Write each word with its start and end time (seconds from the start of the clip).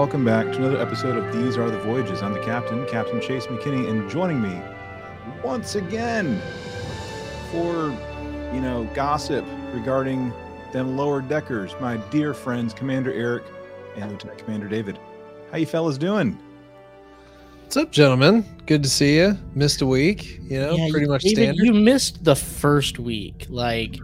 everyone, 0.00 0.16
and 0.16 0.24
welcome 0.24 0.24
back 0.24 0.52
to 0.52 0.58
another 0.58 0.80
episode 0.80 1.16
of 1.16 1.32
These 1.32 1.56
Are 1.56 1.70
the 1.70 1.78
Voyages. 1.80 2.22
I'm 2.22 2.32
the 2.32 2.42
captain, 2.44 2.86
Captain 2.86 3.20
Chase 3.20 3.46
McKinney, 3.46 3.88
and 3.90 4.08
joining 4.08 4.40
me 4.40 4.60
once 5.42 5.74
again 5.74 6.40
for, 7.50 7.90
you 8.54 8.60
know, 8.60 8.88
gossip 8.94 9.44
regarding 9.72 10.32
them 10.72 10.96
lower 10.96 11.20
deckers, 11.20 11.74
my 11.80 11.96
dear 12.10 12.32
friends, 12.34 12.72
Commander 12.74 13.12
Eric 13.12 13.44
and 13.96 14.10
Lieutenant 14.10 14.38
Commander 14.38 14.68
David. 14.68 14.98
How 15.50 15.58
you 15.58 15.66
fellas 15.66 15.98
doing? 15.98 16.38
What's 17.62 17.76
up, 17.76 17.90
gentlemen? 17.90 18.44
Good 18.66 18.82
to 18.84 18.88
see 18.88 19.16
you. 19.16 19.36
Missed 19.54 19.80
a 19.82 19.86
week, 19.86 20.38
you 20.42 20.58
know, 20.60 20.74
Yeah, 20.76 20.88
pretty 20.90 21.06
you- 21.06 21.12
much 21.12 21.22
David, 21.22 21.36
standard. 21.56 21.64
You 21.66 21.74
missed 21.74 22.22
the 22.24 22.36
first 22.36 22.98
week. 22.98 23.46
Like, 23.48 23.98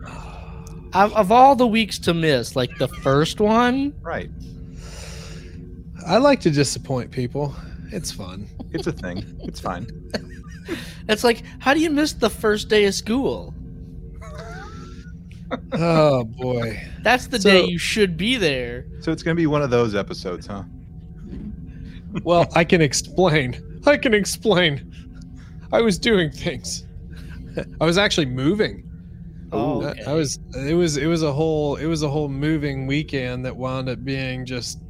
of, 0.93 1.13
of 1.15 1.31
all 1.33 1.55
the 1.57 1.67
weeks 1.67 1.99
to 2.01 2.15
miss, 2.15 2.57
like 2.57 2.77
the 2.79 2.89
first 2.89 3.41
one, 3.41 3.95
Right. 4.03 4.31
I 6.07 6.19
like 6.19 6.41
to 6.41 6.51
disappoint 6.51 7.11
people. 7.11 7.55
It's 7.91 8.11
fun. 8.13 8.49
It's 8.73 8.87
a 8.87 8.93
thing. 8.93 9.25
it's 9.45 9.61
fine. 9.61 9.87
it's 11.09 11.25
like, 11.25 11.43
how 11.61 11.75
do 11.75 11.81
you 11.81 11.91
miss 11.91 12.13
the 12.13 12.31
first 12.31 12.69
day 12.69 12.85
of 12.87 12.95
school? 12.95 13.55
oh 15.73 16.25
boy. 16.25 16.81
That's 17.03 17.27
the 17.29 17.41
So- 17.41 17.51
day 17.51 17.65
you 17.65 17.79
should 17.79 18.17
be 18.17 18.37
there. 18.37 18.87
So 19.01 19.13
it's 19.13 19.23
going 19.23 19.37
to 19.37 19.41
be 19.41 19.47
one 19.47 19.63
of 19.63 19.71
those 19.71 19.95
episodes, 19.95 20.47
huh? 20.47 20.65
Well, 22.23 22.47
I 22.55 22.65
can 22.65 22.81
explain. 22.81 23.81
I 23.87 23.97
can 23.97 24.15
explain. 24.15 24.93
I 25.73 25.81
was 25.83 25.99
doing 25.99 26.31
things. 26.31 26.87
I 27.81 27.85
was 27.85 27.99
actually 27.99 28.27
moving. 28.27 28.83
Oh, 29.53 29.83
I- 29.85 30.11
I 30.11 30.13
was 30.15 30.39
it 30.57 30.75
was 30.75 30.97
it 30.97 31.07
was 31.07 31.23
a 31.23 31.33
whole 31.33 31.77
it 31.77 31.87
was 31.87 32.03
a 32.03 32.09
whole 32.09 32.29
moving 32.29 32.87
weekend 32.87 33.45
that 33.45 33.57
wound 33.57 33.89
up 33.89 34.05
being 34.05 34.45
just 34.47 34.81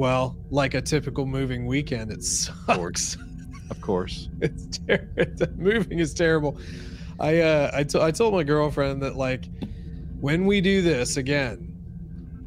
well, 0.00 0.34
like 0.50 0.72
a 0.72 0.80
typical 0.80 1.26
moving 1.26 1.66
weekend. 1.66 2.10
It 2.10 2.24
sucks. 2.24 3.16
Of 3.70 3.80
course. 3.80 4.28
it's 4.40 4.78
terrible. 4.78 5.46
Moving 5.56 6.00
is 6.00 6.12
terrible. 6.12 6.58
I 7.20 7.38
uh, 7.40 7.70
I, 7.72 7.84
to- 7.84 8.02
I 8.02 8.10
told 8.10 8.34
my 8.34 8.42
girlfriend 8.42 9.00
that 9.02 9.14
like 9.14 9.44
when 10.20 10.44
we 10.44 10.60
do 10.60 10.82
this 10.82 11.16
again, 11.18 11.72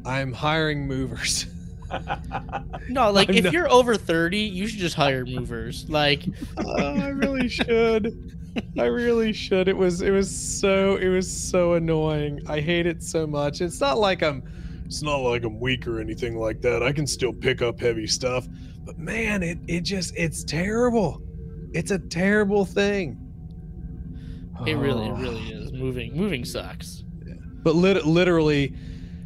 I'm 0.04 0.32
hiring 0.34 0.86
movers. 0.86 1.46
No, 2.88 3.10
like 3.10 3.28
I'm 3.30 3.36
if 3.36 3.44
not- 3.44 3.52
you're 3.54 3.70
over 3.70 3.94
30, 3.96 4.36
you 4.38 4.66
should 4.66 4.80
just 4.80 4.96
hire 4.96 5.24
movers. 5.24 5.88
Like, 5.88 6.24
oh, 6.58 7.00
I 7.00 7.08
really 7.08 7.48
should. 7.48 8.12
I 8.78 8.84
really 8.84 9.32
should. 9.32 9.68
It 9.68 9.76
was 9.76 10.02
it 10.02 10.10
was 10.10 10.28
so 10.30 10.96
it 10.96 11.08
was 11.08 11.30
so 11.30 11.72
annoying. 11.74 12.40
I 12.48 12.60
hate 12.60 12.84
it 12.86 13.02
so 13.02 13.26
much. 13.26 13.60
It's 13.62 13.80
not 13.80 13.96
like 13.98 14.22
I'm 14.22 14.42
it's 14.84 15.02
not 15.02 15.16
like 15.18 15.44
I'm 15.44 15.58
weak 15.60 15.86
or 15.86 16.00
anything 16.00 16.36
like 16.36 16.60
that. 16.62 16.82
I 16.82 16.92
can 16.92 17.06
still 17.06 17.32
pick 17.32 17.62
up 17.62 17.80
heavy 17.80 18.06
stuff. 18.06 18.46
But 18.84 18.98
man, 18.98 19.42
it 19.42 19.58
it 19.66 19.80
just 19.80 20.14
it's 20.16 20.44
terrible. 20.44 21.22
It's 21.72 21.90
a 21.90 21.98
terrible 21.98 22.64
thing. 22.64 23.18
it 24.66 24.74
really, 24.76 25.06
it 25.06 25.10
Oh. 25.12 25.16
really 25.16 25.42
is. 25.52 25.72
Moving, 25.72 26.16
moving 26.16 26.44
sucks. 26.44 27.02
but 27.64 27.74
lit- 27.74 28.06
literally 28.06 28.74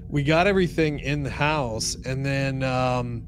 we 0.09 0.23
got 0.23 0.47
everything 0.47 1.00
in 1.00 1.23
the 1.23 1.31
house 1.31 1.97
and 2.06 2.25
then 2.25 2.62
um, 2.62 3.22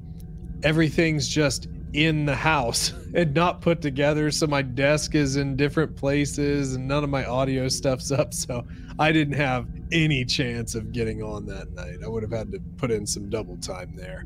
everything's 0.62 1.28
just 1.28 1.68
in 1.92 2.24
the 2.24 2.34
house 2.34 2.92
and 3.14 3.34
not 3.34 3.60
put 3.60 3.80
together 3.82 4.30
so 4.30 4.46
my 4.46 4.62
desk 4.62 5.14
is 5.14 5.36
in 5.36 5.56
different 5.56 5.96
places 5.96 6.74
and 6.74 6.86
none 6.86 7.02
of 7.02 7.10
my 7.10 7.24
audio 7.24 7.68
stuff's 7.68 8.10
up 8.20 8.32
so 8.32 8.64
i 8.98 9.10
didn't 9.10 9.34
have 9.34 9.66
any 9.92 10.24
chance 10.24 10.74
of 10.74 10.92
getting 10.92 11.22
on 11.22 11.46
that 11.46 11.70
night 11.72 11.96
i 12.04 12.08
would 12.08 12.22
have 12.22 12.32
had 12.32 12.52
to 12.52 12.60
put 12.76 12.90
in 12.90 13.06
some 13.06 13.28
double 13.28 13.56
time 13.56 13.94
there 13.96 14.24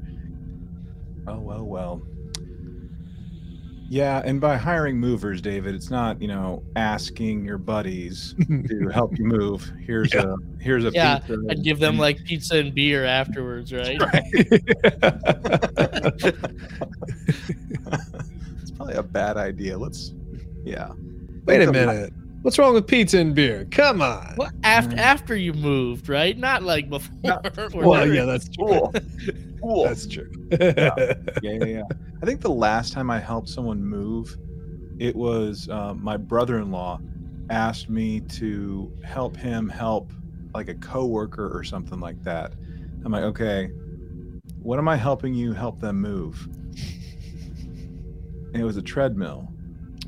Oh 1.27 1.41
well, 1.41 1.65
well. 1.65 2.03
Yeah, 3.89 4.23
and 4.25 4.41
by 4.41 4.57
hiring 4.57 4.99
movers, 4.99 5.41
David, 5.43 5.75
it's 5.75 5.91
not 5.91 6.21
you 6.21 6.29
know 6.29 6.63
asking 6.75 7.45
your 7.45 7.59
buddies 7.59 8.35
to 8.69 8.89
help 8.89 9.17
you 9.19 9.25
move. 9.25 9.71
Here's 9.87 10.13
Yeah. 10.13 10.35
a 10.35 10.63
here's 10.63 10.85
a 10.85 10.91
Yeah, 10.91 11.19
pizza. 11.19 11.45
I'd 11.51 11.63
give 11.63 11.79
them 11.79 11.99
like 11.99 12.25
pizza 12.25 12.57
and 12.59 12.75
beer 12.75 13.05
afterwards, 13.05 13.73
right? 13.73 13.99
it's 14.33 16.31
probably 18.77 18.95
a 18.95 19.03
bad 19.03 19.37
idea. 19.37 19.77
Let's 19.77 20.13
yeah. 20.65 20.91
wait 21.47 21.63
a 21.63 21.73
minute 21.73 22.13
what's 22.43 22.59
wrong 22.59 22.75
with 22.75 22.87
pizza 22.87 23.19
and 23.19 23.35
beer 23.35 23.67
come 23.71 24.03
on 24.03 24.35
Well, 24.37 24.51
after 24.65 24.97
Mm. 24.97 25.01
after 25.01 25.35
you 25.37 25.55
moved, 25.55 26.11
right? 26.11 26.37
Not 26.37 26.63
like 26.63 26.91
before. 26.91 27.41
or 27.73 27.89
well 27.89 28.13
yeah 28.13 28.25
that's 28.27 28.49
true 28.51 28.91
Cool. 29.65 29.85
That's 29.85 30.07
true 30.07 30.31
yeah, 30.61 31.15
yeah, 31.43 31.65
yeah. 31.65 31.83
I 32.23 32.27
think 32.27 32.43
the 32.43 32.51
last 32.51 32.93
time 32.93 33.11
I 33.11 33.19
helped 33.19 33.49
someone 33.49 33.83
move, 33.83 34.37
it 34.99 35.17
was 35.17 35.71
um, 35.71 36.05
my 36.05 36.19
brother-in-law 36.19 37.01
asked 37.49 37.89
me 37.89 38.21
to 38.21 38.93
help 39.03 39.37
him 39.37 39.69
help 39.69 40.13
like 40.53 40.69
a 40.69 40.75
coworker 40.75 41.57
or 41.57 41.65
something 41.65 41.99
like 41.99 42.23
that. 42.25 42.53
I'm 43.05 43.13
like, 43.13 43.25
okay, 43.25 43.69
what 44.59 44.79
am 44.79 44.87
I 44.87 44.97
helping 44.97 45.33
you 45.33 45.55
help 45.55 45.81
them 45.81 45.99
move? 46.01 46.47
And 48.53 48.57
it 48.57 48.65
was 48.65 48.77
a 48.77 48.83
treadmill. 48.83 49.51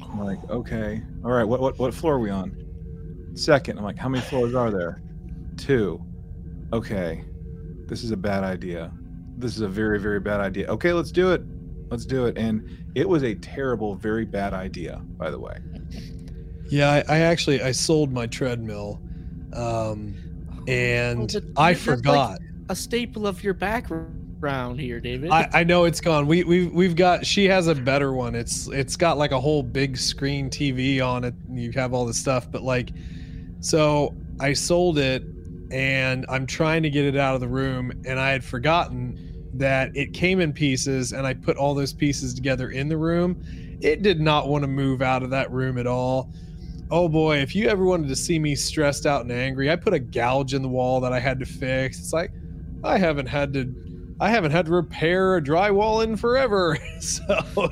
I'm 0.03 0.23
like, 0.23 0.39
okay, 0.51 1.03
all 1.25 1.33
right. 1.33 1.45
What 1.45 1.61
what 1.61 1.79
what 1.79 1.95
floor 1.95 2.15
are 2.15 2.21
we 2.21 2.31
on? 2.31 3.33
Second. 3.35 3.79
I'm 3.79 3.85
like, 3.85 3.99
how 3.99 4.09
many 4.09 4.23
floors 4.23 4.55
are 4.55 4.71
there? 4.71 5.03
Two. 5.57 6.05
Okay, 6.73 7.25
this 7.87 8.05
is 8.05 8.11
a 8.11 8.17
bad 8.17 8.45
idea 8.45 8.93
this 9.37 9.55
is 9.55 9.61
a 9.61 9.69
very 9.69 9.99
very 10.01 10.21
bad 10.21 10.41
idea 10.41 10.67
okay 10.69 10.93
let's 10.93 11.13
do 11.13 11.33
it 11.33 11.43
let's 11.91 12.05
do 12.07 12.27
it 12.27 12.37
and 12.39 12.69
it 12.95 13.09
was 13.09 13.23
a 13.23 13.35
terrible 13.37 13.95
very 13.95 14.25
bad 14.25 14.53
idea 14.55 15.01
by 15.19 15.31
the 15.31 15.39
way 15.39 15.59
Yeah, 16.69 16.91
I, 17.09 17.17
I 17.17 17.19
actually 17.21 17.63
I 17.63 17.71
sold 17.73 18.11
my 18.13 18.27
treadmill, 18.27 19.01
um, 19.53 20.17
and 20.67 21.33
but 21.33 21.43
I 21.57 21.73
that's 21.75 21.87
like- 21.87 21.97
forgot. 21.99 22.39
a 22.69 22.75
staple 22.75 23.25
of 23.27 23.45
your 23.45 23.55
background 23.55 24.81
here, 24.81 24.99
David. 24.99 25.31
I, 25.31 25.49
I 25.53 25.65
know 25.65 25.85
it's 25.85 26.01
gone. 26.01 26.27
We 26.27 26.43
we've 26.43 26.73
we've 26.73 26.97
got. 26.97 27.25
She 27.25 27.45
has 27.45 27.69
a 27.69 27.75
better 27.77 28.13
one. 28.13 28.35
It's 28.35 28.67
it's 28.69 28.97
got 28.97 29.17
like 29.17 29.31
a 29.31 29.41
whole 29.41 29.63
big 29.63 29.97
screen 29.97 30.51
TV 30.51 31.01
on 31.01 31.23
it. 31.23 31.35
And 31.49 31.57
you 31.59 31.71
have 31.73 31.95
all 31.95 32.05
this 32.05 32.19
stuff, 32.19 32.51
but 32.51 32.63
like, 32.63 32.91
so 33.61 34.13
I 34.41 34.53
sold 34.53 34.99
it, 34.99 35.23
and 35.71 36.27
I'm 36.29 36.47
trying 36.47 36.83
to 36.83 36.91
get 36.91 37.05
it 37.05 37.17
out 37.17 37.37
of 37.37 37.41
the 37.41 37.49
room, 37.49 37.93
and 38.05 38.19
I 38.19 38.31
had 38.33 38.43
forgotten 38.45 39.26
that 39.59 39.97
it 39.97 40.13
came 40.13 40.41
in 40.41 40.53
pieces, 40.53 41.13
and 41.13 41.27
I 41.27 41.35
put 41.35 41.57
all 41.57 41.75
those 41.75 41.93
pieces 41.93 42.35
together 42.35 42.71
in 42.71 42.89
the 42.89 42.97
room. 42.97 43.43
It 43.81 44.03
did 44.03 44.21
not 44.21 44.49
want 44.49 44.63
to 44.63 44.69
move 44.69 45.03
out 45.03 45.23
of 45.23 45.31
that 45.31 45.51
room 45.51 45.79
at 45.79 45.87
all. 45.87 46.33
Oh 46.91 47.09
boy, 47.09 47.39
if 47.39 47.55
you 47.55 47.69
ever 47.69 47.85
wanted 47.85 48.09
to 48.09 48.17
see 48.17 48.39
me 48.39 48.55
stressed 48.55 49.07
out 49.07 49.23
and 49.23 49.33
angry, 49.33 49.71
I 49.71 49.77
put 49.77 49.93
a 49.93 49.99
gouge 49.99 50.55
in 50.55 50.63
the 50.63 50.69
wall 50.69 51.01
that 51.01 51.13
I 51.13 51.19
had 51.19 51.39
to 51.41 51.47
fix. 51.47 51.99
It's 51.99 52.13
like 52.13 52.31
I 52.85 52.99
haven't 52.99 53.27
had 53.27 53.53
to 53.55 53.75
I 54.19 54.31
haven't 54.31 54.53
had 54.53 54.67
to 54.67 54.73
repair 54.73 55.37
a 55.37 55.43
drywall 55.43 56.03
in 56.05 56.17
forever. 56.17 56.79
So 57.01 57.23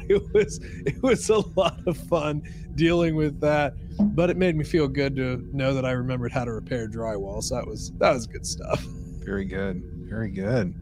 it 0.09 0.33
was 0.33 0.61
it 0.63 1.03
was 1.03 1.29
a 1.31 1.39
lot 1.57 1.81
of 1.87 1.97
fun 1.97 2.43
dealing 2.75 3.17
with 3.17 3.41
that. 3.41 3.75
But 3.99 4.31
it 4.31 4.37
made 4.37 4.57
me 4.57 4.65
feel 4.65 4.87
good 4.87 5.17
to 5.17 5.49
know 5.53 5.75
that 5.75 5.85
I 5.85 5.93
remembered 5.93 6.31
how 6.31 6.45
to 6.45 6.53
repair 6.53 6.89
drywall. 6.89 7.43
So 7.43 7.55
that 7.57 7.67
was 7.67 7.93
that 7.99 8.13
was 8.13 8.27
good 8.27 8.47
stuff. 8.47 8.85
very 9.25 9.45
good 9.45 9.83
very 10.07 10.31
good 10.31 10.75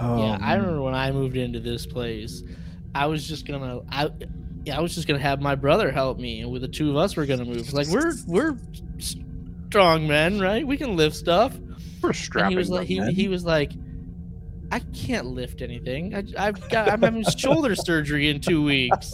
oh, 0.00 0.24
yeah, 0.24 0.38
I 0.40 0.54
remember 0.54 0.82
when 0.82 0.94
I 0.94 1.10
moved 1.10 1.36
into 1.36 1.60
this 1.60 1.86
place, 1.86 2.42
I 2.94 3.06
was 3.06 3.26
just 3.26 3.46
gonna, 3.46 3.80
I, 3.90 4.10
yeah, 4.64 4.78
I 4.78 4.80
was 4.80 4.94
just 4.94 5.06
gonna 5.06 5.20
have 5.20 5.40
my 5.40 5.54
brother 5.54 5.90
help 5.90 6.18
me, 6.18 6.40
and 6.40 6.50
with 6.50 6.62
the 6.62 6.68
two 6.68 6.90
of 6.90 6.96
us, 6.96 7.16
we're 7.16 7.26
gonna 7.26 7.44
move. 7.44 7.72
Like 7.72 7.88
we're 7.88 8.12
we're 8.26 8.56
strong 9.68 10.06
men, 10.06 10.38
right? 10.40 10.66
We 10.66 10.76
can 10.76 10.96
lift 10.96 11.16
stuff. 11.16 11.56
we're 12.02 12.12
And 12.44 12.50
he 12.50 12.56
was 12.56 12.70
like, 12.70 12.86
he, 12.86 13.00
he 13.12 13.28
was 13.28 13.44
like, 13.44 13.72
I 14.70 14.80
can't 14.80 15.26
lift 15.26 15.62
anything. 15.62 16.14
I, 16.14 16.24
I've 16.38 16.68
got, 16.68 16.88
I'm 16.90 17.02
having 17.02 17.24
shoulder 17.24 17.74
surgery 17.74 18.28
in 18.28 18.40
two 18.40 18.62
weeks. 18.62 19.12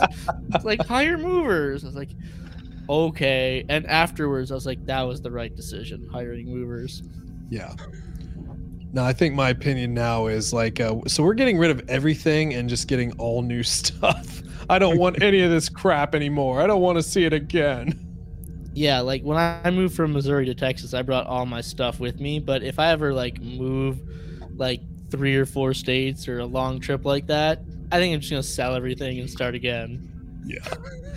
It's 0.52 0.64
like 0.64 0.84
hire 0.84 1.16
movers. 1.16 1.84
I 1.84 1.88
was 1.88 1.96
like, 1.96 2.10
okay. 2.88 3.64
And 3.68 3.86
afterwards, 3.86 4.50
I 4.50 4.54
was 4.54 4.66
like, 4.66 4.84
that 4.86 5.02
was 5.02 5.22
the 5.22 5.30
right 5.30 5.54
decision, 5.54 6.08
hiring 6.12 6.46
movers. 6.46 7.02
Yeah. 7.50 7.74
No, 8.94 9.02
I 9.02 9.12
think 9.12 9.34
my 9.34 9.50
opinion 9.50 9.92
now 9.92 10.28
is 10.28 10.52
like, 10.52 10.78
uh, 10.78 10.94
so 11.08 11.24
we're 11.24 11.34
getting 11.34 11.58
rid 11.58 11.72
of 11.72 11.82
everything 11.90 12.54
and 12.54 12.68
just 12.68 12.86
getting 12.86 13.10
all 13.18 13.42
new 13.42 13.62
stuff. 13.64 14.40
I 14.70 14.78
don't 14.78 14.98
want 14.98 15.20
any 15.20 15.40
of 15.40 15.50
this 15.50 15.68
crap 15.68 16.14
anymore. 16.14 16.62
I 16.62 16.68
don't 16.68 16.80
want 16.80 16.96
to 16.98 17.02
see 17.02 17.24
it 17.24 17.32
again. 17.32 17.98
Yeah, 18.72 19.00
like 19.00 19.22
when 19.22 19.36
I 19.36 19.68
moved 19.70 19.96
from 19.96 20.12
Missouri 20.12 20.46
to 20.46 20.54
Texas, 20.54 20.94
I 20.94 21.02
brought 21.02 21.26
all 21.26 21.44
my 21.44 21.60
stuff 21.60 21.98
with 21.98 22.20
me. 22.20 22.38
But 22.38 22.62
if 22.62 22.78
I 22.78 22.92
ever 22.92 23.12
like 23.12 23.40
move 23.40 24.00
like 24.56 24.80
three 25.10 25.34
or 25.34 25.44
four 25.44 25.74
states 25.74 26.28
or 26.28 26.38
a 26.38 26.46
long 26.46 26.78
trip 26.78 27.04
like 27.04 27.26
that, 27.26 27.62
I 27.90 27.98
think 27.98 28.14
I'm 28.14 28.20
just 28.20 28.30
gonna 28.30 28.44
sell 28.44 28.76
everything 28.76 29.18
and 29.18 29.28
start 29.28 29.56
again. 29.56 30.08
Yeah. 30.46 30.64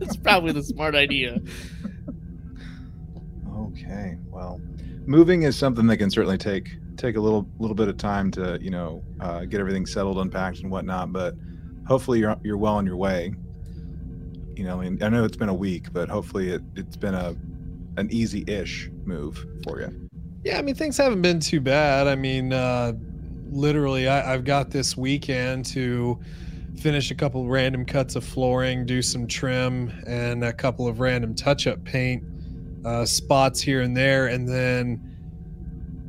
it's 0.00 0.16
probably 0.16 0.52
the 0.52 0.62
smart 0.62 0.94
idea. 0.94 1.40
okay 3.54 4.16
well 4.30 4.60
moving 5.06 5.42
is 5.42 5.56
something 5.56 5.86
that 5.86 5.98
can 5.98 6.10
certainly 6.10 6.38
take 6.38 6.76
take 6.96 7.16
a 7.16 7.20
little 7.20 7.46
little 7.58 7.74
bit 7.74 7.88
of 7.88 7.96
time 7.96 8.30
to 8.32 8.58
you 8.60 8.70
know 8.70 9.02
uh, 9.20 9.44
get 9.44 9.60
everything 9.60 9.86
settled, 9.86 10.18
unpacked, 10.18 10.60
and 10.60 10.70
whatnot. 10.70 11.12
But 11.12 11.34
hopefully 11.86 12.20
you're 12.20 12.36
you're 12.42 12.56
well 12.56 12.74
on 12.74 12.86
your 12.86 12.96
way. 12.96 13.34
You 14.54 14.64
know, 14.64 14.80
I 14.80 14.88
mean, 14.88 15.02
I 15.02 15.08
know 15.08 15.24
it's 15.24 15.36
been 15.36 15.48
a 15.48 15.54
week, 15.54 15.92
but 15.92 16.08
hopefully 16.08 16.50
it 16.50 16.62
it's 16.76 16.96
been 16.96 17.14
a 17.14 17.36
an 17.96 18.08
easy-ish 18.10 18.90
move 19.04 19.46
for 19.62 19.80
you. 19.80 20.08
Yeah, 20.44 20.58
I 20.58 20.62
mean 20.62 20.74
things 20.74 20.96
haven't 20.96 21.22
been 21.22 21.40
too 21.40 21.60
bad. 21.60 22.06
I 22.06 22.16
mean, 22.16 22.52
uh, 22.52 22.92
literally, 23.50 24.08
I, 24.08 24.34
I've 24.34 24.44
got 24.44 24.70
this 24.70 24.96
weekend 24.96 25.64
to 25.66 26.18
finish 26.76 27.10
a 27.10 27.14
couple 27.14 27.48
random 27.48 27.84
cuts 27.84 28.16
of 28.16 28.24
flooring, 28.24 28.84
do 28.84 29.00
some 29.00 29.26
trim, 29.26 29.92
and 30.06 30.44
a 30.44 30.52
couple 30.52 30.88
of 30.88 30.98
random 30.98 31.34
touch-up 31.34 31.84
paint 31.84 32.24
uh, 32.84 33.04
spots 33.04 33.60
here 33.60 33.82
and 33.82 33.96
there, 33.96 34.26
and 34.26 34.48
then 34.48 35.10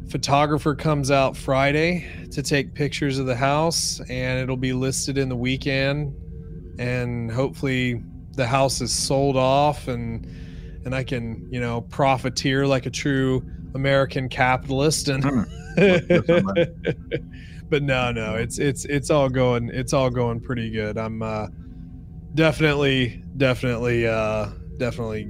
photographer 0.10 0.76
comes 0.76 1.12
out 1.12 1.36
Friday 1.36 2.08
to 2.32 2.42
take 2.44 2.74
pictures 2.74 3.20
of 3.20 3.26
the 3.26 3.36
house, 3.36 4.00
and 4.10 4.40
it'll 4.40 4.58
be 4.58 4.74
listed 4.74 5.18
in 5.18 5.30
the 5.30 5.36
weekend, 5.36 6.16
and 6.80 7.32
hopefully 7.32 8.02
the 8.36 8.46
house 8.46 8.82
is 8.82 8.94
sold 8.94 9.38
off 9.38 9.88
and 9.88 10.28
and 10.86 10.94
I 10.94 11.04
can, 11.04 11.48
you 11.52 11.60
know, 11.60 11.82
profiteer 11.82 12.68
like 12.68 12.86
a 12.86 12.92
true 12.92 13.44
American 13.74 14.30
capitalist 14.30 15.10
and 15.10 15.24
but 17.70 17.82
no, 17.82 18.12
no, 18.12 18.36
it's 18.36 18.60
it's 18.60 18.86
it's 18.86 19.10
all 19.10 19.30
going 19.30 19.70
it's 19.70 19.94
all 19.94 20.10
going 20.10 20.40
pretty 20.40 20.70
good. 20.70 20.98
I'm 20.98 21.22
uh 21.22 21.48
definitely 22.36 23.24
definitely 23.38 24.08
uh 24.08 24.50
definitely 24.78 25.28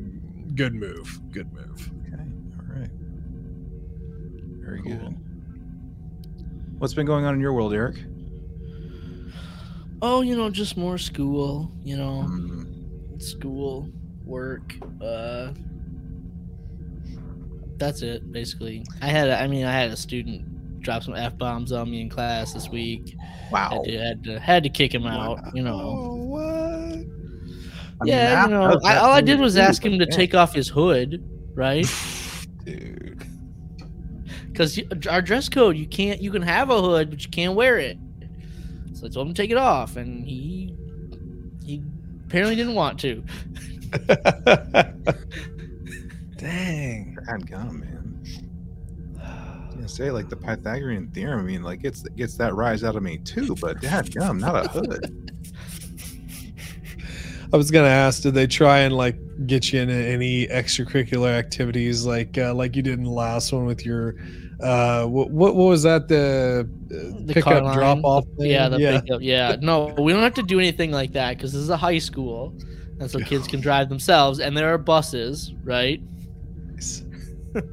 good 0.53 0.73
move. 0.75 1.19
Good 1.31 1.51
move. 1.53 1.91
Okay, 2.07 2.23
all 2.59 2.79
right, 2.79 2.89
very 4.63 4.81
good. 4.81 5.15
What's 6.77 6.93
been 6.93 7.05
going 7.05 7.25
on 7.25 7.33
in 7.33 7.39
your 7.39 7.53
world, 7.53 7.73
Eric? 7.73 7.95
Oh, 10.01 10.21
you 10.21 10.35
know, 10.35 10.49
just 10.49 10.77
more 10.77 10.97
school. 10.97 11.71
You 11.83 11.97
know, 11.97 12.25
Mm, 12.29 13.21
school, 13.21 13.89
work. 14.23 14.75
Uh, 15.01 15.51
that's 17.77 18.01
it 18.01 18.31
basically. 18.31 18.83
I 19.01 19.07
had, 19.07 19.29
a, 19.29 19.39
I 19.41 19.47
mean, 19.47 19.65
I 19.65 19.71
had 19.71 19.89
a 19.91 19.97
student 19.97 20.81
drop 20.81 21.03
some 21.03 21.15
f 21.15 21.37
bombs 21.37 21.71
on 21.71 21.89
me 21.89 22.01
in 22.01 22.09
class 22.09 22.53
this 22.53 22.69
week. 22.69 23.15
wow. 23.51 23.69
Had 23.71 23.83
to, 23.85 23.97
had 23.97 24.23
to, 24.25 24.39
had 24.39 24.63
to 24.63 24.69
kick 24.69 24.93
him 24.93 25.05
out. 25.07 25.39
You 25.55 25.63
know. 25.63 25.79
Oh, 25.81 26.15
what? 26.15 27.05
I 28.01 28.05
yeah, 28.05 28.33
math 28.33 28.45
you 28.47 28.53
know, 28.53 28.79
I, 28.83 28.97
all 28.97 29.11
I 29.11 29.21
did 29.21 29.39
was 29.39 29.57
ask 29.57 29.83
him 29.85 29.97
to 29.99 30.05
yeah. 30.09 30.15
take 30.15 30.35
off 30.35 30.53
his 30.53 30.67
hood, 30.67 31.23
right? 31.53 31.85
Dude. 32.65 33.25
Because 34.47 34.79
our 35.09 35.21
dress 35.21 35.49
code, 35.49 35.77
you 35.77 35.87
can't, 35.87 36.21
you 36.21 36.31
can 36.31 36.41
have 36.41 36.69
a 36.69 36.81
hood, 36.81 37.09
but 37.09 37.23
you 37.23 37.29
can't 37.29 37.55
wear 37.55 37.77
it. 37.77 37.97
So 38.93 39.05
I 39.05 39.09
told 39.09 39.27
him 39.27 39.33
to 39.33 39.41
take 39.41 39.51
it 39.51 39.57
off, 39.57 39.97
and 39.97 40.25
he, 40.25 40.73
he 41.65 41.83
apparently 42.25 42.55
didn't 42.55 42.75
want 42.75 42.99
to. 43.01 43.23
Dang. 46.37 47.17
God 47.27 47.49
gum, 47.49 47.79
man. 47.79 48.05
I 49.21 49.81
was 49.81 49.93
say 49.93 50.11
like 50.11 50.29
the 50.29 50.35
Pythagorean 50.35 51.07
theorem. 51.11 51.39
I 51.39 51.43
mean, 51.43 51.63
like 51.63 51.83
it's 51.83 52.05
it 52.05 52.15
gets 52.15 52.37
that 52.37 52.53
rise 52.55 52.83
out 52.83 52.95
of 52.95 53.03
me 53.03 53.17
too, 53.17 53.55
but 53.59 53.81
dad 53.81 54.13
gum, 54.13 54.37
not 54.37 54.65
a 54.65 54.69
hood. 54.69 55.24
I 57.53 57.57
was 57.57 57.71
gonna 57.71 57.87
ask, 57.87 58.23
did 58.23 58.33
they 58.33 58.47
try 58.47 58.79
and 58.79 58.95
like 58.95 59.15
get 59.47 59.71
you 59.71 59.81
into 59.81 59.93
any 59.93 60.47
extracurricular 60.47 61.29
activities 61.29 62.05
like 62.05 62.37
uh, 62.37 62.53
like 62.53 62.75
you 62.75 62.81
did 62.81 62.97
in 62.97 63.03
the 63.03 63.09
last 63.09 63.51
one 63.53 63.65
with 63.65 63.85
your 63.85 64.15
uh 64.61 65.05
what 65.05 65.29
what, 65.31 65.55
what 65.55 65.67
was 65.69 65.83
that 65.83 66.07
the, 66.07 66.67
uh, 66.91 67.25
The 67.25 67.41
car 67.41 67.61
line, 67.61 67.77
drop 67.77 67.99
off 68.03 68.25
the- 68.37 68.47
Yeah, 68.47 68.69
the 68.69 68.79
pickup. 69.01 69.21
Yeah, 69.21 69.55
no, 69.61 69.93
we 69.99 70.13
don't 70.13 70.23
have 70.23 70.33
to 70.35 70.43
do 70.43 70.59
anything 70.59 70.91
like 70.91 71.11
that 71.13 71.37
because 71.37 71.51
this 71.53 71.61
is 71.61 71.69
a 71.69 71.77
high 71.77 71.97
school, 71.99 72.53
and 72.99 73.09
so 73.11 73.19
kids 73.19 73.47
can 73.47 73.59
drive 73.59 73.89
themselves, 73.89 74.39
and 74.39 74.55
there 74.55 74.73
are 74.73 74.77
buses, 74.77 75.53
right? 75.63 76.01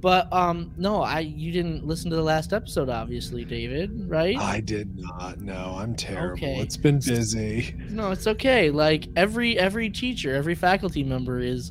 But 0.00 0.32
um, 0.32 0.72
no, 0.76 1.02
I 1.02 1.20
you 1.20 1.50
didn't 1.50 1.86
listen 1.86 2.10
to 2.10 2.16
the 2.16 2.22
last 2.22 2.52
episode, 2.52 2.88
obviously, 2.88 3.44
David, 3.44 4.08
right? 4.08 4.36
I 4.38 4.60
did 4.60 4.96
not. 4.96 5.40
No, 5.40 5.76
I'm 5.78 5.94
terrible. 5.94 6.34
Okay. 6.34 6.60
It's 6.60 6.76
been 6.76 7.00
busy. 7.00 7.74
No, 7.90 8.12
it's 8.12 8.26
okay. 8.26 8.70
Like 8.70 9.08
every 9.16 9.58
every 9.58 9.90
teacher, 9.90 10.34
every 10.34 10.54
faculty 10.54 11.02
member 11.02 11.40
is 11.40 11.70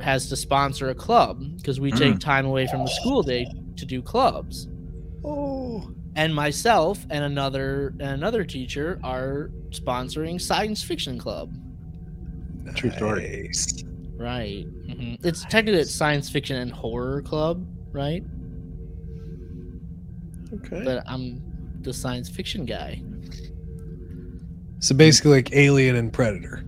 has 0.00 0.28
to 0.30 0.36
sponsor 0.36 0.88
a 0.88 0.94
club 0.94 1.44
because 1.56 1.78
we 1.78 1.92
take 1.92 2.18
time 2.18 2.46
away 2.46 2.66
from 2.66 2.80
the 2.80 2.90
school 2.90 3.22
day 3.22 3.46
to 3.76 3.84
do 3.86 4.00
clubs. 4.02 4.68
Oh, 5.24 5.92
And 6.16 6.34
myself 6.34 7.06
and 7.10 7.22
another 7.24 7.88
and 8.00 8.02
another 8.02 8.44
teacher 8.44 8.98
are 9.04 9.50
sponsoring 9.70 10.40
science 10.40 10.82
fiction 10.82 11.18
club. 11.18 11.54
True 12.74 12.90
story. 12.90 13.50
Nice. 14.22 14.64
Right. 14.88 14.96
hmm 14.96 15.14
It's 15.22 15.44
technically 15.46 15.80
it's 15.80 15.94
science 15.94 16.30
fiction 16.30 16.56
and 16.56 16.72
horror 16.72 17.22
club, 17.22 17.66
right? 17.92 18.22
Okay. 20.54 20.82
But 20.84 21.02
I'm 21.06 21.40
the 21.82 21.92
science 21.92 22.28
fiction 22.28 22.64
guy. 22.64 23.02
so 24.80 24.94
basically, 24.94 25.32
like 25.32 25.52
Alien 25.54 25.96
and 25.96 26.12
Predator. 26.12 26.64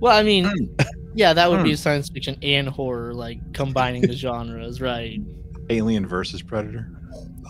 Well, 0.00 0.16
I 0.16 0.22
mean, 0.22 0.74
yeah, 1.14 1.32
that 1.34 1.50
would 1.50 1.58
Hmm. 1.58 1.64
be 1.64 1.76
science 1.76 2.08
fiction 2.08 2.36
and 2.42 2.68
horror, 2.68 3.12
like 3.12 3.38
combining 3.52 4.02
the 4.02 4.14
genres, 4.14 4.80
right? 4.80 5.20
Alien 5.68 6.06
versus 6.06 6.42
Predator. 6.42 6.88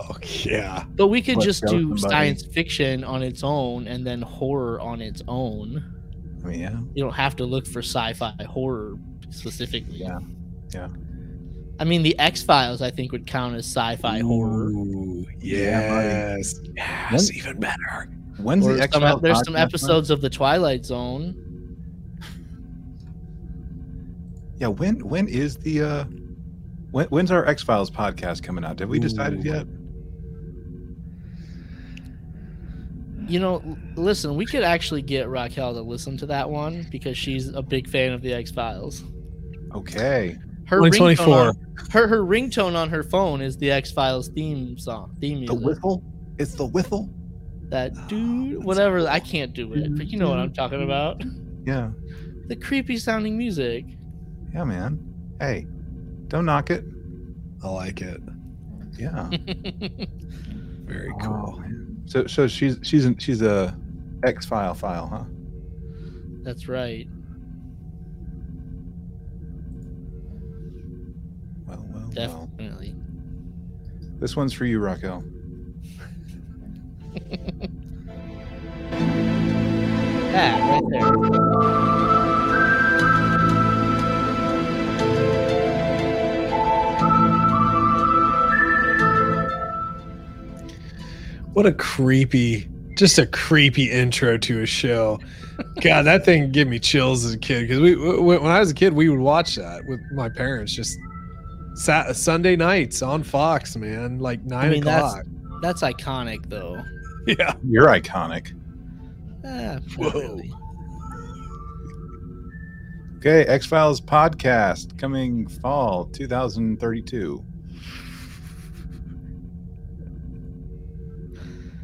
Oh 0.00 0.16
yeah. 0.44 0.84
But 0.96 1.08
we 1.08 1.22
could 1.22 1.36
What, 1.36 1.44
just 1.44 1.60
do 1.62 1.68
Skeleton 1.68 1.88
Bunny? 1.88 1.98
science 2.00 2.42
fiction 2.46 3.04
on 3.04 3.22
its 3.22 3.44
own 3.44 3.86
and 3.86 4.04
then 4.06 4.22
horror 4.22 4.80
on 4.80 5.00
its 5.00 5.22
own. 5.28 5.84
I 6.44 6.52
yeah. 6.52 6.80
You 6.94 7.04
don't 7.04 7.14
have 7.14 7.36
to 7.36 7.44
look 7.44 7.66
for 7.66 7.80
sci-fi 7.80 8.32
horror 8.48 8.96
specifically. 9.30 9.96
Yeah, 9.96 10.18
yeah. 10.74 10.88
I 11.78 11.84
mean, 11.84 12.02
the 12.02 12.18
X 12.18 12.42
Files 12.42 12.82
I 12.82 12.90
think 12.90 13.10
would 13.12 13.26
count 13.26 13.54
as 13.56 13.64
sci-fi 13.64 14.18
horror. 14.20 14.68
Ooh, 14.70 15.26
Yeah, 15.40 15.88
buddy. 15.88 16.08
yes. 16.08 16.54
Yes. 16.76 17.32
Even 17.32 17.58
better. 17.58 18.10
When's 18.38 18.66
Or 18.66 18.74
the 18.74 18.82
X 18.82 18.96
Files? 18.96 19.20
there's 19.22 19.42
some 19.44 19.56
episodes 19.56 20.10
of 20.10 20.20
the 20.20 20.28
Twilight 20.30 20.84
Zone. 20.84 21.34
Yeah, 24.58 24.68
when 24.68 25.06
when 25.08 25.26
is 25.26 25.56
the 25.56 25.82
uh 25.82 26.04
when, 26.90 27.06
when's 27.06 27.30
our 27.30 27.46
X 27.46 27.62
Files 27.62 27.90
podcast 27.90 28.42
coming 28.42 28.64
out? 28.64 28.76
Did 28.76 28.88
we 28.90 28.98
decided 28.98 29.46
Ooh. 29.46 29.50
yet? 29.50 29.66
You 33.26 33.38
know, 33.38 33.62
listen, 33.94 34.34
we 34.36 34.44
could 34.44 34.64
actually 34.64 35.02
get 35.02 35.28
Raquel 35.28 35.72
to 35.74 35.82
listen 35.82 36.16
to 36.18 36.26
that 36.26 36.50
one 36.50 36.86
because 36.90 37.16
she's 37.16 37.48
a 37.48 37.62
big 37.62 37.88
fan 37.88 38.12
of 38.12 38.22
the 38.22 38.32
X 38.32 38.50
Files. 38.50 39.04
Okay. 39.74 40.36
Her 40.66 40.76
2024. 40.78 41.26
ringtone 41.26 41.48
on, 41.48 41.56
her 41.90 42.06
her 42.08 42.22
ringtone 42.22 42.74
on 42.76 42.88
her 42.90 43.02
phone 43.02 43.40
is 43.40 43.56
the 43.56 43.70
X 43.70 43.90
Files 43.90 44.28
theme 44.28 44.78
song, 44.78 45.16
theme 45.20 45.44
The 45.46 45.52
music. 45.54 45.66
whiffle? 45.66 46.02
It's 46.38 46.54
the 46.54 46.66
whiffle? 46.66 47.08
that 47.70 47.92
Oh, 47.96 48.08
dude, 48.08 48.56
that's 48.56 48.64
whatever. 48.64 49.06
I 49.08 49.20
can't 49.20 49.52
do 49.52 49.72
it, 49.74 49.96
but 49.96 50.06
you 50.08 50.18
know 50.18 50.28
what 50.28 50.38
I'm 50.38 50.52
talking 50.52 50.82
about. 50.82 51.22
Yeah. 51.64 51.90
The 52.48 52.56
creepy 52.56 52.96
sounding 52.96 53.38
music. 53.38 53.84
Yeah, 54.52 54.64
man. 54.64 54.98
Hey, 55.40 55.66
don't 56.28 56.44
knock 56.46 56.70
it. 56.70 56.84
I 57.62 57.68
like 57.68 58.00
it. 58.02 58.20
Yeah. 58.98 59.28
Very 60.84 61.10
Oh, 61.10 61.18
cool. 61.20 61.58
man. 61.60 62.02
So 62.06 62.26
so 62.26 62.48
she's 62.48 62.78
she's 62.82 63.04
an, 63.04 63.18
she's 63.18 63.42
a 63.42 63.76
X 64.24 64.46
file 64.46 64.74
file, 64.74 65.06
huh? 65.06 65.24
That's 66.42 66.66
right. 66.68 67.06
Well, 72.16 72.28
well, 72.28 72.36
well. 72.38 72.46
Definitely. 72.56 72.94
This 74.18 74.36
one's 74.36 74.52
for 74.52 74.64
you, 74.66 74.78
Raquel. 74.80 75.24
Yeah, 80.32 80.70
right 80.70 80.82
there. 80.90 82.00
What 91.52 91.66
a 91.66 91.72
creepy, 91.72 92.68
just 92.96 93.18
a 93.18 93.26
creepy 93.26 93.90
intro 93.90 94.38
to 94.38 94.62
a 94.62 94.66
show. 94.66 95.18
God, 95.82 96.02
that 96.02 96.24
thing 96.24 96.52
gave 96.52 96.68
me 96.68 96.78
chills 96.78 97.24
as 97.24 97.34
a 97.34 97.38
kid 97.38 97.62
because 97.62 97.80
we 97.80 97.96
when 97.96 98.46
I 98.46 98.60
was 98.60 98.70
a 98.70 98.74
kid 98.74 98.92
we 98.92 99.08
would 99.08 99.18
watch 99.18 99.56
that 99.56 99.84
with 99.86 100.00
my 100.12 100.28
parents 100.28 100.72
just 100.72 100.98
sat 101.74 102.14
Sunday 102.16 102.56
nights 102.56 103.02
on 103.02 103.22
Fox, 103.22 103.76
man, 103.76 104.18
like 104.18 104.42
nine 104.44 104.70
mean, 104.70 104.82
o'clock. 104.82 105.24
That's 105.62 105.82
iconic 105.82 106.48
though. 106.48 106.82
Yeah. 107.26 107.54
You're 107.62 107.86
iconic. 107.86 108.52
Eh, 109.44 109.78
Whoa. 109.96 110.10
really. 110.10 110.52
Okay, 113.18 113.44
X 113.44 113.66
Files 113.66 114.00
podcast 114.00 114.98
coming 114.98 115.46
fall 115.46 116.06
2032. 116.06 117.44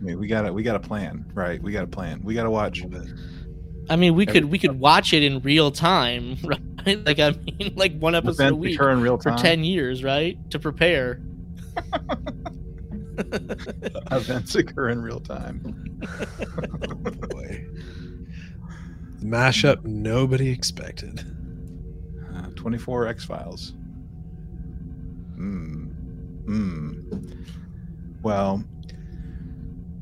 me. 0.07 0.15
We 0.15 0.27
got 0.27 0.43
to 0.43 0.53
we 0.53 0.63
got 0.63 0.81
to 0.81 0.89
plan, 0.89 1.27
right? 1.35 1.63
We 1.63 1.73
got 1.73 1.85
a 1.85 1.89
plan. 1.89 2.23
We 2.23 2.33
got 2.33 2.45
to 2.45 2.51
watch. 2.51 2.83
I 3.91 3.97
mean, 3.97 4.15
we 4.15 4.25
could 4.25 4.47
we 4.47 4.59
could 4.59 4.79
watch 4.79 5.13
it 5.13 5.23
in 5.23 5.41
real 5.41 5.71
time, 5.71 6.39
right? 6.45 6.61
Like 7.05 7.19
I 7.19 7.31
mean, 7.33 7.73
like 7.75 7.99
one 7.99 8.15
episode 8.15 8.53
a 8.53 8.55
week 8.55 8.81
in 8.81 9.01
real 9.01 9.19
for 9.19 9.33
ten 9.33 9.65
years, 9.65 10.05
right? 10.05 10.39
To 10.53 10.59
prepare. 10.61 11.21
Events 14.13 14.55
occur 14.55 14.91
in 14.91 15.03
real 15.03 15.19
time. 15.19 15.59
Boy. 17.31 17.67
The 19.19 19.27
mashup 19.27 19.85
nobody 19.85 20.49
expected. 20.51 21.25
Uh, 22.37 22.51
24 22.55 23.09
X 23.09 23.25
Files. 23.25 23.71
Hmm. 25.35 25.87
Hmm. 26.47 27.01
Well. 28.23 28.63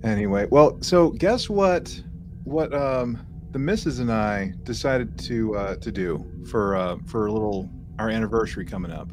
Anyway, 0.02 0.46
well, 0.50 0.76
so 0.82 1.10
guess 1.12 1.48
what? 1.48 1.98
What 2.42 2.74
um 2.74 3.24
the 3.54 3.58
missus 3.60 4.00
and 4.00 4.10
I 4.10 4.52
decided 4.64 5.16
to 5.20 5.54
uh 5.54 5.76
to 5.76 5.92
do 5.92 6.28
for 6.50 6.74
uh 6.74 6.96
for 7.06 7.28
a 7.28 7.32
little 7.32 7.70
our 8.00 8.10
anniversary 8.10 8.64
coming 8.64 8.90
up. 8.90 9.08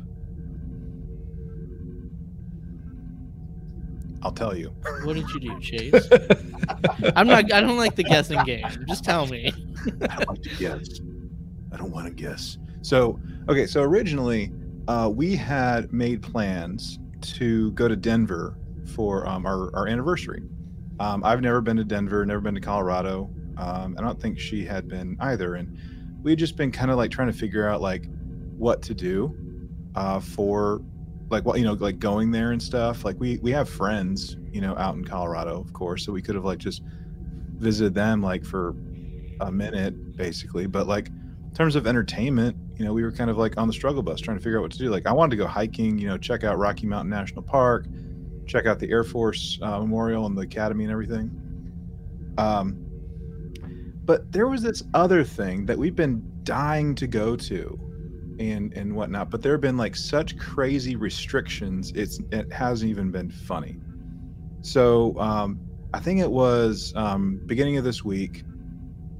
I'll 4.23 4.31
tell 4.31 4.57
you. 4.57 4.73
What 5.03 5.13
did 5.13 5.29
you 5.29 5.39
do, 5.39 5.59
Chase? 5.59 6.07
I'm 7.15 7.27
not. 7.27 7.53
I 7.53 7.61
don't 7.61 7.77
like 7.77 7.95
the 7.95 8.03
guessing 8.03 8.43
game. 8.43 8.65
Just 8.87 9.03
tell 9.03 9.27
me. 9.27 9.53
I 10.09 10.15
don't 10.15 10.29
like 10.29 10.41
to 10.41 10.55
guess. 10.57 10.99
I 11.71 11.77
don't 11.77 11.91
want 11.91 12.07
to 12.07 12.13
guess. 12.13 12.57
So, 12.81 13.19
okay, 13.47 13.67
so 13.67 13.81
originally 13.81 14.51
uh, 14.87 15.09
we 15.13 15.35
had 15.35 15.93
made 15.93 16.21
plans 16.23 16.99
to 17.21 17.71
go 17.71 17.87
to 17.87 17.95
Denver 17.95 18.57
for 18.95 19.27
um, 19.27 19.45
our, 19.45 19.75
our 19.75 19.87
anniversary. 19.87 20.43
Um, 20.99 21.23
I've 21.23 21.41
never 21.41 21.61
been 21.61 21.77
to 21.77 21.83
Denver, 21.83 22.25
never 22.25 22.41
been 22.41 22.55
to 22.55 22.61
Colorado. 22.61 23.29
Um, 23.57 23.95
I 23.97 24.01
don't 24.01 24.19
think 24.21 24.39
she 24.39 24.65
had 24.65 24.87
been 24.87 25.17
either. 25.19 25.55
And 25.55 25.77
we 26.23 26.31
had 26.31 26.39
just 26.39 26.55
been 26.55 26.71
kind 26.71 26.91
of 26.91 26.97
like 26.97 27.11
trying 27.11 27.31
to 27.31 27.37
figure 27.37 27.67
out 27.67 27.81
like 27.81 28.07
what 28.57 28.81
to 28.83 28.93
do 28.93 29.35
uh, 29.95 30.19
for 30.19 30.81
like 31.31 31.45
what 31.45 31.57
you 31.57 31.65
know 31.65 31.73
like 31.73 31.97
going 31.97 32.29
there 32.29 32.51
and 32.51 32.61
stuff 32.61 33.05
like 33.05 33.17
we 33.19 33.37
we 33.37 33.51
have 33.51 33.69
friends 33.69 34.35
you 34.51 34.59
know 34.59 34.75
out 34.77 34.95
in 34.95 35.05
colorado 35.05 35.59
of 35.59 35.71
course 35.71 36.05
so 36.05 36.11
we 36.11 36.21
could 36.21 36.35
have 36.35 36.43
like 36.43 36.59
just 36.59 36.83
visited 37.55 37.93
them 37.93 38.21
like 38.21 38.43
for 38.43 38.75
a 39.39 39.51
minute 39.51 40.17
basically 40.17 40.67
but 40.67 40.87
like 40.87 41.07
in 41.07 41.53
terms 41.55 41.75
of 41.75 41.87
entertainment 41.87 42.55
you 42.75 42.83
know 42.83 42.93
we 42.93 43.01
were 43.01 43.11
kind 43.11 43.29
of 43.29 43.37
like 43.37 43.57
on 43.57 43.67
the 43.67 43.73
struggle 43.73 44.03
bus 44.03 44.19
trying 44.19 44.37
to 44.37 44.43
figure 44.43 44.59
out 44.59 44.61
what 44.61 44.71
to 44.71 44.77
do 44.77 44.89
like 44.89 45.07
i 45.07 45.13
wanted 45.13 45.31
to 45.31 45.37
go 45.37 45.47
hiking 45.47 45.97
you 45.97 46.07
know 46.07 46.17
check 46.17 46.43
out 46.43 46.57
rocky 46.57 46.85
mountain 46.85 47.09
national 47.09 47.41
park 47.41 47.85
check 48.45 48.65
out 48.65 48.77
the 48.77 48.91
air 48.91 49.03
force 49.03 49.57
uh, 49.61 49.79
memorial 49.79 50.25
and 50.25 50.37
the 50.37 50.41
academy 50.41 50.83
and 50.83 50.91
everything 50.91 51.31
um 52.37 52.77
but 54.05 54.31
there 54.31 54.47
was 54.47 54.61
this 54.61 54.83
other 54.93 55.23
thing 55.23 55.65
that 55.65 55.77
we've 55.77 55.95
been 55.95 56.21
dying 56.43 56.95
to 56.95 57.07
go 57.07 57.35
to 57.35 57.79
and 58.39 58.73
and 58.73 58.95
whatnot 58.95 59.29
but 59.29 59.41
there 59.41 59.51
have 59.51 59.61
been 59.61 59.77
like 59.77 59.95
such 59.95 60.37
crazy 60.37 60.95
restrictions 60.95 61.91
it's 61.91 62.19
it 62.31 62.51
hasn't 62.51 62.89
even 62.89 63.11
been 63.11 63.29
funny. 63.29 63.77
So 64.61 65.17
um 65.19 65.59
i 65.93 65.99
think 65.99 66.19
it 66.19 66.31
was 66.31 66.93
um 66.95 67.41
beginning 67.45 67.77
of 67.77 67.83
this 67.83 68.03
week 68.03 68.43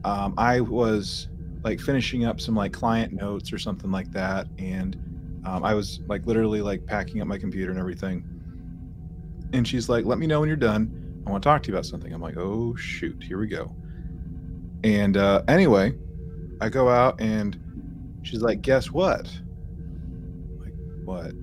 um 0.03 0.33
i 0.37 0.61
was 0.61 1.27
like 1.63 1.79
finishing 1.79 2.25
up 2.25 2.39
some 2.39 2.55
like 2.55 2.71
client 2.71 3.13
notes 3.13 3.51
or 3.51 3.59
something 3.59 3.91
like 3.91 4.11
that 4.11 4.47
and 4.57 4.95
um, 5.45 5.63
i 5.63 5.73
was 5.73 5.99
like 6.07 6.25
literally 6.25 6.61
like 6.61 6.85
packing 6.85 7.21
up 7.21 7.27
my 7.27 7.37
computer 7.37 7.71
and 7.71 7.79
everything. 7.79 8.25
And 9.53 9.67
she's 9.67 9.89
like 9.89 10.05
let 10.05 10.17
me 10.17 10.27
know 10.27 10.39
when 10.39 10.47
you're 10.47 10.55
done. 10.55 11.23
I 11.27 11.29
want 11.29 11.43
to 11.43 11.49
talk 11.49 11.61
to 11.63 11.67
you 11.67 11.75
about 11.75 11.85
something. 11.85 12.13
I'm 12.13 12.21
like 12.21 12.37
oh 12.37 12.75
shoot. 12.75 13.21
Here 13.21 13.37
we 13.37 13.47
go 13.47 13.75
and 14.83 15.17
uh 15.17 15.41
anyway 15.47 15.93
i 16.59 16.69
go 16.69 16.89
out 16.89 17.19
and 17.19 17.59
she's 18.23 18.41
like 18.41 18.61
guess 18.61 18.91
what? 18.91 19.31
Like 20.59 20.73
what? 21.03 21.33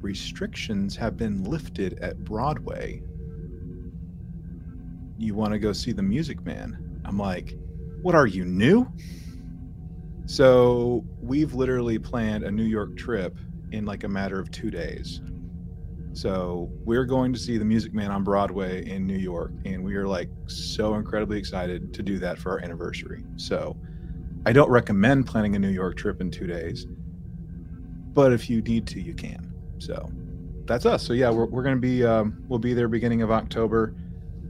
Restrictions 0.00 0.96
have 0.96 1.16
been 1.16 1.44
lifted 1.44 1.98
at 2.00 2.24
broadway. 2.24 3.02
You 5.16 5.34
want 5.34 5.52
to 5.52 5.58
go 5.58 5.72
see 5.72 5.92
the 5.92 6.02
music 6.02 6.44
man? 6.44 7.00
I'm 7.04 7.18
like 7.18 7.56
what 8.02 8.14
are 8.14 8.26
you 8.26 8.44
new? 8.44 8.90
So 10.26 11.04
we've 11.20 11.54
literally 11.54 11.98
planned 11.98 12.42
a 12.44 12.50
new 12.50 12.64
york 12.64 12.96
trip 12.96 13.36
in 13.70 13.84
like 13.84 14.04
a 14.04 14.08
matter 14.08 14.38
of 14.38 14.50
two 14.50 14.70
days 14.70 15.20
so 16.12 16.70
we're 16.84 17.04
going 17.04 17.32
to 17.32 17.38
see 17.38 17.56
the 17.56 17.64
music 17.64 17.94
man 17.94 18.10
on 18.10 18.22
broadway 18.22 18.86
in 18.86 19.06
new 19.06 19.16
york 19.16 19.52
and 19.64 19.82
we 19.82 19.94
are 19.94 20.06
like 20.06 20.28
so 20.46 20.94
incredibly 20.94 21.38
excited 21.38 21.92
to 21.94 22.02
do 22.02 22.18
that 22.18 22.38
for 22.38 22.52
our 22.52 22.58
anniversary 22.60 23.24
so 23.36 23.76
I 24.44 24.52
don't 24.52 24.70
recommend 24.70 25.26
planning 25.26 25.54
a 25.54 25.58
New 25.58 25.68
York 25.68 25.96
trip 25.96 26.20
in 26.20 26.30
two 26.30 26.48
days, 26.48 26.86
but 28.12 28.32
if 28.32 28.50
you 28.50 28.60
need 28.62 28.88
to, 28.88 29.00
you 29.00 29.14
can. 29.14 29.52
So 29.78 30.10
that's 30.64 30.84
us. 30.84 31.06
So 31.06 31.12
yeah, 31.12 31.30
we're, 31.30 31.46
we're 31.46 31.62
going 31.62 31.76
to 31.76 31.80
be 31.80 32.04
um, 32.04 32.42
we'll 32.48 32.58
be 32.58 32.74
there 32.74 32.88
beginning 32.88 33.22
of 33.22 33.30
October 33.30 33.94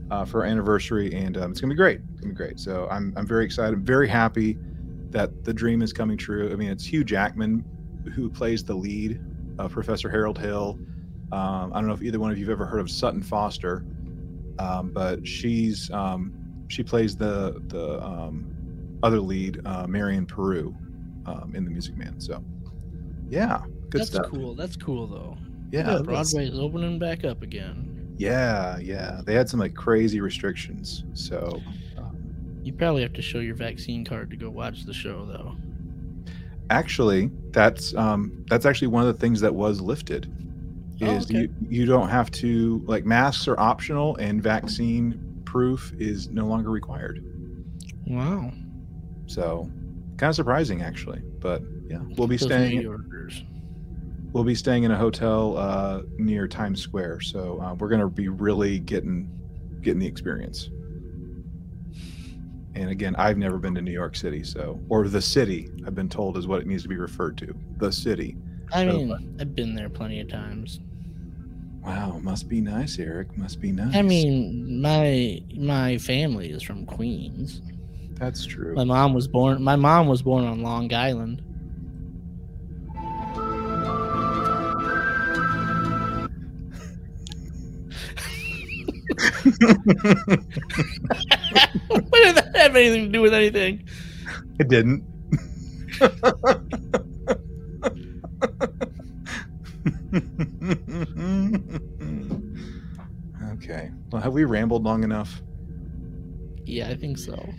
uh, 0.09 0.25
for 0.25 0.41
our 0.41 0.45
anniversary, 0.45 1.13
and 1.13 1.37
um, 1.37 1.51
it's 1.51 1.61
going 1.61 1.69
to 1.69 1.75
be 1.75 1.77
great. 1.77 1.99
It's 2.11 2.21
going 2.21 2.33
to 2.33 2.39
be 2.39 2.45
great. 2.45 2.59
So 2.59 2.87
I'm 2.89 3.13
I'm 3.15 3.27
very 3.27 3.45
excited. 3.45 3.75
I'm 3.75 3.85
very 3.85 4.07
happy 4.07 4.57
that 5.11 5.43
the 5.43 5.53
dream 5.53 5.83
is 5.83 5.93
coming 5.93 6.17
true. 6.17 6.51
I 6.51 6.55
mean, 6.55 6.71
it's 6.71 6.85
Hugh 6.85 7.03
Jackman 7.03 7.63
who 8.15 8.29
plays 8.29 8.63
the 8.63 8.73
lead, 8.73 9.21
uh, 9.59 9.67
Professor 9.67 10.09
Harold 10.09 10.39
Hill. 10.39 10.79
Um, 11.33 11.73
I 11.73 11.79
don't 11.79 11.87
know 11.87 11.93
if 11.93 12.03
either 12.03 12.19
one 12.19 12.31
of 12.31 12.37
you 12.37 12.45
have 12.45 12.51
ever 12.53 12.65
heard 12.65 12.79
of 12.79 12.89
Sutton 12.91 13.23
Foster, 13.23 13.83
um, 14.59 14.91
but 14.91 15.25
she's 15.27 15.89
um, 15.91 16.31
she 16.67 16.83
plays 16.83 17.15
the 17.17 17.59
the 17.67 18.01
um, 18.03 18.45
other 19.01 19.19
lead, 19.19 19.59
uh, 19.65 19.87
Marian 19.87 20.25
Paroo, 20.27 20.75
um, 21.25 21.53
in 21.55 21.65
The 21.65 21.71
Music 21.71 21.97
Man. 21.97 22.19
So, 22.19 22.43
yeah, 23.29 23.61
good 23.89 24.01
That's 24.01 24.11
stuff. 24.11 24.27
cool. 24.29 24.53
That's 24.55 24.75
cool 24.75 25.07
though. 25.07 25.37
Yeah, 25.71 25.99
Broadway 26.03 26.47
is 26.47 26.59
opening 26.59 26.99
back 26.99 27.23
up 27.25 27.41
again. 27.41 28.13
yeah, 28.17 28.77
yeah. 28.77 29.21
They 29.25 29.33
had 29.33 29.49
some 29.49 29.59
like 29.59 29.73
crazy 29.73 30.21
restrictions. 30.21 31.03
So, 31.13 31.59
You 32.63 32.73
probably 32.73 33.01
have 33.01 33.13
to 33.13 33.21
show 33.23 33.39
your 33.39 33.55
vaccine 33.55 34.05
card 34.05 34.29
to 34.29 34.35
go 34.37 34.49
watch 34.51 34.85
the 34.85 34.93
show 34.93 35.25
though. 35.25 35.55
actually, 36.69 37.31
that's 37.51 37.95
um, 37.95 38.45
that's 38.49 38.65
actually 38.67 38.89
one 38.89 39.05
of 39.05 39.13
the 39.13 39.19
things 39.19 39.41
that 39.41 39.53
was 39.55 39.81
lifted. 39.81 40.31
Oh, 41.01 41.05
Is 41.05 41.25
okay. 41.25 41.41
you 41.41 41.55
you 41.69 41.85
don't 41.85 42.09
have 42.09 42.29
to 42.31 42.81
like 42.85 43.05
masks 43.05 43.47
are 43.47 43.59
optional 43.59 44.15
and 44.17 44.41
vaccine 44.41 45.41
proof 45.45 45.93
is 45.97 46.29
no 46.29 46.45
longer 46.45 46.69
required. 46.69 47.23
Wow. 48.07 48.51
So, 49.25 49.69
kind 50.17 50.29
of 50.29 50.35
surprising 50.35 50.81
actually, 50.81 51.21
but 51.39 51.61
yeah, 51.87 51.99
we'll 52.17 52.27
be 52.27 52.37
Those 52.37 52.47
staying. 52.47 53.53
We'll 54.33 54.43
be 54.43 54.55
staying 54.55 54.83
in 54.83 54.89
a 54.89 54.97
hotel 54.97 55.57
uh, 55.57 56.01
near 56.17 56.47
Times 56.47 56.81
Square, 56.81 57.21
so 57.21 57.61
uh, 57.61 57.75
we're 57.75 57.89
gonna 57.89 58.09
be 58.09 58.29
really 58.29 58.79
getting 58.79 59.29
getting 59.81 59.99
the 59.99 60.07
experience. 60.07 60.69
And 62.75 62.89
again, 62.89 63.15
I've 63.17 63.37
never 63.37 63.59
been 63.59 63.75
to 63.75 63.81
New 63.81 63.91
York 63.91 64.15
City, 64.15 64.43
so 64.43 64.79
or 64.89 65.07
the 65.07 65.21
city. 65.21 65.69
I've 65.85 65.93
been 65.95 66.09
told 66.09 66.37
is 66.37 66.47
what 66.47 66.61
it 66.61 66.67
needs 66.67 66.81
to 66.83 66.89
be 66.89 66.97
referred 66.97 67.37
to. 67.39 67.53
The 67.77 67.91
city. 67.91 68.35
I 68.73 68.85
So- 68.85 68.97
mean, 68.97 69.35
I've 69.39 69.55
been 69.55 69.75
there 69.75 69.89
plenty 69.89 70.19
of 70.19 70.29
times. 70.29 70.79
Wow, 71.85 72.19
must 72.23 72.47
be 72.47 72.61
nice, 72.61 72.97
Eric. 72.97 73.37
Must 73.37 73.59
be 73.59 73.71
nice. 73.73 73.93
I 73.93 74.01
mean, 74.01 74.81
my 74.81 75.41
my 75.55 75.97
family 75.97 76.49
is 76.49 76.63
from 76.63 76.85
Queens. 76.85 77.61
that's 78.15 78.45
true. 78.45 78.73
My 78.75 78.85
mom 78.85 79.13
was 79.13 79.27
born. 79.27 79.61
My 79.61 79.75
mom 79.75 80.07
was 80.07 80.21
born 80.21 80.45
on 80.45 80.61
Long 80.61 80.93
Island. 80.93 81.41
what 91.87 92.11
did 92.13 92.35
that 92.35 92.51
have 92.55 92.75
anything 92.75 93.05
to 93.05 93.09
do 93.11 93.21
with 93.21 93.33
anything? 93.33 93.83
it 94.59 94.67
didn't. 94.67 95.03
okay. 103.53 103.91
Well, 104.11 104.21
have 104.21 104.33
we 104.33 104.45
rambled 104.45 104.83
long 104.83 105.03
enough? 105.03 105.41
Yeah, 106.65 106.89
I 106.89 106.95
think 106.95 107.17
so. 107.17 107.49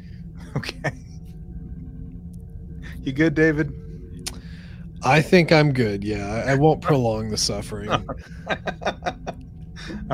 Okay. 0.56 0.92
You 3.02 3.12
good, 3.12 3.34
David? 3.34 3.72
I 5.02 5.20
think 5.20 5.52
I'm 5.52 5.72
good. 5.72 6.02
Yeah, 6.02 6.44
I, 6.46 6.52
I 6.52 6.54
won't 6.54 6.80
prolong 6.80 7.28
the 7.28 7.36
suffering. 7.36 7.90
All 7.90 8.04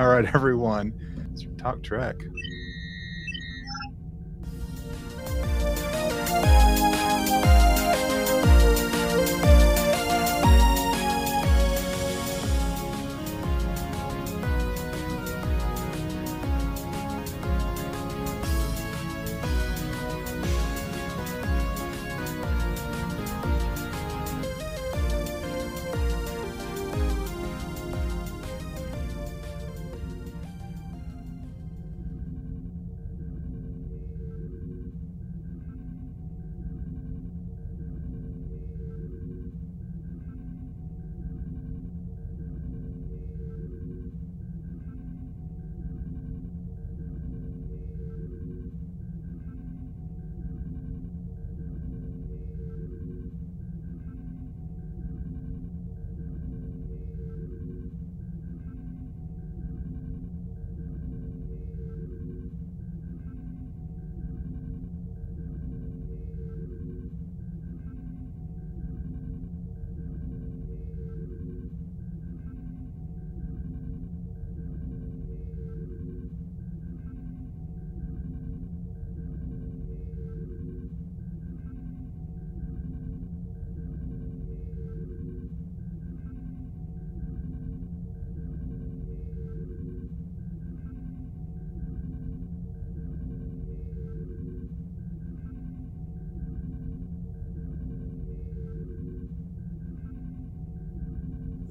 right, 0.08 0.24
everyone. 0.34 0.92
Let's 1.16 1.46
talk 1.58 1.82
Trek. 1.82 2.16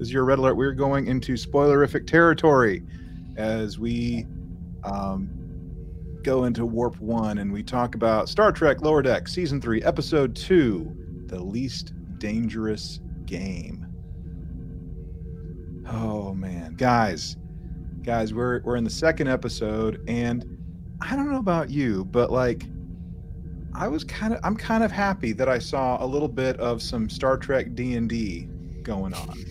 Is 0.00 0.12
your 0.12 0.24
red 0.24 0.38
alert. 0.38 0.56
We're 0.56 0.72
going 0.72 1.06
into 1.06 1.34
spoilerific 1.34 2.06
territory 2.06 2.82
as 3.36 3.78
we 3.78 4.26
um, 4.82 5.28
go 6.22 6.44
into 6.44 6.64
Warp 6.64 6.98
1 7.00 7.38
and 7.38 7.52
we 7.52 7.62
talk 7.62 7.94
about 7.94 8.28
Star 8.28 8.50
Trek 8.50 8.80
Lower 8.80 9.02
Deck, 9.02 9.28
Season 9.28 9.60
3, 9.60 9.82
Episode 9.82 10.34
2 10.34 11.26
The 11.26 11.38
Least 11.38 11.92
Dangerous 12.18 13.00
Game. 13.26 13.86
Oh, 15.86 16.34
man. 16.34 16.74
Guys, 16.74 17.36
guys, 18.02 18.32
we're, 18.32 18.62
we're 18.62 18.76
in 18.76 18.84
the 18.84 18.90
second 18.90 19.28
episode, 19.28 20.02
and 20.08 20.58
I 21.02 21.14
don't 21.14 21.30
know 21.30 21.38
about 21.38 21.68
you, 21.70 22.06
but 22.06 22.30
like, 22.30 22.64
I 23.74 23.86
was 23.86 24.02
kind 24.02 24.34
of 24.34 24.40
I'm 24.42 24.56
kind 24.56 24.82
of 24.82 24.90
happy 24.90 25.32
that 25.32 25.48
I 25.48 25.60
saw 25.60 26.04
a 26.04 26.06
little 26.06 26.28
bit 26.28 26.58
of 26.58 26.82
some 26.82 27.08
Star 27.08 27.36
Trek 27.36 27.74
D 27.76 27.94
and 27.94 28.08
D 28.08 28.48
going 28.82 29.14
on. 29.14 29.44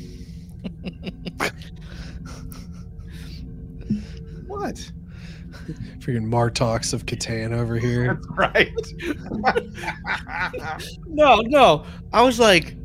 Freaking 6.09 6.25
Martox 6.27 6.91
of 6.93 7.05
Catan 7.05 7.51
over 7.51 7.77
here. 7.77 8.19
Right. 8.31 8.71
No, 11.07 11.41
no. 11.41 11.85
I 12.13 12.21
was 12.23 12.39
like, 12.39 12.75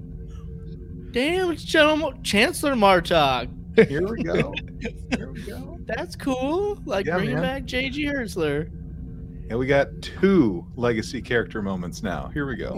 damn, 1.12 1.52
it's 1.52 1.62
General 1.62 2.12
Chancellor 2.22 2.74
Martok. 2.74 3.48
Here 3.88 4.06
we 4.06 4.22
go. 4.22 4.52
Here 5.16 5.30
we 5.30 5.42
go. 5.42 5.78
That's 5.87 6.16
cool. 6.16 6.78
Like 6.84 7.06
Yeah, 7.06 7.16
bringing 7.16 7.34
man. 7.37 7.42
back 7.42 7.64
J.G. 7.64 8.04
Hertzler. 8.06 8.66
And 9.50 9.58
we 9.58 9.66
got 9.66 9.88
two 10.02 10.66
legacy 10.76 11.22
character 11.22 11.62
moments 11.62 12.02
now. 12.02 12.30
Here 12.34 12.46
we 12.46 12.56
go. 12.56 12.74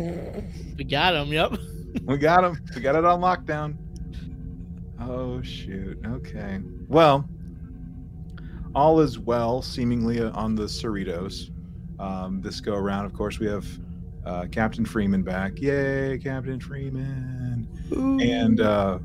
We 0.76 0.84
got 0.84 1.14
him. 1.14 1.28
Yep. 1.32 1.56
We 2.02 2.18
got 2.18 2.42
them. 2.42 2.60
We 2.74 2.80
got 2.82 2.94
it 2.96 3.04
on 3.04 3.20
lockdown. 3.20 3.76
Oh 5.00 5.40
shoot. 5.42 5.98
Okay. 6.06 6.60
Well, 6.88 7.28
all 8.76 9.00
is 9.00 9.18
well, 9.18 9.62
seemingly 9.62 10.20
on 10.20 10.54
the 10.54 10.64
Cerritos. 10.64 11.50
Um, 11.98 12.42
this 12.42 12.60
go 12.60 12.74
around, 12.74 13.06
of 13.06 13.14
course, 13.14 13.38
we 13.38 13.46
have 13.46 13.66
uh, 14.26 14.46
Captain 14.52 14.84
Freeman 14.84 15.22
back. 15.22 15.58
Yay, 15.58 16.18
Captain 16.22 16.60
Freeman! 16.60 17.66
And 17.90 18.60
uh, 18.60 18.98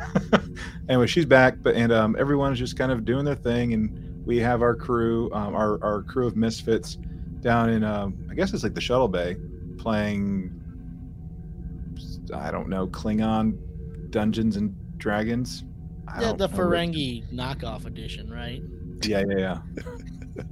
anyway, 0.88 1.06
she's 1.06 1.26
back, 1.26 1.58
but 1.62 1.76
and 1.76 1.92
um, 1.92 2.16
everyone's 2.18 2.58
just 2.58 2.76
kind 2.76 2.90
of 2.90 3.04
doing 3.04 3.24
their 3.24 3.36
thing, 3.36 3.72
and 3.72 4.26
we 4.26 4.38
have 4.38 4.62
our 4.62 4.74
crew, 4.74 5.32
um, 5.32 5.54
our 5.54 5.82
our 5.84 6.02
crew 6.02 6.26
of 6.26 6.36
misfits 6.36 6.98
down 7.38 7.70
in, 7.70 7.84
um, 7.84 8.26
I 8.30 8.34
guess 8.34 8.52
it's 8.52 8.64
like 8.64 8.74
the 8.74 8.80
shuttle 8.80 9.08
bay, 9.08 9.36
playing 9.78 10.58
I 12.34 12.50
don't 12.50 12.68
know, 12.68 12.88
Klingon 12.88 13.58
Dungeons 14.10 14.56
and 14.56 14.74
Dragons. 14.98 15.64
I 16.08 16.20
yeah, 16.20 16.32
the. 16.32 16.48
Ferengi 16.48 17.30
knockoff 17.32 17.86
edition, 17.86 18.30
right? 18.30 18.62
Yeah, 19.02 19.22
yeah, 19.28 19.38
yeah. 19.38 19.58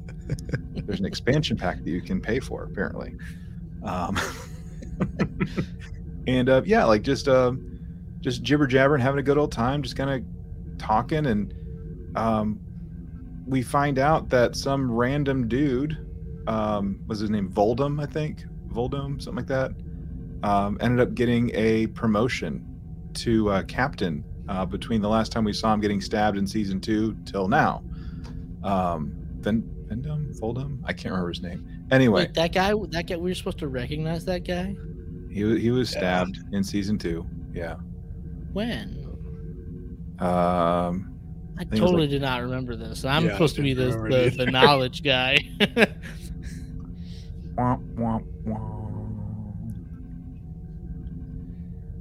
There's 0.75 1.01
an 1.01 1.07
expansion 1.07 1.57
pack 1.57 1.79
that 1.79 1.91
you 1.91 2.01
can 2.01 2.21
pay 2.21 2.41
for, 2.41 2.65
apparently. 2.65 3.15
Um, 3.83 4.19
and 6.27 6.49
uh, 6.49 6.63
yeah, 6.65 6.85
like 6.85 7.03
just 7.03 7.29
uh, 7.29 7.53
just 8.21 8.43
jibber 8.43 8.67
jabbering, 8.67 9.01
having 9.01 9.19
a 9.21 9.23
good 9.23 9.39
old 9.39 9.53
time, 9.53 9.83
just 9.83 9.97
kind 9.97 10.11
of 10.11 10.79
talking, 10.79 11.27
and 11.27 11.55
um, 12.17 12.61
we 13.47 13.63
find 13.63 13.99
out 13.99 14.29
that 14.31 14.57
some 14.57 14.91
random 14.91 15.49
dude, 15.49 16.07
um, 16.47 17.01
was 17.07 17.21
his 17.21 17.31
name 17.31 17.51
Voldum, 17.51 18.03
I 18.03 18.07
think, 18.07 18.45
Voldum, 18.69 19.21
something 19.21 19.37
like 19.37 19.47
that, 19.47 19.73
um, 20.43 20.79
ended 20.81 21.01
up 21.01 21.15
getting 21.15 21.51
a 21.55 21.89
promotion 21.89 22.67
to 23.15 23.51
uh, 23.51 23.63
captain 23.65 24.25
uh, 24.51 24.67
between 24.67 25.01
the 25.01 25.09
last 25.09 25.31
time 25.33 25.45
we 25.45 25.53
saw 25.53 25.73
him 25.73 25.81
getting 25.81 26.01
stabbed 26.01 26.37
in 26.37 26.47
season 26.47 26.81
two 26.81 27.17
till 27.25 27.47
now. 27.49 27.83
Um, 28.65 29.13
Ven- 29.39 29.63
Vendum, 29.87 30.39
Voldum, 30.39 30.81
I 30.85 30.93
can't 30.93 31.13
remember 31.13 31.29
his 31.31 31.41
name. 31.41 31.67
Anyway, 31.91 32.23
Wait, 32.25 32.35
that 32.35 32.53
guy. 32.53 32.73
That 32.91 33.07
guy. 33.07 33.17
We 33.17 33.31
were 33.31 33.35
supposed 33.35 33.59
to 33.59 33.69
recognize 33.69 34.25
that 34.27 34.45
guy. 34.45 34.77
He 35.31 35.59
he 35.59 35.71
was 35.71 35.89
stabbed 35.91 36.39
in 36.53 36.63
season 36.65 36.99
two. 36.99 37.27
Yeah. 37.55 37.77
When? 38.53 38.97
Um, 40.19 41.15
I 41.59 41.63
it 41.63 41.71
was 41.71 41.81
totally 41.81 42.03
like- 42.03 42.11
did 42.11 42.23
not 42.23 42.43
remember 42.43 42.77
this. 42.77 43.05
I'm 43.05 43.25
Yeah, 43.27 43.33
supposed 43.33 43.57
to 43.57 43.63
be 43.63 43.73
the 43.75 43.87
the, 43.87 44.35
the 44.45 44.47
knowledge 44.51 45.03
guy. 45.03 45.39
womp, 47.57 47.95
womp, 47.95 48.25
womp. 48.45 48.80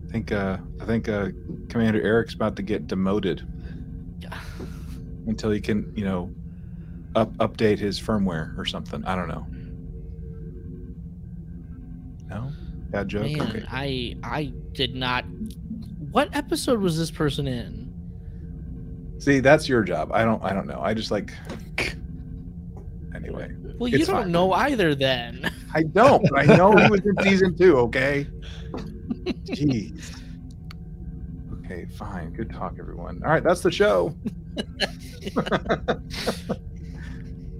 I 0.09 0.11
think 0.11 0.31
uh, 0.31 0.57
I 0.81 0.85
think 0.85 1.07
uh, 1.07 1.27
Commander 1.69 2.01
Eric's 2.01 2.33
about 2.33 2.55
to 2.55 2.63
get 2.63 2.87
demoted 2.87 3.47
until 5.27 5.51
he 5.51 5.61
can, 5.61 5.93
you 5.95 6.03
know, 6.03 6.33
up 7.15 7.31
update 7.37 7.77
his 7.77 7.99
firmware 8.01 8.57
or 8.57 8.65
something. 8.65 9.05
I 9.05 9.15
don't 9.15 9.27
know. 9.27 9.45
No, 12.27 12.51
bad 12.89 13.07
joke. 13.07 13.23
Man, 13.23 13.41
okay. 13.41 13.65
I 13.69 14.15
I 14.23 14.51
did 14.71 14.95
not. 14.95 15.25
What 16.11 16.35
episode 16.35 16.79
was 16.81 16.97
this 16.97 17.11
person 17.11 17.47
in? 17.47 17.93
See, 19.19 19.39
that's 19.41 19.69
your 19.69 19.83
job. 19.83 20.11
I 20.11 20.23
don't. 20.25 20.43
I 20.43 20.53
don't 20.53 20.65
know. 20.65 20.81
I 20.81 20.95
just 20.95 21.11
like. 21.11 21.33
Anyway, 23.13 23.53
Well, 23.77 23.89
you 23.89 23.99
don't 24.05 24.23
fine. 24.23 24.31
know 24.31 24.53
either. 24.53 24.95
Then 24.95 25.51
I 25.75 25.83
don't. 25.83 26.25
I 26.35 26.45
know 26.45 26.75
he 26.75 26.89
was 26.89 27.01
in 27.05 27.15
season 27.23 27.55
two. 27.55 27.77
Okay. 27.77 28.27
Jeez. 29.09 30.21
Okay, 31.65 31.85
fine. 31.85 32.33
Good 32.33 32.49
talk, 32.49 32.75
everyone. 32.79 33.21
All 33.23 33.29
right, 33.31 33.43
that's 33.43 33.61
the 33.61 33.71
show. 33.71 34.15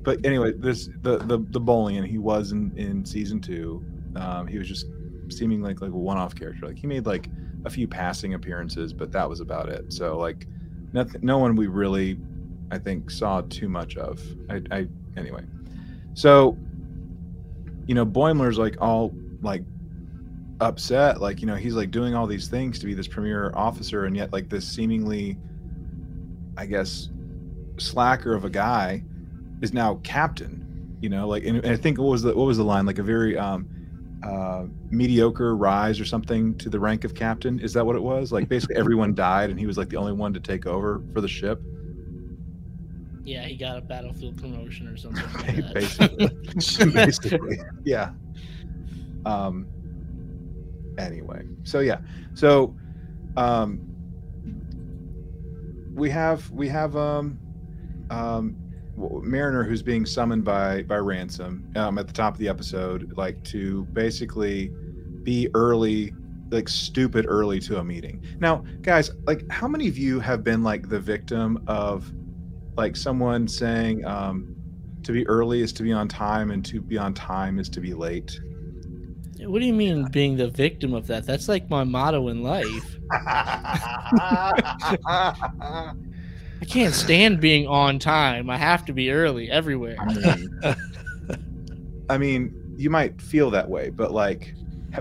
but 0.04 0.26
anyway, 0.26 0.54
this 0.54 0.90
the 1.02 1.20
the 1.20 1.46
the 1.50 1.60
bowling, 1.60 1.98
and 1.98 2.08
he 2.08 2.18
was 2.18 2.52
in 2.52 2.76
in 2.76 3.06
season 3.06 3.40
two. 3.40 3.86
Um, 4.16 4.48
he 4.48 4.58
was 4.58 4.68
just 4.68 4.88
seeming 5.30 5.62
like 5.62 5.82
like 5.82 5.92
a 5.92 5.98
one-off 5.98 6.34
character. 6.36 6.66
Like 6.66 6.80
he 6.80 6.88
made 6.88 7.06
like 7.06 7.30
a 7.66 7.70
few 7.70 7.88
passing 7.88 8.34
appearances, 8.34 8.94
but 8.94 9.12
that 9.12 9.30
was 9.30 9.42
about 9.42 9.70
it. 9.70 9.94
So 9.94 10.18
like, 10.18 10.48
nothing. 10.94 11.22
No 11.24 11.38
one 11.38 11.56
we 11.56 11.68
really, 11.68 12.18
I 12.72 12.80
think, 12.80 13.12
saw 13.12 13.42
too 13.42 13.70
much 13.70 13.98
of. 13.98 14.22
I, 14.50 14.62
I 14.72 14.88
anyway. 15.18 15.44
So, 16.14 16.58
you 17.86 17.96
know, 17.96 18.06
Boimler's 18.06 18.58
like 18.58 18.78
all 18.82 19.14
like 19.42 19.64
upset. 20.62 21.22
Like 21.22 21.42
you 21.42 21.48
know, 21.48 21.56
he's 21.56 21.74
like 21.76 21.92
doing 21.92 22.16
all 22.16 22.28
these 22.28 22.48
things 22.48 22.80
to 22.80 22.86
be 22.86 22.94
this 22.94 23.08
premier 23.08 23.52
officer, 23.56 24.06
and 24.06 24.16
yet 24.16 24.34
like 24.34 24.50
this 24.50 24.68
seemingly, 24.68 25.38
I 26.58 26.66
guess, 26.66 27.10
slacker 27.78 28.34
of 28.36 28.46
a 28.46 28.50
guy 28.50 29.04
is 29.62 29.74
now 29.74 30.00
captain. 30.04 30.98
You 31.02 31.10
know, 31.10 31.28
like 31.28 31.46
and, 31.46 31.58
and 31.58 31.74
I 31.74 31.78
think 31.78 31.98
what 31.98 32.10
was 32.10 32.24
the 32.24 32.36
what 32.36 32.46
was 32.46 32.58
the 32.58 32.64
line? 32.64 32.86
Like 32.86 33.00
a 33.00 33.04
very 33.04 33.38
um 33.38 33.68
uh 34.24 34.66
mediocre 34.92 35.56
rise 35.56 35.98
or 36.00 36.04
something 36.06 36.54
to 36.58 36.70
the 36.70 36.80
rank 36.80 37.06
of 37.06 37.16
captain. 37.16 37.58
Is 37.60 37.72
that 37.74 37.86
what 37.86 37.96
it 37.96 38.04
was? 38.04 38.32
Like 38.34 38.50
basically 38.50 38.76
everyone 38.84 39.16
died 39.16 39.50
and 39.50 39.58
he 39.58 39.66
was 39.66 39.78
like 39.78 39.88
the 39.90 39.96
only 39.96 40.12
one 40.12 40.34
to 40.34 40.42
take 40.42 40.66
over 40.68 41.02
for 41.14 41.22
the 41.22 41.28
ship. 41.28 41.62
yeah, 43.24 43.46
he 43.46 43.56
got 43.56 43.78
a 43.78 43.82
battlefield 43.82 44.38
promotion 44.42 44.88
or 44.88 44.98
something. 44.98 45.24
Like 45.36 45.56
that. 45.74 45.74
basically. 45.74 46.92
basically. 46.92 47.60
Yeah. 47.86 48.12
Um 49.26 49.68
anyway. 51.00 51.44
So 51.64 51.80
yeah. 51.80 52.00
So 52.34 52.76
um 53.38 53.82
we 55.94 56.10
have 56.10 56.50
we 56.52 56.68
have 56.70 56.96
um 56.96 57.40
um 58.10 58.56
Mariner 58.98 59.64
who's 59.64 59.82
being 59.82 60.06
summoned 60.06 60.44
by 60.44 60.84
by 60.84 60.98
Ransom 60.98 61.72
um 61.76 61.98
at 61.98 62.08
the 62.08 62.14
top 62.14 62.34
of 62.34 62.40
the 62.40 62.50
episode 62.50 63.14
like 63.18 63.44
to 63.46 63.86
basically 63.86 64.72
be 65.24 65.50
early 65.54 66.14
like 66.52 66.68
stupid 66.68 67.26
early 67.28 67.60
to 67.60 67.78
a 67.78 67.84
meeting. 67.84 68.24
Now, 68.40 68.64
guys, 68.82 69.12
like 69.28 69.50
how 69.52 69.68
many 69.68 69.88
of 69.88 69.98
you 69.98 70.20
have 70.20 70.44
been 70.44 70.64
like 70.64 70.90
the 70.90 71.00
victim 71.00 71.64
of 71.68 72.12
like 72.76 72.96
someone 72.96 73.48
saying 73.48 74.06
um 74.06 74.56
to 75.04 75.12
be 75.12 75.28
early 75.28 75.62
is 75.62 75.72
to 75.74 75.84
be 75.84 75.94
on 75.94 76.08
time 76.08 76.52
and 76.52 76.66
to 76.66 76.82
be 76.82 76.98
on 76.98 77.14
time 77.14 77.60
is 77.60 77.70
to 77.70 77.80
be 77.80 77.94
late? 77.94 78.40
What 79.42 79.60
do 79.60 79.66
you 79.66 79.74
mean 79.74 80.06
being 80.12 80.36
the 80.38 80.50
victim 80.50 80.94
of 80.94 81.08
that? 81.08 81.26
That's 81.26 81.48
like 81.48 81.70
my 81.70 81.84
motto 81.84 82.28
in 82.28 82.44
life. 82.44 82.98
I 86.62 86.66
can't 86.68 86.94
stand 86.94 87.40
being 87.40 87.66
on 87.68 88.00
time. 88.00 88.50
I 88.50 88.58
have 88.58 88.86
to 88.86 88.94
be 88.94 89.12
early 89.12 89.50
everywhere. 89.50 89.96
I 90.00 90.14
mean, 90.14 90.60
I 92.10 92.18
mean, 92.18 92.54
you 92.76 92.90
might 92.90 93.22
feel 93.22 93.50
that 93.52 93.70
way, 93.70 93.90
but 93.90 94.12
like, 94.12 94.56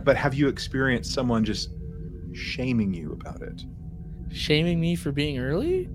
but 0.04 0.16
have 0.16 0.34
you 0.34 0.48
experienced 0.48 1.12
someone 1.12 1.44
just 1.44 1.70
shaming 2.32 2.94
you 2.94 3.12
about 3.12 3.42
it? 3.42 3.64
Shaming 4.32 4.78
me 4.80 4.94
for 4.94 5.10
being 5.10 5.38
early? 5.38 5.88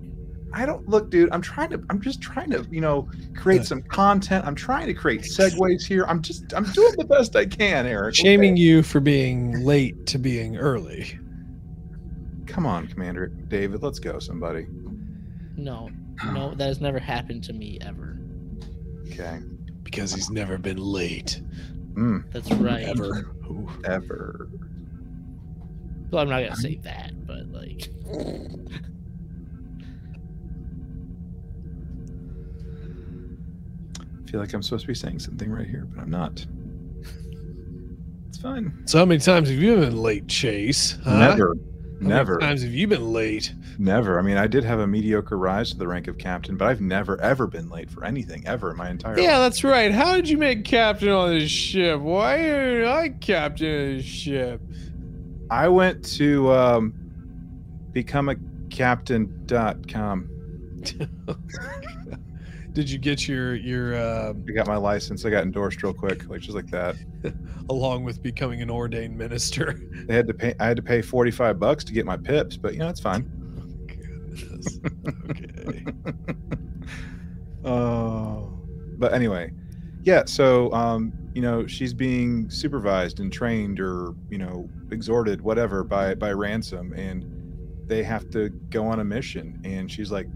I 0.54 0.64
don't 0.66 0.88
look, 0.88 1.10
dude. 1.10 1.30
I'm 1.32 1.42
trying 1.42 1.70
to. 1.70 1.82
I'm 1.90 2.00
just 2.00 2.20
trying 2.20 2.50
to, 2.50 2.66
you 2.70 2.80
know, 2.80 3.10
create 3.36 3.64
some 3.64 3.82
content. 3.82 4.46
I'm 4.46 4.54
trying 4.54 4.86
to 4.86 4.94
create 4.94 5.22
segues 5.22 5.84
here. 5.84 6.04
I'm 6.06 6.22
just. 6.22 6.54
I'm 6.54 6.64
doing 6.72 6.94
the 6.96 7.04
best 7.04 7.34
I 7.34 7.44
can, 7.44 7.86
Eric. 7.86 8.14
Shaming 8.14 8.56
you 8.56 8.82
for 8.82 9.00
being 9.00 9.64
late 9.64 10.06
to 10.06 10.18
being 10.18 10.56
early. 10.56 11.18
Come 12.46 12.66
on, 12.66 12.86
Commander 12.86 13.26
David, 13.26 13.82
let's 13.82 13.98
go, 13.98 14.20
somebody. 14.20 14.66
No, 15.56 15.90
no, 16.24 16.54
that 16.54 16.66
has 16.66 16.80
never 16.80 17.00
happened 17.00 17.42
to 17.44 17.52
me 17.52 17.78
ever. 17.80 18.16
Okay. 19.08 19.40
Because 19.82 20.14
he's 20.14 20.30
never 20.30 20.56
been 20.56 20.78
late. 20.78 21.40
Mm, 21.94 22.30
That's 22.32 22.50
right. 22.52 22.84
Ever. 22.84 23.34
Ever. 23.84 24.48
Well, 26.10 26.22
I'm 26.22 26.28
not 26.28 26.42
gonna 26.42 26.56
say 26.56 26.76
that, 26.84 27.26
but 27.26 27.48
like, 27.48 27.88
feel 34.34 34.40
like 34.40 34.52
I'm 34.52 34.64
supposed 34.64 34.82
to 34.82 34.88
be 34.88 34.96
saying 34.96 35.20
something 35.20 35.48
right 35.48 35.64
here, 35.68 35.86
but 35.94 36.02
I'm 36.02 36.10
not. 36.10 36.44
It's 38.28 38.38
fine. 38.38 38.82
So 38.84 38.98
how 38.98 39.04
many 39.04 39.20
times 39.20 39.48
have 39.48 39.56
you 39.56 39.76
been 39.76 39.96
late, 39.96 40.26
Chase? 40.26 40.98
Huh? 41.04 41.18
Never. 41.20 41.54
How 41.54 42.00
many 42.00 42.08
Never. 42.08 42.38
times 42.40 42.64
have 42.64 42.74
you 42.74 42.88
been 42.88 43.12
late? 43.12 43.54
Never. 43.78 44.18
I 44.18 44.22
mean, 44.22 44.36
I 44.36 44.48
did 44.48 44.64
have 44.64 44.80
a 44.80 44.88
mediocre 44.88 45.38
rise 45.38 45.70
to 45.70 45.76
the 45.78 45.86
rank 45.86 46.08
of 46.08 46.18
captain, 46.18 46.56
but 46.56 46.66
I've 46.66 46.80
never 46.80 47.20
ever 47.20 47.46
been 47.46 47.68
late 47.68 47.88
for 47.88 48.04
anything 48.04 48.44
ever 48.44 48.72
in 48.72 48.76
my 48.76 48.90
entire 48.90 49.16
Yeah, 49.16 49.38
life. 49.38 49.52
that's 49.52 49.62
right. 49.62 49.92
How 49.92 50.16
did 50.16 50.28
you 50.28 50.36
make 50.36 50.64
captain 50.64 51.10
on 51.10 51.30
this 51.38 51.48
ship? 51.48 52.00
Why 52.00 52.48
are 52.48 52.86
I 52.86 53.10
captain 53.10 53.68
of 53.68 53.96
this 53.98 54.04
ship? 54.04 54.60
I 55.48 55.68
went 55.68 56.04
to 56.16 56.50
um, 56.52 56.92
become 57.92 58.28
a 58.30 58.34
captain.com. 58.68 60.28
Did 62.74 62.90
you 62.90 62.98
get 62.98 63.28
your 63.28 63.54
your 63.54 63.94
uh, 63.94 64.34
I 64.48 64.52
got 64.52 64.66
my 64.66 64.76
license. 64.76 65.24
I 65.24 65.30
got 65.30 65.44
endorsed 65.44 65.82
real 65.84 65.94
quick, 65.94 66.28
like 66.28 66.40
just 66.40 66.56
like 66.56 66.66
that. 66.70 66.96
along 67.70 68.02
with 68.02 68.20
becoming 68.20 68.62
an 68.62 68.70
ordained 68.70 69.16
minister? 69.16 69.80
They 70.06 70.14
had 70.14 70.26
to 70.26 70.34
pay. 70.34 70.54
I 70.58 70.66
had 70.66 70.76
to 70.76 70.82
pay 70.82 71.00
forty 71.00 71.30
five 71.30 71.60
bucks 71.60 71.84
to 71.84 71.92
get 71.92 72.04
my 72.04 72.16
pips, 72.16 72.56
but 72.56 72.72
you 72.72 72.80
know 72.80 72.88
it's 72.88 73.00
fine. 73.00 73.22
Goodness. 73.86 74.78
Okay. 75.30 75.84
Oh, 77.64 78.60
but 78.98 79.14
anyway, 79.14 79.50
yeah. 80.02 80.24
So, 80.26 80.70
um, 80.74 81.12
you 81.32 81.40
know, 81.40 81.66
she's 81.66 81.94
being 81.94 82.50
supervised 82.50 83.20
and 83.20 83.32
trained, 83.32 83.80
or 83.80 84.14
you 84.28 84.38
know, 84.38 84.68
exhorted, 84.90 85.40
whatever, 85.40 85.82
by 85.82 86.14
by 86.14 86.32
ransom, 86.32 86.92
and 86.92 87.24
they 87.86 88.02
have 88.02 88.28
to 88.30 88.50
go 88.70 88.86
on 88.86 89.00
a 89.00 89.04
mission. 89.04 89.60
And 89.64 89.90
she's 89.90 90.12
like, 90.12 90.26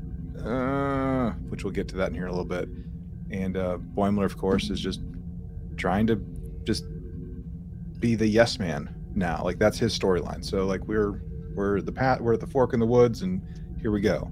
uh, 0.45 1.31
which 1.49 1.65
we'll 1.65 1.73
get 1.73 1.89
to 1.89 1.97
that 1.97 2.09
in 2.09 2.15
here 2.15 2.25
in 2.25 2.29
a 2.29 2.33
little 2.33 2.45
bit. 2.45 2.69
And 3.31 3.57
uh, 3.57 3.79
Boimler, 3.95 4.25
of 4.25 4.37
course, 4.39 4.71
is 4.71 4.81
just 4.81 5.01
trying 5.77 6.07
to 6.09 6.17
just 6.65 6.85
be 8.01 8.15
the 8.15 8.27
yes 8.27 8.59
man 8.59 8.95
now. 9.15 9.43
Like 9.45 9.59
that's 9.59 9.79
his 9.79 9.99
storyline. 9.99 10.45
So, 10.45 10.67
like 10.67 10.85
we're 10.87 11.23
we're 11.55 11.81
the 11.81 11.93
pat 11.93 12.21
we're 12.21 12.35
at 12.35 12.41
the 12.41 12.47
fork 12.47 12.73
in 12.73 12.81
the 12.81 12.87
woods, 12.87 13.23
and 13.23 13.43
here 13.81 13.91
we 13.91 14.01
go. 14.01 14.31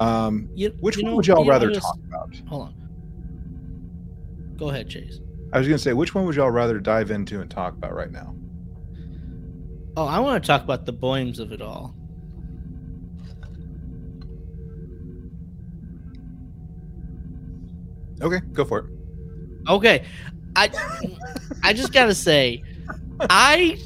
Um, 0.00 0.48
you, 0.54 0.74
which 0.80 0.96
you 0.96 1.02
one 1.04 1.12
know- 1.12 1.16
would 1.16 1.26
y'all 1.26 1.44
rather 1.46 1.70
just- 1.70 1.82
talk 1.86 1.98
about? 2.08 2.34
Hold 2.48 2.62
on. 2.68 2.74
Go 4.56 4.70
ahead, 4.70 4.88
Chase. 4.88 5.20
I 5.52 5.58
was 5.58 5.68
going 5.68 5.76
to 5.78 5.82
say, 5.82 5.92
which 5.92 6.14
one 6.14 6.26
would 6.26 6.34
y'all 6.34 6.50
rather 6.50 6.78
dive 6.80 7.10
into 7.10 7.40
and 7.40 7.50
talk 7.50 7.74
about 7.74 7.94
right 7.94 8.10
now? 8.10 8.34
Oh, 9.96 10.04
I 10.06 10.18
want 10.18 10.42
to 10.42 10.46
talk 10.46 10.62
about 10.64 10.86
the 10.86 10.92
boims 10.92 11.38
of 11.38 11.52
it 11.52 11.62
all. 11.62 11.94
Okay, 18.20 18.40
go 18.52 18.64
for 18.64 18.78
it. 18.80 18.86
Okay, 19.68 20.04
I 20.54 20.70
I 21.62 21.72
just 21.72 21.92
gotta 21.92 22.14
say, 22.14 22.62
I 23.20 23.78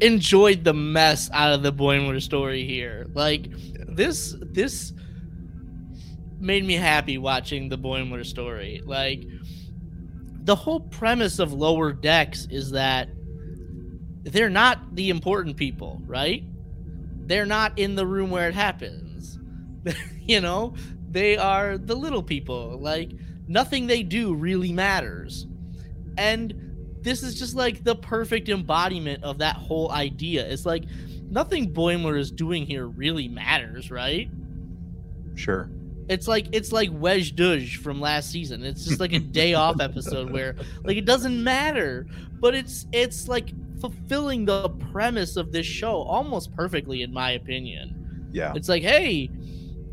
enjoyed 0.00 0.64
the 0.64 0.74
mess 0.74 1.30
out 1.32 1.52
of 1.52 1.62
the 1.62 1.72
Boimler 1.72 2.20
story 2.20 2.64
here. 2.64 3.06
Like 3.14 3.48
this 3.88 4.34
this 4.40 4.92
made 6.38 6.64
me 6.64 6.74
happy 6.74 7.18
watching 7.18 7.68
the 7.68 7.78
Boimler 7.78 8.24
story. 8.24 8.82
Like 8.84 9.26
the 10.42 10.54
whole 10.54 10.80
premise 10.80 11.38
of 11.38 11.52
lower 11.52 11.92
decks 11.92 12.46
is 12.50 12.70
that 12.72 13.08
they're 14.22 14.50
not 14.50 14.94
the 14.94 15.10
important 15.10 15.56
people, 15.56 16.02
right? 16.06 16.44
They're 17.26 17.46
not 17.46 17.78
in 17.78 17.94
the 17.94 18.06
room 18.06 18.30
where 18.30 18.48
it 18.48 18.54
happens. 18.54 19.38
you 20.20 20.40
know, 20.40 20.74
they 21.10 21.36
are 21.36 21.78
the 21.78 21.94
little 21.94 22.22
people. 22.22 22.78
Like 22.78 23.10
nothing 23.48 23.86
they 23.86 24.02
do 24.02 24.34
really 24.34 24.72
matters. 24.72 25.46
And 26.18 26.98
this 27.00 27.22
is 27.22 27.38
just 27.38 27.54
like 27.54 27.84
the 27.84 27.94
perfect 27.94 28.48
embodiment 28.48 29.22
of 29.22 29.38
that 29.38 29.56
whole 29.56 29.92
idea. 29.92 30.46
It's 30.46 30.66
like 30.66 30.84
nothing 31.30 31.72
Boimler 31.72 32.18
is 32.18 32.30
doing 32.30 32.66
here 32.66 32.86
really 32.86 33.28
matters, 33.28 33.90
right? 33.90 34.28
Sure. 35.34 35.70
It's 36.08 36.28
like 36.28 36.46
it's 36.52 36.72
like 36.72 36.90
wej 36.90 37.34
Duj 37.34 37.76
from 37.76 38.00
last 38.00 38.30
season. 38.30 38.64
It's 38.64 38.84
just 38.84 39.00
like 39.00 39.12
a 39.12 39.18
day 39.18 39.54
off 39.54 39.80
episode 39.80 40.30
where 40.30 40.54
like 40.84 40.96
it 40.96 41.04
doesn't 41.04 41.42
matter, 41.42 42.06
but 42.40 42.54
it's 42.54 42.86
it's 42.92 43.28
like 43.28 43.50
fulfilling 43.80 44.44
the 44.44 44.68
premise 44.90 45.36
of 45.36 45.52
this 45.52 45.66
show 45.66 46.02
almost 46.02 46.54
perfectly 46.54 47.02
in 47.02 47.12
my 47.12 47.32
opinion. 47.32 48.28
Yeah. 48.32 48.52
It's 48.54 48.68
like, 48.68 48.82
hey, 48.82 49.30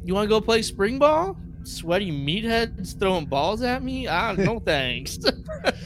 you 0.03 0.13
want 0.13 0.25
to 0.25 0.29
go 0.29 0.39
play 0.39 0.61
spring 0.61 0.99
ball? 0.99 1.37
Sweaty 1.63 2.11
meatheads 2.11 2.99
throwing 2.99 3.25
balls 3.25 3.61
at 3.61 3.83
me? 3.83 4.07
Ah, 4.07 4.33
no 4.33 4.59
thanks. 4.65 5.17
They 5.17 5.31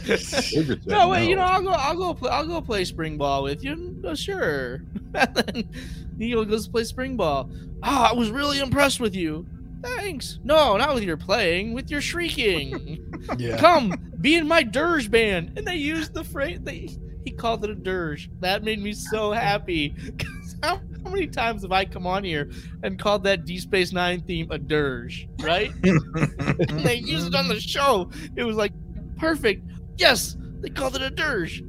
just 0.05 0.25
said 0.51 0.85
no, 0.87 1.09
wait, 1.09 1.29
you 1.29 1.35
know, 1.35 1.43
I'll 1.43 1.61
go, 1.61 1.69
I'll 1.69 1.95
go, 1.95 2.13
play, 2.13 2.29
I'll 2.31 2.47
go 2.47 2.61
play 2.61 2.83
spring 2.85 3.17
ball 3.17 3.43
with 3.43 3.63
you. 3.63 3.99
Oh, 4.03 4.15
sure. 4.15 4.81
and 5.13 5.35
then 5.35 5.69
Neil 6.17 6.43
goes 6.45 6.65
to 6.65 6.71
play 6.71 6.83
spring 6.83 7.15
ball. 7.15 7.49
Ah, 7.83 8.09
I 8.09 8.13
was 8.13 8.31
really 8.31 8.59
impressed 8.59 8.99
with 8.99 9.15
you. 9.15 9.45
Thanks. 9.83 10.39
No, 10.43 10.75
not 10.77 10.95
with 10.95 11.03
your 11.03 11.17
playing, 11.17 11.73
with 11.73 11.89
your 11.91 12.01
shrieking. 12.01 13.03
Yeah. 13.37 13.57
Come, 13.57 13.93
be 14.21 14.35
in 14.35 14.47
my 14.47 14.63
dirge 14.63 15.11
band. 15.11 15.57
And 15.57 15.67
they 15.67 15.75
used 15.75 16.13
the 16.13 16.23
phrase. 16.23 16.59
They 16.61 16.87
he 17.25 17.31
called 17.31 17.61
it 17.65 17.69
a 17.69 17.75
dirge. 17.75 18.29
That 18.39 18.63
made 18.63 18.79
me 18.81 18.93
so 18.93 19.33
happy. 19.33 19.93
'Cause 20.17 20.55
how, 21.03 21.09
many 21.09 21.27
times 21.27 21.61
have 21.63 21.71
I 21.71 21.85
come 21.85 22.05
on 22.07 22.23
here 22.23 22.49
and 22.83 22.99
called 22.99 23.23
that 23.23 23.45
Deep 23.45 23.61
Space 23.61 23.91
Nine 23.91 24.21
theme 24.21 24.51
a 24.51 24.57
dirge? 24.57 25.27
Right? 25.41 25.71
they 25.81 26.95
used 26.95 27.27
it 27.27 27.35
on 27.35 27.47
the 27.47 27.59
show. 27.59 28.09
It 28.35 28.43
was 28.43 28.55
like 28.55 28.73
perfect. 29.17 29.65
Yes, 29.97 30.37
they 30.59 30.69
called 30.69 30.95
it 30.95 31.01
a 31.01 31.09
dirge. 31.09 31.63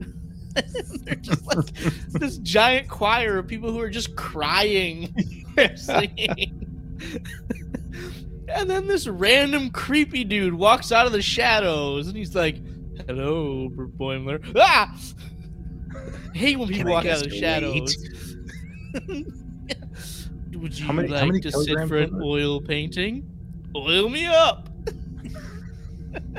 They're 1.05 1.15
just 1.17 1.47
like 1.47 1.67
this 2.13 2.39
giant 2.39 2.89
choir 2.89 3.39
of 3.39 3.47
people 3.47 3.71
who 3.71 3.81
are 3.81 3.91
just 3.91 4.17
crying, 4.17 5.15
and 8.49 8.69
then 8.69 8.87
this 8.89 9.07
random 9.07 9.71
creepy 9.71 10.25
dude 10.25 10.55
walks 10.55 10.91
out 10.91 11.07
of 11.07 11.13
the 11.13 11.23
shadows, 11.23 12.09
and 12.09 12.17
he's 12.17 12.35
like, 12.35 12.57
"Hello, 13.07 13.69
Boimler." 13.71 14.45
Ah! 14.57 14.93
I 15.95 16.37
hate 16.37 16.59
when 16.59 16.69
people 16.69 16.91
walk 16.93 17.07
out 17.07 17.25
of 17.25 17.31
the 17.31 17.39
shadows. 17.39 17.97
Would 20.55 20.79
you 20.79 20.87
How 20.87 20.93
many- 20.93 21.09
how 21.09 21.15
like 21.15 21.27
many 21.29 21.41
to 21.43 21.53
sit 21.53 21.67
kilograms 21.67 21.89
for 21.89 21.97
an 21.99 22.15
was 22.15 22.23
oil 22.25 22.61
painting? 22.61 23.25
Oil 23.77 24.09
me 24.09 24.27
up. 24.27 24.69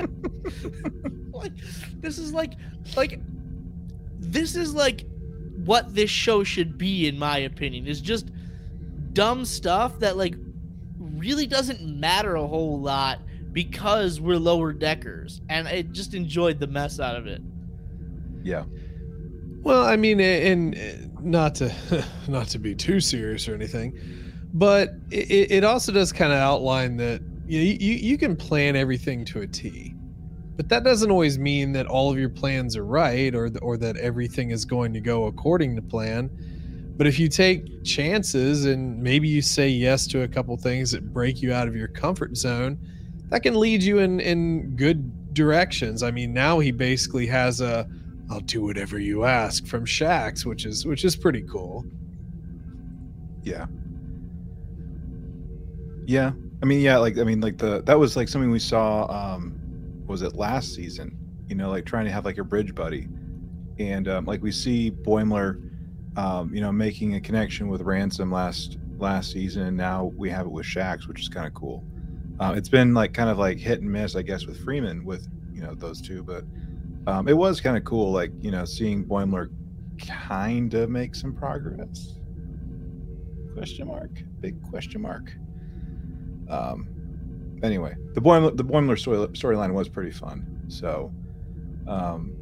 like 1.32 1.52
this 2.00 2.18
is 2.18 2.32
like 2.32 2.54
like 2.96 3.20
this 4.18 4.56
is 4.56 4.74
like 4.74 5.06
what 5.64 5.94
this 5.94 6.10
show 6.10 6.42
should 6.44 6.76
be 6.76 7.06
in 7.08 7.18
my 7.18 7.38
opinion. 7.38 7.86
Is 7.86 8.00
just 8.00 8.30
dumb 9.12 9.44
stuff 9.44 9.98
that 10.00 10.16
like 10.16 10.34
really 10.98 11.46
doesn't 11.46 11.80
matter 11.82 12.34
a 12.36 12.46
whole 12.46 12.80
lot 12.80 13.20
because 13.52 14.20
we're 14.20 14.36
lower 14.38 14.72
deckers 14.72 15.40
and 15.48 15.66
I 15.66 15.82
just 15.82 16.14
enjoyed 16.14 16.60
the 16.60 16.66
mess 16.66 17.00
out 17.00 17.16
of 17.16 17.26
it. 17.26 17.42
yeah. 18.42 18.64
Well, 19.62 19.84
I 19.84 19.96
mean, 19.96 20.20
and 20.20 20.74
and 20.74 21.09
not 21.22 21.54
to 21.56 21.72
not 22.28 22.48
to 22.48 22.58
be 22.58 22.74
too 22.74 23.00
serious 23.00 23.48
or 23.48 23.54
anything, 23.54 23.98
but 24.54 24.90
it, 25.10 25.50
it 25.50 25.64
also 25.64 25.92
does 25.92 26.12
kind 26.12 26.32
of 26.32 26.38
outline 26.38 26.96
that 26.98 27.22
you, 27.46 27.58
know, 27.58 27.64
you 27.64 27.94
you 27.94 28.18
can 28.18 28.36
plan 28.36 28.76
everything 28.76 29.24
to 29.26 29.40
a 29.40 29.46
T, 29.46 29.94
but 30.56 30.68
that 30.68 30.84
doesn't 30.84 31.10
always 31.10 31.38
mean 31.38 31.72
that 31.72 31.86
all 31.86 32.10
of 32.10 32.18
your 32.18 32.28
plans 32.28 32.76
are 32.76 32.84
right 32.84 33.34
or 33.34 33.50
or 33.62 33.76
that 33.78 33.96
everything 33.96 34.50
is 34.50 34.64
going 34.64 34.92
to 34.92 35.00
go 35.00 35.26
according 35.26 35.76
to 35.76 35.82
plan. 35.82 36.30
But 36.96 37.06
if 37.06 37.18
you 37.18 37.28
take 37.28 37.82
chances 37.82 38.66
and 38.66 39.02
maybe 39.02 39.26
you 39.26 39.40
say 39.40 39.68
yes 39.68 40.06
to 40.08 40.22
a 40.22 40.28
couple 40.28 40.54
things 40.58 40.90
that 40.90 41.14
break 41.14 41.40
you 41.40 41.52
out 41.52 41.66
of 41.66 41.74
your 41.74 41.88
comfort 41.88 42.36
zone, 42.36 42.78
that 43.30 43.42
can 43.42 43.58
lead 43.58 43.82
you 43.82 44.00
in 44.00 44.20
in 44.20 44.76
good 44.76 45.34
directions. 45.34 46.02
I 46.02 46.10
mean, 46.10 46.32
now 46.32 46.58
he 46.58 46.72
basically 46.72 47.26
has 47.28 47.60
a 47.60 47.88
I'll 48.30 48.40
do 48.40 48.62
whatever 48.62 48.98
you 48.98 49.24
ask 49.24 49.66
from 49.66 49.84
Shax, 49.84 50.44
which 50.44 50.64
is 50.64 50.86
which 50.86 51.04
is 51.04 51.16
pretty 51.16 51.42
cool. 51.42 51.84
Yeah. 53.42 53.66
Yeah. 56.06 56.32
I 56.62 56.66
mean, 56.66 56.80
yeah, 56.80 56.98
like 56.98 57.18
I 57.18 57.24
mean, 57.24 57.40
like 57.40 57.58
the 57.58 57.82
that 57.82 57.98
was 57.98 58.16
like 58.16 58.28
something 58.28 58.50
we 58.50 58.58
saw 58.58 59.06
um 59.10 59.56
was 60.06 60.22
it 60.22 60.34
last 60.34 60.74
season, 60.74 61.16
you 61.48 61.54
know, 61.54 61.70
like 61.70 61.84
trying 61.84 62.04
to 62.04 62.12
have 62.12 62.24
like 62.24 62.38
a 62.38 62.44
bridge 62.44 62.74
buddy. 62.74 63.08
And 63.78 64.08
um 64.08 64.24
like 64.26 64.42
we 64.42 64.52
see 64.52 64.90
Boimler 64.90 65.70
um, 66.16 66.54
you 66.54 66.60
know, 66.60 66.72
making 66.72 67.14
a 67.14 67.20
connection 67.20 67.68
with 67.68 67.82
Ransom 67.82 68.32
last 68.32 68.78
last 68.98 69.32
season, 69.32 69.62
and 69.66 69.76
now 69.76 70.12
we 70.16 70.28
have 70.30 70.46
it 70.46 70.50
with 70.50 70.66
Shax, 70.66 71.06
which 71.06 71.20
is 71.20 71.28
kind 71.28 71.46
of 71.46 71.54
cool. 71.54 71.84
Uh, 72.38 72.54
it's 72.56 72.68
been 72.68 72.94
like 72.94 73.12
kind 73.12 73.30
of 73.30 73.38
like 73.38 73.58
hit 73.58 73.80
and 73.80 73.90
miss, 73.90 74.16
I 74.16 74.22
guess, 74.22 74.46
with 74.46 74.62
Freeman 74.64 75.04
with 75.04 75.28
you 75.52 75.62
know 75.62 75.74
those 75.74 76.00
two, 76.00 76.22
but 76.22 76.44
um, 77.06 77.28
it 77.28 77.36
was 77.36 77.60
kind 77.60 77.76
of 77.76 77.84
cool, 77.84 78.12
like 78.12 78.32
you 78.40 78.50
know, 78.50 78.64
seeing 78.64 79.04
Boimler 79.04 79.50
kind 80.06 80.72
of 80.74 80.90
make 80.90 81.14
some 81.14 81.34
progress. 81.34 82.18
Question 83.54 83.88
mark? 83.88 84.10
Big 84.40 84.62
question 84.62 85.00
mark. 85.00 85.32
Um. 86.48 86.88
Anyway, 87.62 87.94
the 88.14 88.20
Boimler 88.20 88.56
the 88.56 88.64
Boimler 88.64 88.98
story 88.98 89.18
storyline 89.28 89.72
was 89.74 89.88
pretty 89.88 90.10
fun. 90.10 90.64
So, 90.68 91.12
um, 91.86 92.32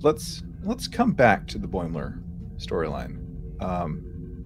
let's 0.00 0.42
let's 0.62 0.88
come 0.88 1.12
back 1.12 1.46
to 1.48 1.58
the 1.58 1.68
Boimler 1.68 2.22
storyline. 2.56 3.22
Um, 3.62 4.44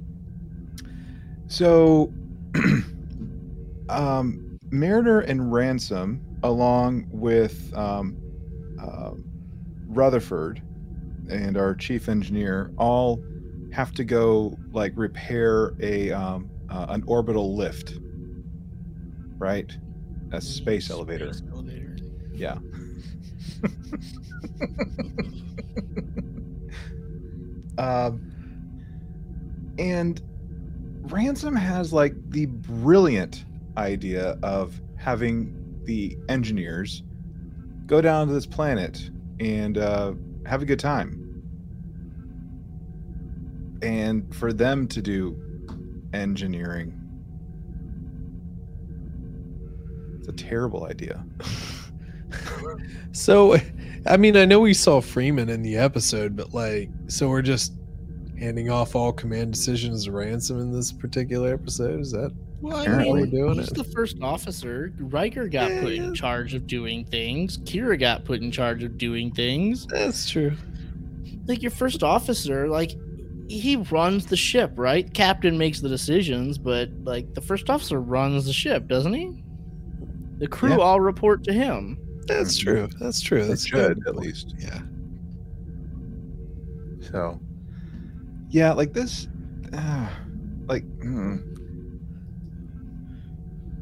so, 1.47 2.13
um, 3.89 4.59
Mariner 4.71 5.21
and 5.21 5.53
Ransom, 5.53 6.25
along 6.43 7.09
with 7.11 7.73
um, 7.77 8.20
uh, 8.83 9.13
Rutherford 9.87 10.63
and 11.29 11.57
our 11.57 11.75
chief 11.75 12.09
engineer, 12.09 12.73
all 12.79 13.23
have 13.73 13.93
to 13.95 14.05
go 14.05 14.57
like 14.73 14.93
repair 14.97 15.75
a 15.81 16.11
um, 16.11 16.51
uh, 16.69 16.87
an 16.89 17.05
orbital 17.07 17.57
lift, 17.57 17.99
right? 19.39 19.77
A 20.33 20.41
space 20.41 20.91
elevator. 20.91 21.33
Elevator. 21.53 21.97
Yeah. 22.33 22.59
um, 27.79 28.33
and 29.79 30.21
Ransom 31.03 31.55
has 31.57 31.93
like 31.93 32.15
the 32.31 32.47
brilliant 32.47 33.45
idea 33.77 34.39
of 34.43 34.81
having 34.97 35.57
the 35.85 36.17
engineers 36.29 37.03
go 37.91 38.01
down 38.01 38.29
to 38.29 38.33
this 38.33 38.47
planet 38.47 39.11
and 39.41 39.77
uh, 39.77 40.13
have 40.47 40.63
a 40.63 40.65
good 40.65 40.79
time. 40.79 41.43
And 43.83 44.33
for 44.33 44.53
them 44.53 44.87
to 44.87 45.03
do 45.03 45.37
engineering, 46.13 46.97
it's 50.21 50.29
a 50.29 50.33
terrible 50.33 50.85
idea. 50.85 51.25
So, 53.13 53.57
I 54.07 54.17
mean, 54.17 54.37
I 54.37 54.45
know 54.45 54.61
we 54.61 54.73
saw 54.73 55.01
Freeman 55.01 55.49
in 55.49 55.63
the 55.63 55.77
episode, 55.77 56.37
but 56.37 56.55
like, 56.55 56.89
so 57.09 57.29
we're 57.29 57.43
just 57.43 57.73
handing 58.41 58.71
off 58.71 58.97
all 58.97 59.13
command 59.13 59.53
decisions 59.53 60.05
to 60.07 60.13
Ransom 60.13 60.59
in 60.61 60.73
this 60.73 60.91
particular 60.93 61.53
episode. 61.55 62.01
Is 62.01 62.11
that 62.13 62.33
Well, 62.61 62.77
I 62.79 62.83
Apparently 62.83 63.13
mean, 63.25 63.31
we're 63.33 63.45
doing 63.47 63.59
he's 63.59 63.69
it. 63.69 63.75
the 63.75 63.85
first 63.85 64.17
officer. 64.23 64.93
Riker 64.99 65.47
got 65.49 65.71
Yeah, 65.71 65.81
put 65.83 65.93
yeah. 65.95 66.05
in 66.05 66.15
charge 66.15 66.55
of 66.55 66.67
doing 66.67 67.05
things. 67.05 67.59
Kira 67.59 67.99
got 68.01 68.25
put 68.25 68.41
in 68.41 68.51
charge 68.51 68.83
of 68.83 68.97
doing 68.99 69.31
things. 69.33 69.87
that's 69.87 70.29
true? 70.29 70.53
Like 71.47 71.63
your 71.63 71.71
first 71.71 72.03
officer, 72.03 72.67
like 72.69 72.93
he 73.49 73.77
runs 73.91 74.27
the 74.27 74.37
ship, 74.37 74.73
right? 74.77 75.13
Captain 75.13 75.59
makes 75.59 75.81
the 75.81 75.89
decisions, 75.89 76.57
but 76.57 76.89
like 77.03 77.35
the 77.35 77.41
first 77.41 77.69
officer 77.69 78.01
runs 78.01 78.47
the 78.47 78.53
ship, 78.53 78.87
doesn't 78.89 79.13
he? 79.15 79.43
The 80.39 80.47
crew 80.47 80.71
Yeah. 80.71 80.79
all 80.79 81.01
report 81.01 81.45
to 81.45 81.53
him. 81.53 81.99
That's 82.27 82.59
mm-hmm. 82.59 82.71
true. 82.71 82.89
That's 83.01 83.21
true. 83.21 83.45
That's 83.45 83.67
should 83.67 84.03
good. 84.05 84.09
at 84.09 84.17
least. 84.17 84.55
Yeah. 84.59 84.81
So, 87.11 87.41
yeah, 88.51 88.73
like 88.73 88.93
this, 88.93 89.29
uh, 89.73 90.09
like, 90.67 90.83
hmm. 91.01 91.37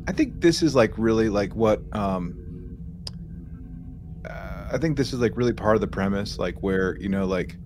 I 0.07 0.13
think 0.13 0.41
this 0.41 0.63
is 0.63 0.75
like 0.75 0.93
really 0.97 1.29
like 1.31 1.55
what, 1.55 1.83
um, 1.97 2.35
uh, 4.29 4.69
I 4.73 4.79
think 4.79 4.97
this 4.97 5.13
is 5.13 5.21
like 5.21 5.37
really 5.37 5.55
part 5.55 5.75
of 5.75 5.81
the 5.81 5.87
premise, 5.87 6.39
like 6.39 6.63
where 6.63 6.99
you 6.99 7.09
know, 7.09 7.27
like 7.27 7.57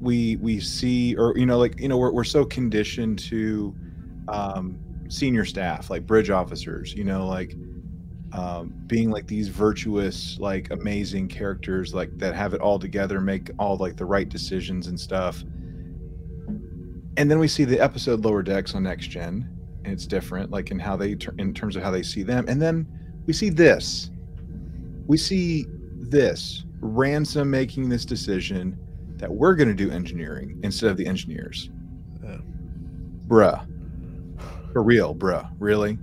we 0.00 0.36
we 0.36 0.60
see, 0.60 1.16
or 1.16 1.36
you 1.36 1.46
know, 1.46 1.58
like 1.58 1.80
you 1.80 1.88
know, 1.88 1.96
we're 1.96 2.12
we're 2.12 2.24
so 2.24 2.44
conditioned 2.44 3.18
to, 3.20 3.74
um, 4.28 4.78
senior 5.08 5.44
staff, 5.44 5.90
like 5.90 6.06
bridge 6.06 6.30
officers, 6.30 6.92
you 6.92 7.04
know, 7.04 7.26
like. 7.26 7.54
Um, 8.32 8.74
being 8.88 9.12
like 9.12 9.28
these 9.28 9.46
virtuous, 9.46 10.40
like 10.40 10.72
amazing 10.72 11.28
characters, 11.28 11.94
like 11.94 12.18
that 12.18 12.34
have 12.34 12.52
it 12.52 12.60
all 12.60 12.80
together, 12.80 13.20
make 13.20 13.52
all 13.60 13.76
like 13.76 13.96
the 13.96 14.04
right 14.04 14.28
decisions 14.28 14.88
and 14.88 14.98
stuff. 14.98 15.44
And 17.16 17.30
then 17.30 17.38
we 17.38 17.48
see 17.48 17.64
the 17.64 17.78
episode 17.80 18.24
Lower 18.24 18.42
Decks 18.42 18.74
on 18.74 18.82
Next 18.82 19.06
Gen, 19.08 19.48
and 19.84 19.92
it's 19.92 20.06
different, 20.06 20.50
like 20.50 20.70
in 20.70 20.78
how 20.78 20.96
they, 20.96 21.14
ter- 21.14 21.34
in 21.38 21.54
terms 21.54 21.76
of 21.76 21.82
how 21.82 21.90
they 21.90 22.02
see 22.02 22.22
them. 22.22 22.44
And 22.48 22.60
then 22.60 22.86
we 23.26 23.32
see 23.32 23.50
this. 23.50 24.10
We 25.06 25.16
see 25.16 25.66
this 25.96 26.64
Ransom 26.80 27.50
making 27.50 27.88
this 27.88 28.04
decision 28.04 28.78
that 29.16 29.30
we're 29.32 29.54
going 29.54 29.68
to 29.68 29.74
do 29.74 29.90
engineering 29.90 30.58
instead 30.64 30.90
of 30.90 30.96
the 30.96 31.06
engineers. 31.06 31.70
Yeah. 32.22 32.38
Bruh. 33.28 33.66
For 34.72 34.82
real, 34.82 35.14
bruh. 35.14 35.48
Really? 35.60 35.98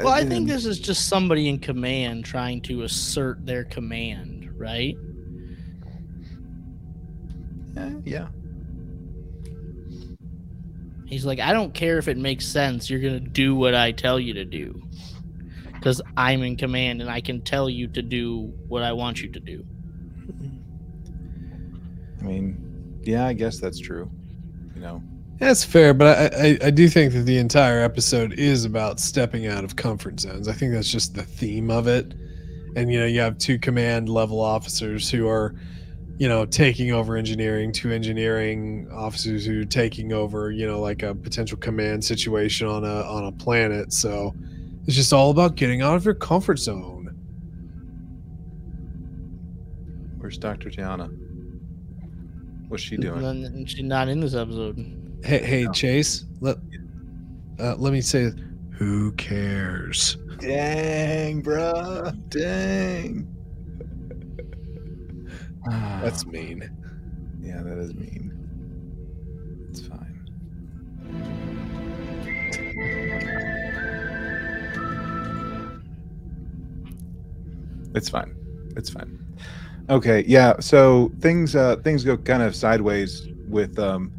Well, 0.00 0.08
I 0.08 0.20
And- 0.20 0.28
think 0.28 0.48
this 0.48 0.66
is 0.66 0.78
just 0.80 1.06
somebody 1.08 1.48
in 1.48 1.58
command 1.58 2.24
trying 2.24 2.60
to 2.62 2.82
assert 2.82 3.46
their 3.46 3.64
command, 3.64 4.50
right? 4.58 4.96
Eh, 7.76 7.90
yeah. 8.04 8.28
He's 11.06 11.24
like, 11.26 11.40
I 11.40 11.52
don't 11.52 11.74
care 11.74 11.98
if 11.98 12.06
it 12.08 12.16
makes 12.16 12.46
sense. 12.46 12.88
You're 12.88 13.00
gonna 13.00 13.20
do 13.20 13.54
what 13.54 13.74
I 13.74 13.90
tell 13.92 14.20
you 14.20 14.34
to 14.34 14.44
do, 14.44 14.80
because 15.72 16.00
I'm 16.16 16.42
in 16.42 16.56
command 16.56 17.00
and 17.00 17.10
I 17.10 17.20
can 17.20 17.42
tell 17.42 17.68
you 17.68 17.88
to 17.88 18.02
do 18.02 18.52
what 18.68 18.82
I 18.82 18.92
want 18.92 19.20
you 19.20 19.28
to 19.32 19.40
do. 19.40 19.64
I 22.20 22.22
mean, 22.22 23.00
yeah, 23.02 23.26
I 23.26 23.32
guess 23.32 23.58
that's 23.58 23.80
true. 23.80 24.10
You 24.74 24.82
know, 24.82 25.02
That's 25.40 25.64
fair, 25.64 25.94
but 25.94 26.34
I, 26.34 26.48
I, 26.48 26.58
I 26.66 26.70
do 26.70 26.86
think 26.86 27.14
that 27.14 27.20
the 27.20 27.38
entire 27.38 27.80
episode 27.80 28.34
is 28.34 28.66
about 28.66 29.00
stepping 29.00 29.46
out 29.46 29.64
of 29.64 29.74
comfort 29.74 30.20
zones. 30.20 30.48
I 30.48 30.52
think 30.52 30.74
that's 30.74 30.92
just 30.92 31.14
the 31.14 31.22
theme 31.22 31.70
of 31.70 31.86
it. 31.86 32.12
And, 32.76 32.92
you 32.92 33.00
know, 33.00 33.06
you 33.06 33.20
have 33.20 33.38
two 33.38 33.58
command 33.58 34.10
level 34.10 34.38
officers 34.38 35.10
who 35.10 35.26
are, 35.26 35.56
you 36.20 36.28
know, 36.28 36.44
taking 36.44 36.92
over 36.92 37.16
engineering, 37.16 37.72
two 37.72 37.90
engineering 37.90 38.86
officers 38.92 39.46
who 39.46 39.62
are 39.62 39.64
taking 39.64 40.12
over, 40.12 40.50
you 40.50 40.66
know, 40.66 40.78
like 40.78 41.02
a 41.02 41.14
potential 41.14 41.56
command 41.56 42.04
situation 42.04 42.66
on 42.66 42.84
a 42.84 43.02
on 43.04 43.24
a 43.24 43.32
planet. 43.32 43.90
So 43.90 44.34
it's 44.86 44.94
just 44.94 45.14
all 45.14 45.30
about 45.30 45.54
getting 45.54 45.80
out 45.80 45.96
of 45.96 46.04
your 46.04 46.12
comfort 46.12 46.58
zone. 46.58 47.08
where's 50.18 50.36
Dr. 50.36 50.68
T'Ana? 50.68 51.08
What's 52.68 52.82
she 52.82 52.98
doing? 52.98 53.24
And 53.24 53.68
she's 53.68 53.82
not 53.82 54.08
in 54.08 54.20
this 54.20 54.34
episode. 54.34 54.76
Hey, 55.24 55.42
hey, 55.42 55.64
No. 55.64 55.72
Chase, 55.72 56.26
let 56.40 56.58
uh, 57.58 57.76
let 57.76 57.94
me 57.94 58.02
say, 58.02 58.30
who 58.72 59.12
cares? 59.12 60.18
Dang, 60.38 61.42
bruh. 61.42 62.28
Dang. 62.28 63.39
That's 65.66 66.26
mean. 66.26 66.70
yeah, 67.40 67.62
that 67.62 67.78
is 67.78 67.94
mean. 67.94 68.36
It's 69.70 69.80
fine. 69.80 70.20
It's 77.94 78.08
fine. 78.08 78.36
It's 78.76 78.90
fine. 78.90 79.18
Okay, 79.88 80.24
yeah. 80.26 80.58
So 80.60 81.10
things 81.20 81.56
uh, 81.56 81.76
things 81.76 82.04
go 82.04 82.16
kind 82.16 82.42
of 82.42 82.54
sideways 82.54 83.28
with 83.48 83.78
um, 83.78 84.12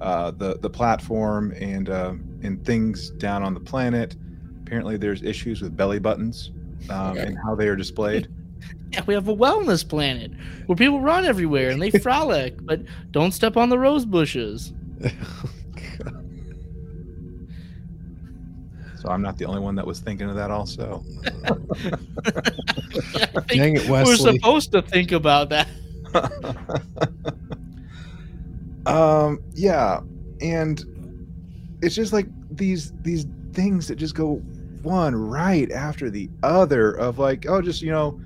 uh, 0.00 0.30
the 0.30 0.58
the 0.58 0.70
platform 0.70 1.52
and 1.52 1.90
uh, 1.90 2.14
and 2.42 2.64
things 2.64 3.10
down 3.10 3.42
on 3.42 3.54
the 3.54 3.60
planet. 3.60 4.16
Apparently, 4.62 4.96
there's 4.96 5.22
issues 5.22 5.60
with 5.60 5.76
belly 5.76 5.98
buttons 5.98 6.52
um, 6.88 7.16
and 7.18 7.36
how 7.44 7.54
they 7.54 7.68
are 7.68 7.76
displayed. 7.76 8.28
Yeah, 8.92 9.04
we 9.06 9.14
have 9.14 9.28
a 9.28 9.36
wellness 9.36 9.88
planet 9.88 10.32
where 10.66 10.76
people 10.76 11.00
run 11.00 11.24
everywhere 11.24 11.70
and 11.70 11.80
they 11.80 11.90
frolic, 12.02 12.54
but 12.64 12.80
don't 13.10 13.32
step 13.32 13.56
on 13.56 13.68
the 13.68 13.78
rose 13.78 14.04
bushes. 14.04 14.72
So 19.00 19.08
I'm 19.08 19.22
not 19.22 19.38
the 19.38 19.46
only 19.46 19.60
one 19.60 19.76
that 19.76 19.86
was 19.86 20.00
thinking 20.00 20.28
of 20.28 20.36
that. 20.36 20.50
Also, 20.50 21.02
Dang 23.46 23.76
it, 23.76 23.88
Wesley. 23.88 24.12
we're 24.12 24.16
supposed 24.16 24.72
to 24.72 24.82
think 24.82 25.12
about 25.12 25.48
that. 25.48 25.68
um, 28.86 29.40
yeah, 29.54 30.00
and 30.42 30.84
it's 31.80 31.94
just 31.94 32.12
like 32.12 32.26
these 32.54 32.92
these 33.00 33.24
things 33.54 33.88
that 33.88 33.96
just 33.96 34.14
go 34.14 34.34
one 34.82 35.14
right 35.14 35.72
after 35.72 36.10
the 36.10 36.28
other 36.42 36.92
of 36.92 37.18
like 37.18 37.46
oh 37.48 37.62
just 37.62 37.80
you 37.80 37.90
know 37.90 38.20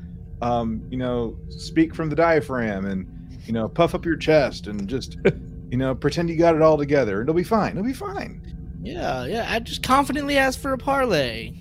um 0.44 0.86
you 0.90 0.96
know 0.96 1.36
speak 1.48 1.94
from 1.94 2.08
the 2.10 2.16
diaphragm 2.16 2.86
and 2.86 3.06
You 3.46 3.52
know, 3.52 3.68
puff 3.68 3.94
up 3.94 4.06
your 4.06 4.16
chest 4.16 4.68
and 4.68 4.88
just, 4.88 5.18
you 5.70 5.76
know, 5.76 5.94
pretend 5.94 6.30
you 6.30 6.36
got 6.38 6.54
it 6.54 6.62
all 6.62 6.78
together. 6.78 7.20
It'll 7.20 7.34
be 7.34 7.44
fine. 7.44 7.72
It'll 7.72 7.82
be 7.84 7.92
fine. 7.92 8.40
Yeah, 8.82 9.26
yeah. 9.26 9.46
I 9.46 9.58
just 9.58 9.82
confidently 9.82 10.38
asked 10.38 10.60
for 10.60 10.72
a 10.72 10.78
parlay. 10.78 11.52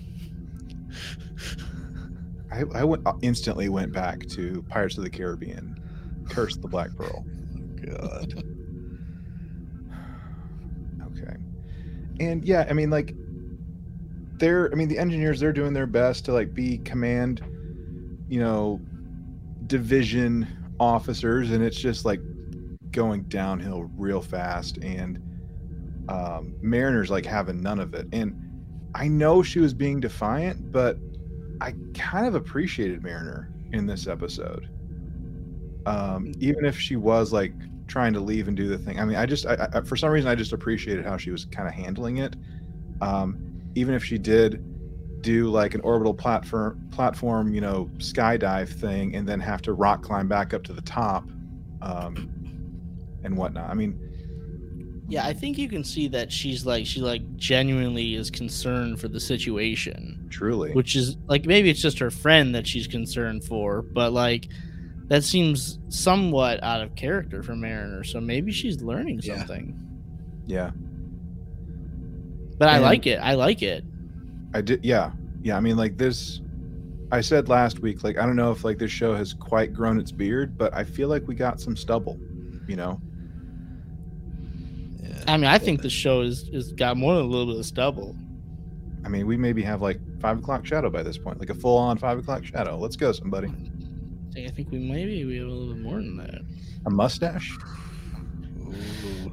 I, 2.50 2.64
I 2.74 2.84
went, 2.86 3.06
uh, 3.06 3.16
instantly 3.22 3.68
went 3.68 3.92
back 3.92 4.26
to 4.30 4.64
Pirates 4.70 4.98
of 4.98 5.04
the 5.04 5.10
Caribbean, 5.10 5.78
Curse 6.30 6.56
the 6.56 6.70
Black 6.70 6.96
Pearl. 6.96 7.26
God. 7.86 8.44
Okay. 11.18 11.36
And 12.22 12.46
yeah, 12.46 12.66
I 12.70 12.74
mean, 12.74 12.90
like, 12.90 13.14
they're, 14.40 14.72
I 14.72 14.76
mean, 14.76 14.88
the 14.88 14.98
engineers, 14.98 15.40
they're 15.42 15.54
doing 15.54 15.74
their 15.74 15.86
best 15.86 16.24
to, 16.26 16.34
like, 16.34 16.54
be 16.54 16.78
command, 16.80 17.42
you 18.34 18.40
know, 18.40 18.82
division 19.68 20.48
officers, 20.80 21.52
and 21.52 21.64
it's 21.64 21.80
just, 21.80 22.04
like, 22.04 22.20
going 22.90 23.22
downhill 23.26 23.92
real 23.96 24.24
fast. 24.24 24.78
And 24.78 25.22
um, 26.10 26.56
Mariner's, 26.60 27.12
like, 27.12 27.28
having 27.28 27.62
none 27.62 27.80
of 27.80 27.94
it. 27.94 28.08
And 28.12 28.34
I 28.96 29.08
know 29.08 29.44
she 29.44 29.60
was 29.60 29.76
being 29.76 30.00
defiant, 30.00 30.72
but 30.72 30.98
I 31.62 31.76
kind 31.94 32.26
of 32.26 32.34
appreciated 32.34 33.04
Mariner 33.04 33.54
in 33.72 33.86
this 33.86 34.08
episode. 34.08 34.68
Um, 35.86 36.32
even 36.40 36.66
if 36.66 36.80
she 36.80 36.96
was, 36.96 37.32
like, 37.32 37.54
trying 37.86 38.14
to 38.14 38.20
leave 38.20 38.48
and 38.48 38.58
do 38.58 38.68
the 38.68 38.80
thing. 38.80 39.00
I 39.00 39.06
mean, 39.06 39.18
I 39.18 39.28
just, 39.28 39.46
I, 39.46 39.70
I, 39.76 39.82
for 39.82 39.96
some 39.96 40.10
reason, 40.10 40.28
I 40.28 40.34
just 40.34 40.54
appreciated 40.54 41.06
how 41.06 41.18
she 41.18 41.30
was 41.30 41.46
kind 41.46 41.68
of 41.68 41.76
handling 41.76 42.18
it. 42.18 42.36
Um, 43.00 43.62
even 43.76 43.94
if 43.94 44.04
she 44.04 44.18
did 44.18 44.66
do 45.24 45.48
like 45.48 45.74
an 45.74 45.82
orbital 45.82 46.14
platform, 46.14 46.88
platform, 46.92 47.54
you 47.54 47.62
know, 47.62 47.90
skydive 47.98 48.70
thing, 48.70 49.16
and 49.16 49.28
then 49.28 49.40
have 49.40 49.62
to 49.64 49.74
rock 49.74 50.04
climb 50.04 50.28
back 50.28 50.54
up 50.54 50.64
to 50.66 50.74
the 50.74 50.82
top, 50.82 51.28
um, 51.82 52.30
and 53.24 53.36
whatnot. 53.36 53.70
I 53.70 53.74
mean, 53.74 53.98
Yeah, 55.10 55.26
I 55.26 55.34
think 55.34 55.58
you 55.58 55.68
can 55.68 55.84
see 55.84 56.08
that 56.10 56.32
she's 56.32 56.66
like 56.66 56.86
she 56.86 57.02
like 57.02 57.36
genuinely 57.38 58.16
is 58.16 58.30
concerned 58.30 59.00
for 59.00 59.08
the 59.08 59.20
situation, 59.20 60.28
truly, 60.30 60.74
which 60.74 60.96
is 60.96 61.18
like 61.28 61.46
maybe 61.46 61.70
it's 61.70 61.82
just 61.82 61.98
her 62.00 62.12
friend 62.12 62.54
that 62.54 62.68
she's 62.68 62.86
concerned 62.86 63.44
for, 63.46 63.82
but 63.82 64.14
like 64.14 64.50
that 65.08 65.24
seems 65.24 65.80
somewhat 65.90 66.62
out 66.64 66.82
of 66.82 66.96
character 66.96 67.42
for 67.44 67.56
Mariner. 67.56 68.04
So 68.04 68.20
maybe 68.22 68.52
she's 68.52 68.82
learning 68.82 69.22
something. 69.22 69.80
yeah, 70.46 70.66
yeah. 70.66 70.72
But 72.58 72.70
I 72.70 72.78
like 72.78 73.08
it. 73.08 73.18
I 73.18 73.34
like 73.34 73.62
it. 73.62 73.84
I 74.54 74.62
did. 74.62 74.84
Yeah, 74.84 75.12
yeah. 75.42 75.58
I 75.58 75.60
mean, 75.60 75.78
like 75.78 75.98
this. 75.98 76.42
I 77.12 77.22
said 77.22 77.48
last 77.48 77.80
week, 77.80 78.04
like 78.04 78.18
I 78.18 78.26
don't 78.26 78.36
know 78.36 78.52
if 78.52 78.64
like 78.64 78.80
this 78.80 78.92
show 78.92 79.14
has 79.16 79.34
quite 79.34 79.72
grown 79.74 80.00
its 80.00 80.12
beard, 80.12 80.58
but 80.58 80.74
I 80.74 80.84
feel 80.84 81.10
like 81.10 81.28
we 81.28 81.36
got 81.36 81.60
some 81.62 81.76
stubble. 81.76 82.20
You 82.68 82.76
know, 82.78 83.02
Yeah. 85.02 85.24
I 85.28 85.38
mean, 85.38 85.46
I 85.46 85.58
think 85.58 85.82
the 85.82 85.90
show 85.90 86.22
is 86.22 86.50
is 86.50 86.72
got 86.74 86.98
more 86.98 87.16
than 87.16 87.26
a 87.26 87.28
little 87.28 87.46
bit 87.48 87.60
of 87.60 87.66
stubble. 87.66 88.16
I 89.06 89.10
mean, 89.10 89.28
we 89.28 89.36
maybe 89.38 89.62
have 89.64 89.82
like 89.82 90.00
five 90.22 90.40
o'clock 90.40 90.66
shadow 90.66 90.90
by 90.90 91.04
this 91.04 91.18
point, 91.18 91.40
like 91.40 91.50
a 91.50 91.54
full 91.54 91.78
on 91.78 91.98
five 91.98 92.18
o'clock 92.18 92.46
shadow. 92.46 92.78
Let's 92.78 92.96
go, 92.96 93.12
somebody. 93.12 93.50
I 94.36 94.50
think, 94.50 94.72
we 94.72 94.80
maybe 94.80 95.26
we 95.26 95.38
have 95.38 95.48
a 95.48 95.52
little 95.52 95.74
bit 95.76 95.84
more 95.84 95.96
than 95.98 96.18
that. 96.18 96.42
A 96.86 96.90
mustache. 96.90 97.56
Ooh. 98.60 99.32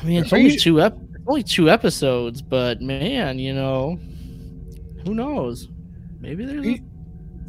I 0.00 0.04
mean, 0.04 0.22
it's 0.24 0.32
Are 0.32 0.36
only 0.36 0.50
you- 0.54 0.58
two 0.58 0.80
ep- 0.80 0.98
only 1.28 1.42
two 1.44 1.70
episodes, 1.70 2.42
but 2.42 2.80
man, 2.80 3.38
you 3.38 3.54
know, 3.54 4.00
who 5.04 5.14
knows? 5.14 5.68
Maybe 6.20 6.44
there's 6.44 6.66
a 6.66 6.80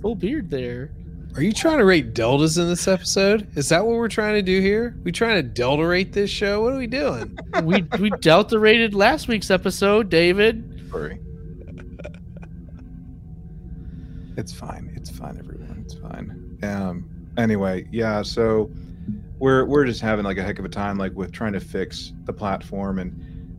full 0.01 0.15
beard 0.15 0.49
there. 0.49 0.91
Are 1.35 1.41
you 1.41 1.51
trying 1.51 1.79
to 1.79 1.85
rate 1.85 2.13
deltas 2.13 2.59
in 2.59 2.67
this 2.67 2.87
episode? 2.87 3.57
Is 3.57 3.69
that 3.69 3.83
what 3.85 3.95
we're 3.95 4.07
trying 4.07 4.35
to 4.35 4.43
do 4.43 4.61
here? 4.61 4.95
We 5.03 5.11
trying 5.11 5.35
to 5.35 5.43
delta 5.43 5.85
rate 5.85 6.13
this 6.13 6.29
show? 6.29 6.61
What 6.61 6.73
are 6.73 6.77
we 6.77 6.85
doing? 6.85 7.37
we 7.63 7.83
we 7.99 8.11
delta 8.21 8.59
rated 8.59 8.93
last 8.93 9.27
week's 9.27 9.49
episode, 9.49 10.09
David. 10.09 10.89
Sorry. 10.91 11.19
It's 14.35 14.51
fine. 14.51 14.91
It's 14.95 15.11
fine, 15.11 15.37
everyone. 15.37 15.83
It's 15.85 15.93
fine. 15.93 16.57
Um. 16.63 17.05
Anyway, 17.37 17.87
yeah. 17.91 18.23
So 18.23 18.71
we're 19.37 19.65
we're 19.65 19.85
just 19.85 20.01
having 20.01 20.25
like 20.25 20.37
a 20.37 20.43
heck 20.43 20.57
of 20.57 20.65
a 20.65 20.69
time, 20.69 20.97
like 20.97 21.13
with 21.13 21.31
trying 21.31 21.53
to 21.53 21.59
fix 21.59 22.13
the 22.23 22.33
platform, 22.33 22.97
and 22.97 23.13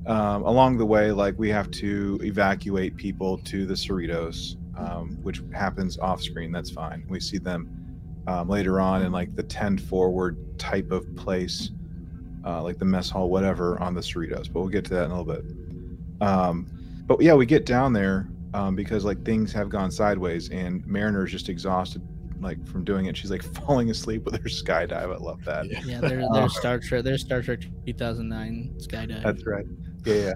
um, 0.06 0.42
along 0.42 0.76
the 0.76 0.86
way, 0.86 1.12
like 1.12 1.38
we 1.38 1.48
have 1.50 1.70
to 1.72 2.18
evacuate 2.22 2.96
people 2.96 3.38
to 3.38 3.64
the 3.66 3.74
Cerritos, 3.74 4.56
um, 4.76 5.18
which 5.22 5.42
happens 5.52 5.98
off 5.98 6.22
screen. 6.22 6.52
That's 6.52 6.70
fine. 6.70 7.04
We 7.08 7.20
see 7.20 7.38
them 7.38 8.22
um, 8.26 8.48
later 8.48 8.80
on 8.80 9.02
in 9.02 9.12
like 9.12 9.34
the 9.34 9.42
Ten 9.42 9.78
Forward 9.78 10.58
type 10.58 10.90
of 10.90 11.14
place, 11.16 11.70
uh, 12.44 12.62
like 12.62 12.78
the 12.78 12.84
mess 12.84 13.08
hall, 13.08 13.30
whatever, 13.30 13.80
on 13.80 13.94
the 13.94 14.00
Cerritos. 14.00 14.52
But 14.52 14.60
we'll 14.60 14.68
get 14.68 14.84
to 14.86 14.94
that 14.94 15.04
in 15.04 15.10
a 15.10 15.22
little 15.22 15.34
bit. 15.34 15.44
Um, 16.20 16.66
but 17.06 17.20
yeah, 17.20 17.34
we 17.34 17.46
get 17.46 17.64
down 17.64 17.92
there 17.92 18.28
um, 18.52 18.74
because 18.76 19.04
like 19.04 19.24
things 19.24 19.52
have 19.52 19.70
gone 19.70 19.90
sideways, 19.90 20.50
and 20.50 20.86
Mariner's 20.86 21.30
just 21.30 21.48
exhausted, 21.48 22.02
like 22.40 22.64
from 22.66 22.84
doing 22.84 23.06
it. 23.06 23.16
She's 23.16 23.30
like 23.30 23.42
falling 23.64 23.90
asleep 23.90 24.24
with 24.26 24.34
her 24.34 24.50
skydive. 24.50 24.92
I 24.92 25.16
love 25.16 25.42
that. 25.44 25.66
Yeah. 25.66 25.80
Yeah, 25.84 26.00
they're, 26.00 26.26
they're 26.32 26.48
Star 26.50 26.78
Trek. 26.78 27.04
They're 27.04 27.16
Star 27.16 27.40
Trek 27.40 27.60
2009 27.86 28.74
skydive. 28.78 29.22
That's 29.22 29.46
right. 29.46 29.64
Yeah. 30.04 30.34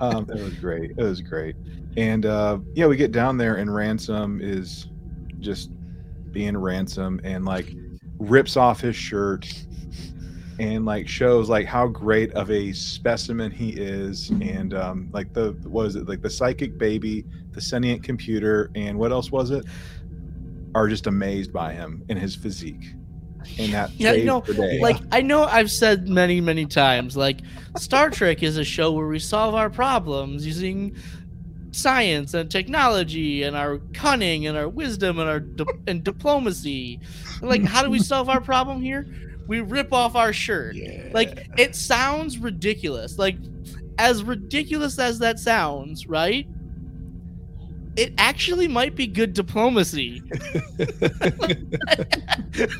Um, 0.00 0.28
it 0.30 0.42
was 0.42 0.54
great. 0.54 0.90
It 0.90 1.02
was 1.02 1.20
great. 1.20 1.56
And 1.96 2.26
uh, 2.26 2.58
yeah, 2.74 2.86
we 2.86 2.96
get 2.96 3.12
down 3.12 3.38
there, 3.38 3.56
and 3.56 3.74
Ransom 3.74 4.40
is 4.42 4.88
just 5.40 5.70
being 6.32 6.56
Ransom, 6.56 7.20
and 7.24 7.44
like 7.44 7.74
rips 8.18 8.56
off 8.56 8.80
his 8.80 8.96
shirt, 8.96 9.48
and 10.58 10.84
like 10.84 11.08
shows 11.08 11.48
like 11.48 11.66
how 11.66 11.86
great 11.86 12.32
of 12.32 12.50
a 12.50 12.72
specimen 12.72 13.50
he 13.50 13.70
is, 13.70 14.30
and 14.30 14.74
um, 14.74 15.08
like 15.12 15.32
the 15.32 15.52
what 15.64 15.86
is 15.86 15.96
it 15.96 16.08
like 16.08 16.20
the 16.20 16.30
psychic 16.30 16.76
baby, 16.76 17.24
the 17.52 17.60
sentient 17.60 18.02
computer, 18.02 18.70
and 18.74 18.98
what 18.98 19.12
else 19.12 19.30
was 19.30 19.50
it? 19.50 19.64
Are 20.74 20.88
just 20.88 21.06
amazed 21.06 21.52
by 21.54 21.72
him 21.72 22.04
and 22.10 22.18
his 22.18 22.34
physique. 22.34 22.94
And 23.58 23.72
that 23.72 23.90
Yeah, 23.98 24.12
you 24.12 24.24
know, 24.24 24.44
like 24.80 24.98
I 25.12 25.22
know 25.22 25.44
I've 25.44 25.70
said 25.70 26.08
many 26.08 26.40
many 26.40 26.66
times 26.66 27.16
like 27.16 27.40
Star 27.78 28.10
Trek 28.10 28.42
is 28.42 28.56
a 28.56 28.64
show 28.64 28.92
where 28.92 29.06
we 29.06 29.18
solve 29.18 29.54
our 29.54 29.70
problems 29.70 30.46
using 30.46 30.96
science 31.72 32.32
and 32.32 32.50
technology 32.50 33.42
and 33.42 33.54
our 33.54 33.78
cunning 33.92 34.46
and 34.46 34.56
our 34.56 34.68
wisdom 34.68 35.18
and 35.18 35.28
our 35.28 35.40
di- 35.40 35.64
and 35.86 36.02
diplomacy. 36.02 37.00
Like 37.42 37.64
how 37.64 37.82
do 37.82 37.90
we 37.90 37.98
solve 38.12 38.28
our 38.28 38.40
problem 38.40 38.80
here? 38.80 39.06
We 39.46 39.60
rip 39.60 39.92
off 39.92 40.16
our 40.16 40.32
shirt. 40.32 40.74
Yeah. 40.74 41.10
Like 41.12 41.48
it 41.58 41.76
sounds 41.76 42.38
ridiculous. 42.38 43.18
Like 43.18 43.36
as 43.98 44.22
ridiculous 44.22 44.98
as 44.98 45.18
that 45.20 45.38
sounds, 45.38 46.06
right? 46.06 46.46
It 47.96 48.12
actually 48.18 48.68
might 48.68 48.94
be 48.94 49.06
good 49.06 49.32
diplomacy. 49.32 50.22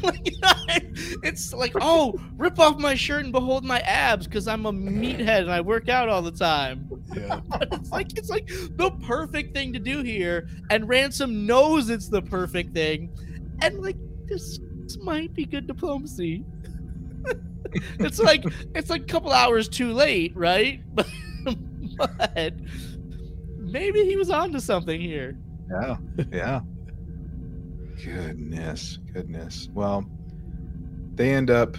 like, 0.02 0.36
it's 1.22 1.52
like, 1.52 1.72
oh, 1.80 2.14
rip 2.36 2.58
off 2.58 2.78
my 2.78 2.94
shirt 2.94 3.24
and 3.24 3.32
behold 3.32 3.64
my 3.64 3.80
abs 3.80 4.26
because 4.26 4.48
I'm 4.48 4.66
a 4.66 4.72
meathead 4.72 5.42
and 5.42 5.50
I 5.50 5.60
work 5.60 5.88
out 5.88 6.08
all 6.08 6.22
the 6.22 6.32
time. 6.32 6.88
yeah. 7.14 7.40
It's 7.72 7.90
like 7.90 8.18
it's 8.18 8.30
like 8.30 8.48
the 8.48 8.90
perfect 9.06 9.54
thing 9.54 9.72
to 9.72 9.78
do 9.78 10.02
here, 10.02 10.48
and 10.70 10.88
Ransom 10.88 11.46
knows 11.46 11.90
it's 11.90 12.08
the 12.08 12.22
perfect 12.22 12.74
thing, 12.74 13.10
and 13.62 13.80
like 13.80 13.96
this, 14.26 14.58
this 14.82 14.98
might 14.98 15.34
be 15.34 15.44
good 15.44 15.66
diplomacy. 15.66 16.44
it's 17.98 18.18
like 18.18 18.44
it's 18.74 18.90
like 18.90 19.02
a 19.02 19.06
couple 19.06 19.32
hours 19.32 19.68
too 19.68 19.92
late, 19.92 20.34
right? 20.36 20.80
But, 20.94 21.08
but 21.96 22.52
maybe 23.66 24.04
he 24.04 24.16
was 24.16 24.30
onto 24.30 24.60
something 24.60 25.00
here. 25.00 25.36
Yeah, 25.70 25.96
yeah. 26.32 26.60
Goodness, 28.04 28.98
goodness. 29.12 29.68
Well, 29.72 30.04
they 31.14 31.32
end 31.34 31.50
up 31.50 31.76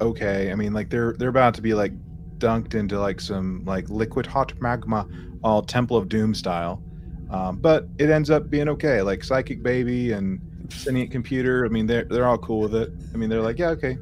okay. 0.00 0.50
I 0.50 0.54
mean, 0.54 0.72
like 0.72 0.88
they're 0.90 1.14
they're 1.18 1.28
about 1.28 1.54
to 1.54 1.62
be 1.62 1.74
like 1.74 1.92
dunked 2.38 2.74
into 2.74 2.98
like 2.98 3.20
some 3.20 3.62
like 3.64 3.88
liquid 3.90 4.26
hot 4.26 4.52
magma, 4.60 5.06
all 5.42 5.62
Temple 5.62 5.96
of 5.96 6.08
Doom 6.08 6.34
style. 6.34 6.82
Um, 7.30 7.56
but 7.56 7.86
it 7.98 8.08
ends 8.08 8.30
up 8.30 8.48
being 8.50 8.68
okay. 8.70 9.02
Like 9.02 9.22
Psychic 9.24 9.62
Baby 9.62 10.12
and 10.12 10.40
Sentient 10.70 11.10
Computer. 11.10 11.64
I 11.66 11.68
mean, 11.68 11.86
they're 11.86 12.04
they're 12.04 12.26
all 12.26 12.38
cool 12.38 12.60
with 12.60 12.74
it. 12.74 12.90
I 13.12 13.16
mean, 13.16 13.28
they're 13.28 13.42
like, 13.42 13.58
yeah, 13.58 13.68
okay, 13.70 13.98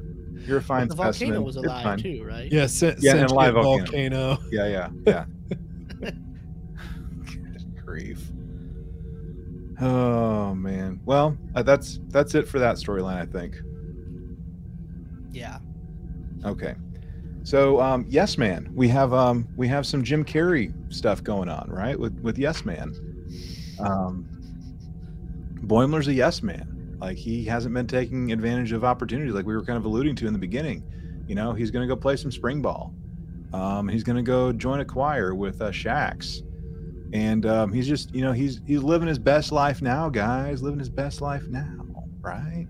you're 0.47 0.59
a 0.59 0.63
fine 0.63 0.89
the 0.89 0.95
specimen. 0.95 1.35
volcano 1.35 1.47
was 1.47 1.57
alive 1.57 2.01
too, 2.01 2.23
right? 2.25 2.51
Yeah, 2.53 2.67
sen- 2.67 2.97
Yeah, 3.01 3.13
and 3.13 3.21
sentient 3.21 3.33
live 3.33 3.55
volcano. 3.55 3.85
volcano. 3.85 4.39
Yeah, 4.53 4.67
yeah, 4.69 4.89
yeah. 5.07 5.25
Grief. 7.95 8.33
Oh 9.81 10.53
man. 10.53 10.99
Well, 11.05 11.39
uh, 11.55 11.63
that's 11.63 12.01
that's 12.09 12.35
it 12.35 12.49
for 12.49 12.59
that 12.59 12.75
storyline, 12.75 13.23
I 13.23 13.25
think. 13.25 13.55
Yeah. 15.31 15.59
Okay. 16.45 16.75
So, 17.45 17.81
um, 17.81 18.05
Yes 18.09 18.37
Man, 18.37 18.69
we 18.75 18.89
have 18.89 19.15
um, 19.15 19.47
we 19.57 19.69
have 19.69 19.87
some 19.87 20.03
Jim 20.03 20.25
Carrey 20.25 20.73
stuff 20.93 21.23
going 21.23 21.49
on, 21.49 21.71
right? 21.71 21.97
With 21.97 22.19
with 22.19 22.37
Yes 22.37 22.65
Man. 22.65 22.97
Um, 23.79 24.27
Boimler's 25.65 26.09
a 26.09 26.13
Yes 26.13 26.43
Man. 26.43 26.97
Like 27.01 27.17
he 27.17 27.45
hasn't 27.45 27.75
been 27.75 27.87
taking 27.87 28.33
advantage 28.33 28.73
of 28.73 28.83
opportunities, 28.83 29.35
like 29.35 29.47
we 29.47 29.55
were 29.55 29.65
kind 29.65 29.77
of 29.77 29.85
alluding 29.85 30.17
to 30.17 30.27
in 30.27 30.33
the 30.33 30.39
beginning. 30.41 30.83
You 31.29 31.37
know, 31.37 31.53
he's 31.53 31.71
going 31.71 31.89
to 31.89 31.95
go 31.95 32.01
play 32.01 32.17
some 32.17 32.33
spring 32.33 32.61
ball. 32.61 32.93
Um, 33.53 33.87
he's 33.87 34.03
going 34.03 34.17
to 34.17 34.23
go 34.23 34.53
join 34.53 34.81
a 34.81 34.85
choir 34.85 35.33
with 35.33 35.63
uh, 35.63 35.71
Shaxs, 35.71 36.43
and 37.15 37.47
um, 37.47 37.73
he's 37.73 37.87
just, 37.87 38.13
you 38.13 38.23
know, 38.23 38.33
he's 38.33 38.61
he's 38.67 38.83
living 38.83 39.07
his 39.07 39.21
best 39.21 39.53
life 39.53 39.81
now, 39.81 40.09
guys. 40.09 40.63
Living 40.63 40.81
his 40.81 40.89
best 40.89 41.21
life 41.21 41.47
now, 41.47 41.87
right? 42.21 42.67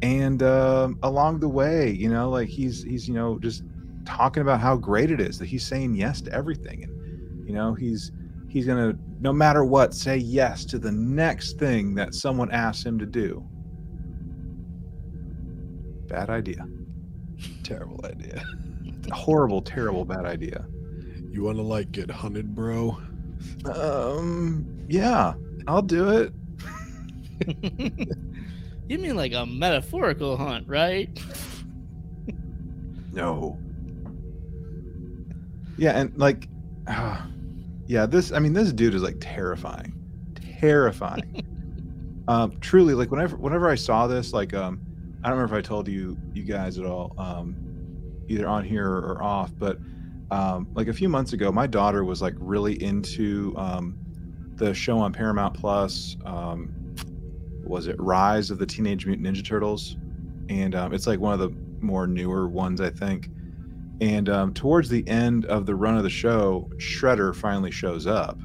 And 0.00 0.42
um, 0.42 0.98
along 1.02 1.40
the 1.40 1.48
way, 1.48 1.90
you 1.90 2.08
know, 2.08 2.30
like 2.30 2.48
he's 2.48 2.82
he's 2.82 3.06
you 3.06 3.12
know 3.12 3.38
just 3.38 3.62
talking 4.06 4.40
about 4.40 4.60
how 4.60 4.78
great 4.78 5.10
it 5.10 5.20
is 5.20 5.38
that 5.38 5.46
he's 5.46 5.64
saying 5.64 5.94
yes 5.94 6.22
to 6.22 6.32
everything, 6.32 6.84
and 6.84 7.46
you 7.46 7.52
know 7.52 7.74
he's 7.74 8.12
he's 8.48 8.66
gonna 8.66 8.94
no 9.20 9.30
matter 9.30 9.62
what 9.62 9.92
say 9.92 10.16
yes 10.16 10.64
to 10.64 10.78
the 10.78 10.90
next 10.90 11.58
thing 11.58 11.94
that 11.96 12.14
someone 12.14 12.50
asks 12.50 12.84
him 12.86 12.98
to 12.98 13.04
do. 13.06 13.46
Bad 16.08 16.30
idea. 16.30 16.66
Terrible 17.62 18.00
idea. 18.06 18.42
Horrible, 19.12 19.60
terrible, 19.60 20.06
bad 20.06 20.24
idea. 20.24 20.66
You 21.30 21.42
want 21.42 21.58
to 21.58 21.62
like 21.62 21.92
get 21.92 22.10
hunted, 22.10 22.54
bro? 22.54 22.96
Um, 23.64 24.66
yeah, 24.88 25.34
I'll 25.66 25.82
do 25.82 26.08
it. 26.10 26.32
you 28.88 28.98
mean 28.98 29.16
like 29.16 29.32
a 29.32 29.46
metaphorical 29.46 30.36
hunt, 30.36 30.68
right? 30.68 31.08
No. 33.12 33.58
Yeah, 35.76 35.98
and 35.98 36.16
like, 36.18 36.48
uh, 36.86 37.20
yeah, 37.86 38.06
this. 38.06 38.32
I 38.32 38.38
mean, 38.38 38.52
this 38.52 38.72
dude 38.72 38.94
is 38.94 39.02
like 39.02 39.16
terrifying, 39.20 39.94
terrifying. 40.58 42.24
um, 42.28 42.58
truly, 42.60 42.94
like 42.94 43.10
whenever 43.10 43.36
whenever 43.36 43.68
I 43.68 43.74
saw 43.74 44.06
this, 44.06 44.32
like, 44.32 44.54
um, 44.54 44.80
I 45.22 45.28
don't 45.28 45.38
remember 45.38 45.56
if 45.56 45.64
I 45.64 45.66
told 45.66 45.88
you 45.88 46.16
you 46.34 46.44
guys 46.44 46.78
at 46.78 46.84
all, 46.84 47.14
um, 47.18 47.56
either 48.28 48.46
on 48.46 48.64
here 48.64 48.88
or 48.88 49.22
off, 49.22 49.52
but 49.58 49.78
um, 50.30 50.68
like 50.74 50.88
a 50.88 50.92
few 50.92 51.08
months 51.08 51.32
ago, 51.32 51.50
my 51.50 51.66
daughter 51.66 52.04
was 52.04 52.22
like 52.22 52.34
really 52.38 52.82
into 52.82 53.54
um, 53.56 53.98
the 54.54 54.72
show 54.74 54.98
on 54.98 55.12
Paramount 55.12 55.54
Plus. 55.54 56.16
Um, 56.24 56.74
was 57.64 57.86
it 57.86 57.96
Rise 58.00 58.50
of 58.50 58.58
the 58.58 58.66
Teenage 58.66 59.06
Mutant 59.06 59.26
Ninja 59.26 59.44
Turtles? 59.44 59.96
And 60.48 60.74
um, 60.74 60.92
it's 60.92 61.06
like 61.06 61.20
one 61.20 61.32
of 61.32 61.38
the 61.38 61.50
more 61.80 62.06
newer 62.06 62.48
ones, 62.48 62.80
I 62.80 62.90
think. 62.90 63.30
And 64.00 64.28
um, 64.28 64.54
towards 64.54 64.88
the 64.88 65.06
end 65.08 65.44
of 65.46 65.66
the 65.66 65.74
run 65.74 65.96
of 65.96 66.02
the 66.02 66.10
show, 66.10 66.70
Shredder 66.76 67.34
finally 67.34 67.70
shows 67.70 68.06
up, 68.06 68.38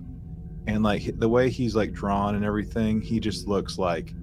and 0.68 0.84
like 0.84 1.18
the 1.20 1.30
way 1.30 1.50
he's 1.50 1.76
like 1.76 1.94
drawn 1.94 2.36
and 2.36 2.44
everything, 2.44 3.00
he 3.00 3.20
just 3.22 3.48
looks 3.48 3.78
like 3.78 4.14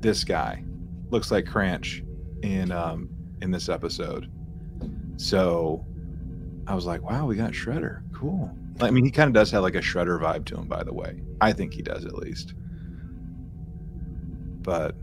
this 0.00 0.22
guy, 0.22 0.62
looks 1.10 1.32
like 1.32 1.46
Cranch 1.46 2.04
in 2.42 2.70
um, 2.70 3.08
in 3.42 3.50
this 3.50 3.68
episode. 3.68 4.30
So 5.16 5.84
I 6.66 6.74
was 6.74 6.86
like, 6.86 7.02
wow, 7.02 7.26
we 7.26 7.36
got 7.36 7.52
Shredder, 7.52 8.02
cool. 8.12 8.50
I 8.80 8.90
mean, 8.90 9.04
he 9.04 9.10
kind 9.10 9.28
of 9.28 9.34
does 9.34 9.50
have 9.52 9.62
like 9.62 9.74
a 9.74 9.80
Shredder 9.80 10.20
vibe 10.20 10.44
to 10.46 10.56
him, 10.56 10.66
by 10.66 10.82
the 10.82 10.92
way. 10.92 11.22
I 11.40 11.52
think 11.52 11.72
he 11.72 11.82
does 11.82 12.04
at 12.04 12.14
least. 12.14 12.54
But 14.62 14.94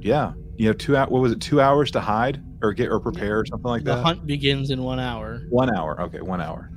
yeah, 0.00 0.32
you 0.56 0.68
have 0.68 0.78
two 0.78 0.96
out. 0.96 1.10
What 1.10 1.22
was 1.22 1.32
it? 1.32 1.40
Two 1.40 1.60
hours 1.60 1.90
to 1.92 2.00
hide 2.00 2.42
or 2.62 2.72
get 2.72 2.90
or 2.90 3.00
prepare 3.00 3.40
or 3.40 3.46
something 3.46 3.68
like 3.68 3.84
the 3.84 3.92
that. 3.92 3.96
The 3.96 4.02
hunt 4.02 4.26
begins 4.26 4.70
in 4.70 4.82
one 4.82 5.00
hour. 5.00 5.42
One 5.48 5.74
hour. 5.74 6.00
Okay, 6.02 6.20
one 6.20 6.40
hour. 6.40 6.70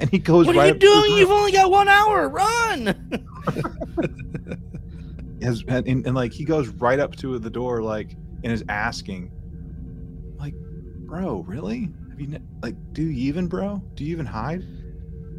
And 0.00 0.10
he 0.10 0.18
goes. 0.18 0.46
What 0.46 0.56
right 0.56 0.64
are 0.64 0.66
you 0.66 0.72
up 0.74 0.80
to 0.80 0.86
the 0.86 0.92
doing? 0.92 1.18
You've 1.18 1.30
only 1.30 1.52
got 1.52 1.70
one 1.70 1.88
hour. 1.88 2.28
Run! 2.28 2.86
Has, 5.42 5.62
and, 5.68 5.86
and, 5.86 6.06
and, 6.06 6.14
like 6.16 6.32
he 6.32 6.44
goes 6.44 6.68
right 6.68 6.98
up 6.98 7.14
to 7.16 7.38
the 7.38 7.50
door, 7.50 7.82
like 7.82 8.16
and 8.42 8.52
is 8.52 8.64
asking, 8.68 9.30
like, 10.38 10.54
bro, 11.06 11.40
really? 11.40 11.90
Have 12.14 12.20
you 12.20 12.28
ne- 12.28 12.38
like? 12.62 12.76
Do 12.92 13.02
you 13.02 13.26
even, 13.26 13.48
bro? 13.48 13.82
Do 13.96 14.04
you 14.04 14.12
even 14.12 14.26
hide? 14.26 14.64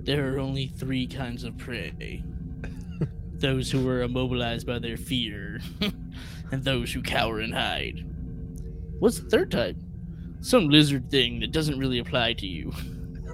There 0.04 0.36
are 0.36 0.40
only 0.40 0.68
three 0.68 1.08
kinds 1.08 1.46
of 1.46 1.58
prey. 1.58 2.22
those 3.36 3.72
who 3.72 3.88
are 3.88 4.02
immobilized 4.02 4.68
by 4.68 4.80
their 4.80 4.98
fear, 4.98 5.62
and 6.52 6.66
those 6.66 6.92
who 6.92 7.02
cower 7.02 7.40
and 7.40 7.54
hide. 7.54 8.06
What's 9.00 9.20
the 9.20 9.30
third 9.30 9.52
type? 9.52 9.78
Some 10.42 10.68
lizard 10.68 11.10
thing 11.10 11.40
that 11.40 11.54
doesn't 11.54 11.80
really 11.80 12.00
apply 12.00 12.34
to 12.34 12.46
you. 12.46 12.74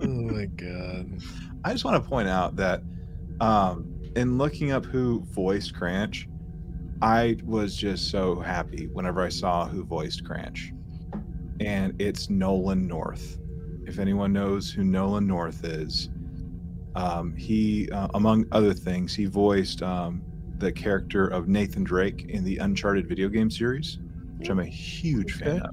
oh 0.00 0.22
my 0.22 0.46
god. 0.46 1.20
I 1.66 1.72
just 1.72 1.84
want 1.84 2.02
to 2.02 2.08
point 2.08 2.28
out 2.28 2.56
that 2.56 2.82
um, 3.42 3.94
in 4.16 4.38
looking 4.38 4.72
up 4.72 4.86
who 4.86 5.20
voiced 5.26 5.74
Cranch, 5.74 6.26
I 7.02 7.36
was 7.44 7.76
just 7.76 8.10
so 8.10 8.40
happy 8.40 8.88
whenever 8.92 9.22
I 9.22 9.28
saw 9.28 9.66
who 9.68 9.84
voiced 9.84 10.24
Cranch. 10.24 10.72
And 11.60 12.00
it's 12.00 12.30
Nolan 12.30 12.86
North. 12.86 13.38
If 13.86 13.98
anyone 13.98 14.32
knows 14.32 14.70
who 14.70 14.84
Nolan 14.84 15.26
North 15.26 15.64
is, 15.64 16.10
um, 16.94 17.34
he, 17.36 17.90
uh, 17.92 18.08
among 18.14 18.46
other 18.52 18.74
things, 18.74 19.14
he 19.14 19.26
voiced 19.26 19.82
um, 19.82 20.24
the 20.58 20.72
character 20.72 21.26
of 21.28 21.48
Nathan 21.48 21.84
Drake 21.84 22.26
in 22.28 22.44
the 22.44 22.58
Uncharted 22.58 23.08
video 23.08 23.28
game 23.28 23.50
series, 23.50 23.98
which 24.38 24.50
I'm 24.50 24.60
a 24.60 24.66
huge 24.66 25.34
fan 25.34 25.58
Okay. 25.58 25.60
of 25.60 25.70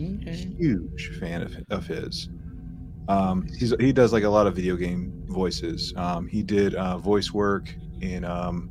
Okay. 0.00 0.56
huge 0.58 1.10
fan 1.18 1.42
of, 1.42 1.56
of 1.70 1.86
his. 1.86 2.28
Um, 3.08 3.46
he's 3.58 3.74
he 3.80 3.92
does 3.92 4.12
like 4.12 4.24
a 4.24 4.28
lot 4.30 4.46
of 4.46 4.56
video 4.56 4.76
game 4.76 5.14
voices. 5.28 5.92
Um, 5.96 6.26
he 6.28 6.42
did 6.42 6.74
uh, 6.74 6.98
voice 6.98 7.32
work 7.32 7.74
in 8.00 8.24
um, 8.24 8.70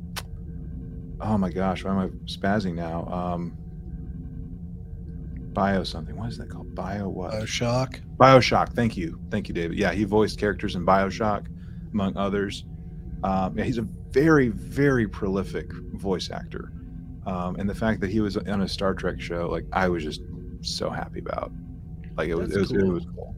oh 1.20 1.38
my 1.38 1.50
gosh, 1.50 1.84
why 1.84 1.90
am 1.92 1.98
I 1.98 2.08
spazzing 2.26 2.74
now? 2.74 3.06
Um, 3.06 3.56
Bio 5.52 5.84
something. 5.84 6.16
What 6.16 6.28
is 6.28 6.38
that 6.38 6.50
called? 6.50 6.74
Bio 6.74 7.08
what? 7.08 7.32
Bioshock. 7.32 8.00
Bioshock. 8.18 8.74
Thank 8.74 8.96
you, 8.96 9.18
thank 9.30 9.48
you, 9.48 9.54
David. 9.54 9.78
Yeah, 9.78 9.92
he 9.92 10.04
voiced 10.04 10.38
characters 10.38 10.74
in 10.76 10.84
Bioshock, 10.84 11.46
among 11.92 12.16
others. 12.16 12.64
Um, 13.24 13.56
yeah, 13.56 13.64
he's 13.64 13.78
a 13.78 13.86
very, 14.10 14.48
very 14.48 15.08
prolific 15.08 15.72
voice 15.94 16.30
actor, 16.30 16.72
um, 17.26 17.56
and 17.56 17.68
the 17.68 17.74
fact 17.74 18.00
that 18.02 18.10
he 18.10 18.20
was 18.20 18.36
on 18.36 18.60
a 18.60 18.68
Star 18.68 18.94
Trek 18.94 19.20
show, 19.20 19.48
like 19.48 19.64
I 19.72 19.88
was 19.88 20.04
just 20.04 20.20
so 20.60 20.90
happy 20.90 21.20
about. 21.20 21.52
Like 22.16 22.28
it 22.28 22.34
was, 22.34 22.54
it 22.54 22.58
was, 22.58 22.72
it 22.72 22.84
was 22.84 23.06
cool. 23.14 23.34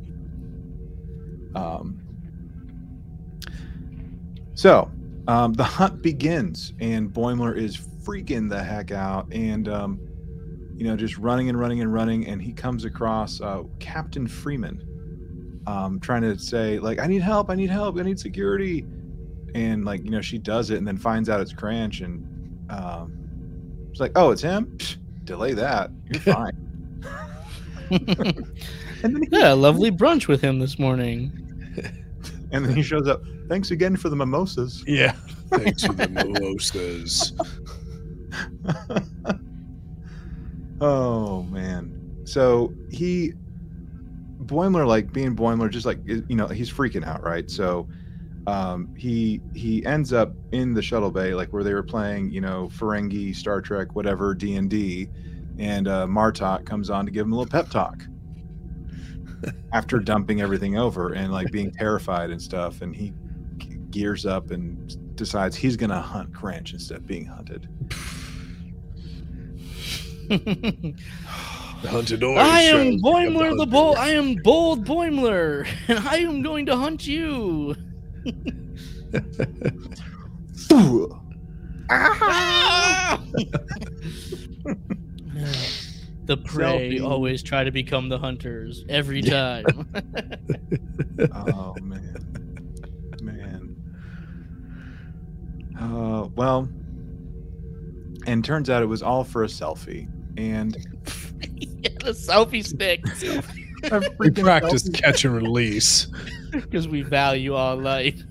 Um, 1.55 2.01
so 4.55 4.91
um, 5.29 5.53
the 5.53 5.64
hunt 5.64 6.03
begins, 6.03 6.72
and 6.81 7.12
Boimler 7.12 7.55
is 7.55 7.76
freaking 7.76 8.49
the 8.49 8.62
heck 8.62 8.91
out, 8.91 9.31
and 9.31 9.68
um, 9.68 10.01
you 10.74 10.85
know, 10.85 10.97
just 10.97 11.18
running 11.18 11.51
and 11.51 11.61
running 11.61 11.83
and 11.83 11.93
running, 11.93 12.26
and 12.26 12.41
he 12.41 12.53
comes 12.53 12.87
across 12.87 13.41
uh, 13.43 13.62
Captain 13.79 14.26
Freeman, 14.26 15.62
um, 15.66 16.01
trying 16.01 16.22
to 16.22 16.39
say 16.39 16.79
like, 16.79 16.99
"I 16.99 17.07
need 17.07 17.20
help! 17.20 17.51
I 17.51 17.55
need 17.55 17.68
help! 17.68 17.99
I 17.99 18.03
need 18.03 18.18
security!" 18.18 18.87
And 19.55 19.85
like, 19.85 20.03
you 20.03 20.11
know, 20.11 20.22
she 20.22 20.39
does 20.39 20.70
it, 20.70 20.79
and 20.79 20.89
then 20.89 20.97
finds 20.97 21.29
out 21.29 21.43
it's 21.43 21.53
Cranch, 21.53 22.01
and 22.01 22.66
um, 22.70 23.12
she's 23.93 24.01
like, 24.01 24.12
"Oh, 24.16 24.31
it's 24.31 24.43
him! 24.43 24.66
Psh, 24.79 24.97
delay 25.24 25.53
that. 25.53 25.91
You're 26.07 26.22
fine." 26.22 26.64
and 27.91 29.14
then 29.14 29.22
he, 29.22 29.29
yeah, 29.31 29.53
lovely 29.53 29.91
brunch 29.93 30.26
with 30.26 30.41
him 30.41 30.59
this 30.59 30.79
morning. 30.79 31.47
And 32.53 32.64
then 32.64 32.74
he 32.74 32.82
shows 32.82 33.09
up. 33.09 33.22
Thanks 33.49 33.70
again 33.70 33.96
for 33.96 34.09
the 34.09 34.16
mimosas. 34.16 34.84
Yeah. 34.86 35.12
Thanks 35.51 35.84
for 35.84 35.92
the 35.92 36.09
mimosas. 36.09 37.32
oh 40.80 41.42
man. 41.44 42.22
So 42.24 42.74
he 42.90 43.32
Boimler 44.42 44.86
like 44.86 45.12
being 45.12 45.34
Boimler 45.36 45.70
just 45.70 45.86
like 45.86 45.99
you 46.07 46.36
know 46.36 46.46
he's 46.46 46.70
freaking 46.70 47.07
out, 47.07 47.22
right? 47.22 47.51
So 47.51 47.88
um 48.46 48.94
he 48.96 49.40
he 49.55 49.84
ends 49.84 50.12
up 50.12 50.32
in 50.53 50.74
the 50.74 50.82
shuttle 50.82 51.11
bay 51.11 51.34
like 51.34 51.53
where 51.53 51.64
they 51.64 51.74
were 51.74 51.82
playing, 51.82 52.30
you 52.30 52.40
know, 52.40 52.70
Ferengi, 52.72 53.34
Star 53.34 53.61
Trek, 53.61 53.94
whatever, 53.94 54.34
D&D 54.34 55.09
and 55.59 55.88
uh 55.88 56.07
Martok 56.07 56.64
comes 56.64 56.88
on 56.90 57.05
to 57.05 57.11
give 57.11 57.26
him 57.26 57.32
a 57.32 57.36
little 57.36 57.51
pep 57.51 57.68
talk. 57.70 58.05
After 59.72 59.99
dumping 59.99 60.41
everything 60.41 60.78
over 60.78 61.12
and 61.12 61.32
like 61.32 61.51
being 61.53 61.70
terrified 61.70 62.30
and 62.30 62.41
stuff 62.41 62.82
and 62.82 62.95
he 62.95 63.12
gears 63.91 64.26
up 64.26 64.51
and 64.51 65.16
decides 65.16 65.57
he's 65.57 65.76
going 65.76 65.91
to 65.91 66.01
hunt 66.01 66.34
Cranch 66.34 66.72
instead 66.72 66.99
of 66.99 67.07
being 67.07 67.26
hunted. 67.26 67.68
The 71.80 71.89
hunted 71.89 72.24
always 72.24 72.43
I 72.43 72.62
am 72.62 72.99
shadows 72.99 73.03
Boimler 73.03 73.51
the 73.57 73.59
hunter. 73.59 73.66
bold. 73.66 73.97
I 73.99 74.11
am 74.11 74.34
bold 74.43 74.84
Boimler, 74.84 75.68
and 75.86 75.99
I 76.09 76.16
am 76.18 76.43
going 76.43 76.66
to 76.66 76.76
hunt 76.76 77.07
you. 77.07 77.76
Ah! 81.91 83.18
the 86.29 86.37
prey 86.37 86.99
Selfie. 86.99 87.05
always 87.05 87.43
try 87.43 87.64
to 87.64 87.70
become 87.70 88.11
the 88.11 88.18
hunters 88.18 88.85
every 88.91 89.22
time. 89.22 89.64
oh 91.35 91.74
man, 91.81 93.16
man. 93.22 93.74
Uh, 95.81 96.29
well, 96.37 96.68
and 98.26 98.45
turns 98.45 98.68
out 98.68 98.83
it 98.83 98.87
was 98.87 99.03
all 99.03 99.24
for 99.24 99.43
a 99.43 99.47
selfie. 99.47 100.07
And 100.37 100.76
yeah, 101.57 101.89
the 102.05 102.12
selfie 102.12 102.64
stick. 102.64 103.03
we 104.18 104.31
practiced 104.31 104.93
catch 104.93 105.24
and 105.24 105.35
release 105.35 106.09
because 106.53 106.87
we 106.87 107.01
value 107.01 107.55
our 107.55 107.74
life. 107.74 108.22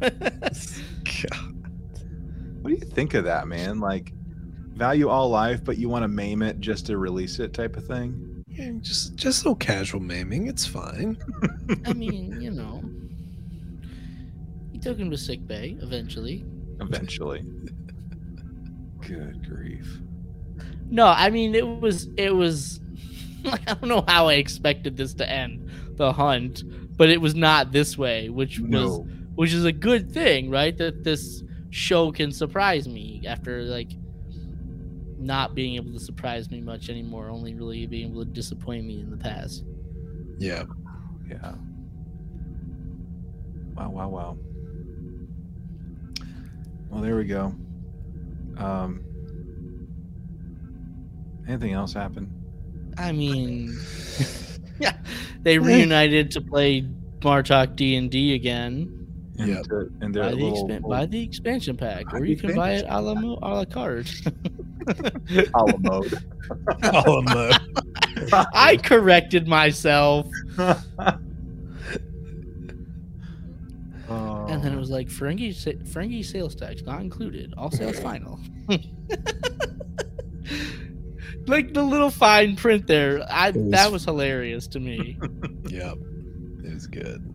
what 2.61 2.69
do 2.69 2.69
you 2.69 2.77
think 2.77 3.15
of 3.15 3.23
that, 3.23 3.47
man? 3.47 3.79
Like, 3.79 4.13
value 4.77 5.09
all 5.09 5.29
life, 5.29 5.63
but 5.63 5.77
you 5.77 5.89
want 5.89 6.03
to 6.03 6.07
maim 6.07 6.41
it 6.41 6.59
just 6.59 6.85
to 6.87 6.97
release 6.97 7.39
it, 7.39 7.53
type 7.53 7.75
of 7.75 7.85
thing. 7.85 8.43
Yeah, 8.47 8.71
just 8.81 9.15
just 9.15 9.41
so 9.41 9.55
casual 9.55 9.99
maiming, 9.99 10.47
it's 10.47 10.65
fine. 10.65 11.17
I 11.85 11.93
mean, 11.93 12.39
you 12.41 12.51
know. 12.51 12.83
He 14.71 14.79
took 14.79 14.97
him 14.97 15.11
to 15.11 15.17
sick 15.17 15.45
bay 15.45 15.77
eventually. 15.81 16.45
Eventually. 16.79 17.43
Good 19.01 19.47
grief. 19.47 19.99
No, 20.89 21.07
I 21.07 21.29
mean 21.29 21.55
it 21.55 21.67
was 21.67 22.07
it 22.17 22.33
was 22.33 22.79
like 23.43 23.69
I 23.69 23.73
don't 23.73 23.89
know 23.89 24.05
how 24.07 24.27
I 24.27 24.35
expected 24.35 24.97
this 24.97 25.13
to 25.15 25.29
end, 25.29 25.69
the 25.95 26.11
hunt, 26.13 26.63
but 26.97 27.09
it 27.09 27.19
was 27.19 27.35
not 27.35 27.71
this 27.71 27.97
way, 27.97 28.29
which 28.29 28.59
was 28.59 29.01
which 29.35 29.53
is 29.53 29.65
a 29.65 29.71
good 29.71 30.11
thing, 30.11 30.49
right? 30.49 30.75
That 30.77 31.03
this 31.03 31.43
show 31.69 32.11
can 32.11 32.31
surprise 32.31 32.87
me 32.87 33.23
after 33.27 33.61
like 33.63 33.91
not 35.17 35.55
being 35.55 35.75
able 35.75 35.91
to 35.91 35.99
surprise 35.99 36.49
me 36.51 36.61
much 36.61 36.89
anymore, 36.89 37.29
only 37.29 37.53
really 37.53 37.85
being 37.87 38.11
able 38.11 38.23
to 38.23 38.31
disappoint 38.31 38.85
me 38.85 38.99
in 38.99 39.09
the 39.09 39.17
past. 39.17 39.63
Yeah. 40.37 40.63
Yeah. 41.29 41.53
Wow, 43.75 43.89
wow, 43.89 44.09
wow. 44.09 44.37
Well, 46.89 47.01
there 47.01 47.15
we 47.15 47.25
go. 47.25 47.53
Um, 48.57 49.03
anything 51.47 51.73
else 51.73 51.93
happen? 51.93 52.33
I 52.97 53.11
mean, 53.11 53.77
yeah, 54.79 54.93
they 55.41 55.59
reunited 55.59 56.31
to 56.31 56.41
play 56.41 56.87
Martok 57.19 57.75
D 57.75 57.95
and 57.95 58.09
D 58.09 58.33
again. 58.33 58.96
And, 59.39 59.49
Yep. 59.49 59.65
uh, 59.71 59.85
and 60.01 60.13
their 60.15 60.23
Buy 60.23 60.29
the, 60.31 60.35
little, 60.37 60.67
expan- 60.67 60.89
buy 60.89 61.05
the 61.05 61.21
expansion 61.23 61.77
pack, 61.77 62.11
or 62.13 62.25
you 62.25 62.35
can 62.35 62.55
buy 62.55 62.71
it 62.73 62.85
a 62.89 62.99
la, 63.01 63.11
expansion 63.11 63.29
mo- 63.29 63.39
a 63.43 63.53
la 63.53 63.65
carte. 63.65 64.11
a 65.53 65.63
la 65.63 65.77
mode. 65.77 66.13
All 66.91 67.19
of 67.19 67.25
them. 67.27 67.51
I 68.53 68.77
corrected 68.77 69.47
myself, 69.47 70.27
Oh, 74.09 74.45
and 74.49 74.63
then 74.63 74.73
it 74.73 74.77
was 74.77 74.89
like 74.89 75.07
Ferengi, 75.09 75.53
sa- 75.53 75.71
Ferengi 75.83 76.25
sales 76.25 76.55
tax 76.55 76.81
not 76.83 77.01
included. 77.01 77.53
All 77.57 77.69
sales 77.69 77.99
final. 77.99 78.39
like 81.47 81.73
the 81.73 81.83
little 81.83 82.09
fine 82.09 82.55
print 82.55 82.87
there. 82.87 83.23
I 83.29 83.51
was- 83.51 83.71
that 83.71 83.91
was 83.91 84.03
hilarious 84.05 84.65
to 84.69 84.79
me. 84.79 85.17
Yep. 85.69 85.97
It 86.63 86.73
was 86.73 86.87
good. 86.87 87.33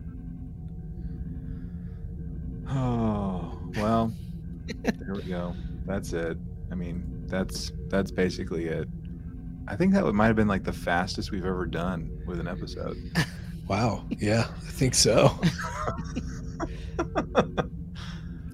Oh 2.75 3.59
well, 3.77 4.13
there 4.83 5.13
we 5.15 5.23
go. 5.23 5.55
That's 5.85 6.13
it. 6.13 6.37
I 6.71 6.75
mean, 6.75 7.23
that's 7.27 7.71
that's 7.87 8.11
basically 8.11 8.65
it. 8.65 8.87
I 9.67 9.75
think 9.75 9.93
that 9.93 10.11
might 10.13 10.27
have 10.27 10.35
been 10.35 10.47
like 10.47 10.63
the 10.63 10.73
fastest 10.73 11.31
we've 11.31 11.45
ever 11.45 11.65
done 11.65 12.21
with 12.25 12.39
an 12.39 12.47
episode. 12.47 12.97
Wow. 13.65 14.03
Yeah, 14.09 14.47
I 14.49 14.71
think 14.71 14.93
so. 14.93 15.39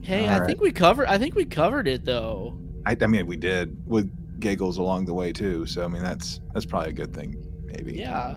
Hey, 0.01 0.23
All 0.27 0.29
I 0.29 0.39
right. 0.39 0.47
think 0.47 0.61
we 0.61 0.71
covered. 0.71 1.07
I 1.07 1.19
think 1.19 1.35
we 1.35 1.45
covered 1.45 1.87
it 1.87 2.03
though. 2.03 2.57
I, 2.85 2.97
I 2.99 3.05
mean, 3.05 3.27
we 3.27 3.37
did 3.37 3.77
with 3.87 4.11
giggles 4.39 4.79
along 4.79 5.05
the 5.05 5.13
way 5.13 5.31
too. 5.31 5.67
So 5.67 5.83
I 5.83 5.87
mean, 5.87 6.01
that's 6.01 6.39
that's 6.53 6.65
probably 6.65 6.89
a 6.89 6.93
good 6.93 7.13
thing, 7.13 7.35
maybe. 7.65 7.93
Yeah. 7.93 8.35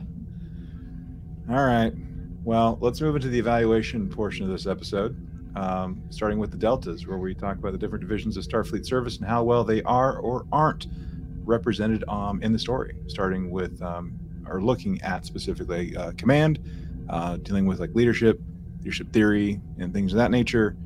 All 1.48 1.64
right. 1.64 1.92
Well, 2.44 2.76
let's 2.82 3.00
move 3.00 3.16
into 3.16 3.28
the 3.28 3.38
evaluation 3.38 4.08
portion 4.10 4.44
of 4.44 4.50
this 4.50 4.66
episode, 4.66 5.16
um, 5.54 6.02
starting 6.10 6.38
with 6.38 6.50
the 6.50 6.56
deltas, 6.56 7.06
where 7.06 7.18
we 7.18 7.34
talk 7.34 7.58
about 7.58 7.72
the 7.72 7.78
different 7.78 8.02
divisions 8.02 8.36
of 8.36 8.44
Starfleet 8.44 8.86
service 8.86 9.18
and 9.18 9.26
how 9.26 9.42
well 9.42 9.64
they 9.64 9.82
are 9.82 10.18
or 10.18 10.46
aren't 10.52 10.86
represented 11.44 12.04
um, 12.08 12.42
in 12.42 12.52
the 12.52 12.58
story. 12.58 12.94
Starting 13.06 13.50
with, 13.50 13.80
um, 13.82 14.18
or 14.46 14.62
looking 14.62 15.00
at 15.02 15.26
specifically 15.26 15.96
uh, 15.96 16.12
command, 16.12 16.58
uh, 17.08 17.36
dealing 17.38 17.66
with 17.66 17.80
like 17.80 17.94
leadership, 17.94 18.40
leadership 18.78 19.12
theory, 19.12 19.60
and 19.78 19.92
things 19.92 20.12
of 20.12 20.18
that 20.18 20.30
nature. 20.30 20.76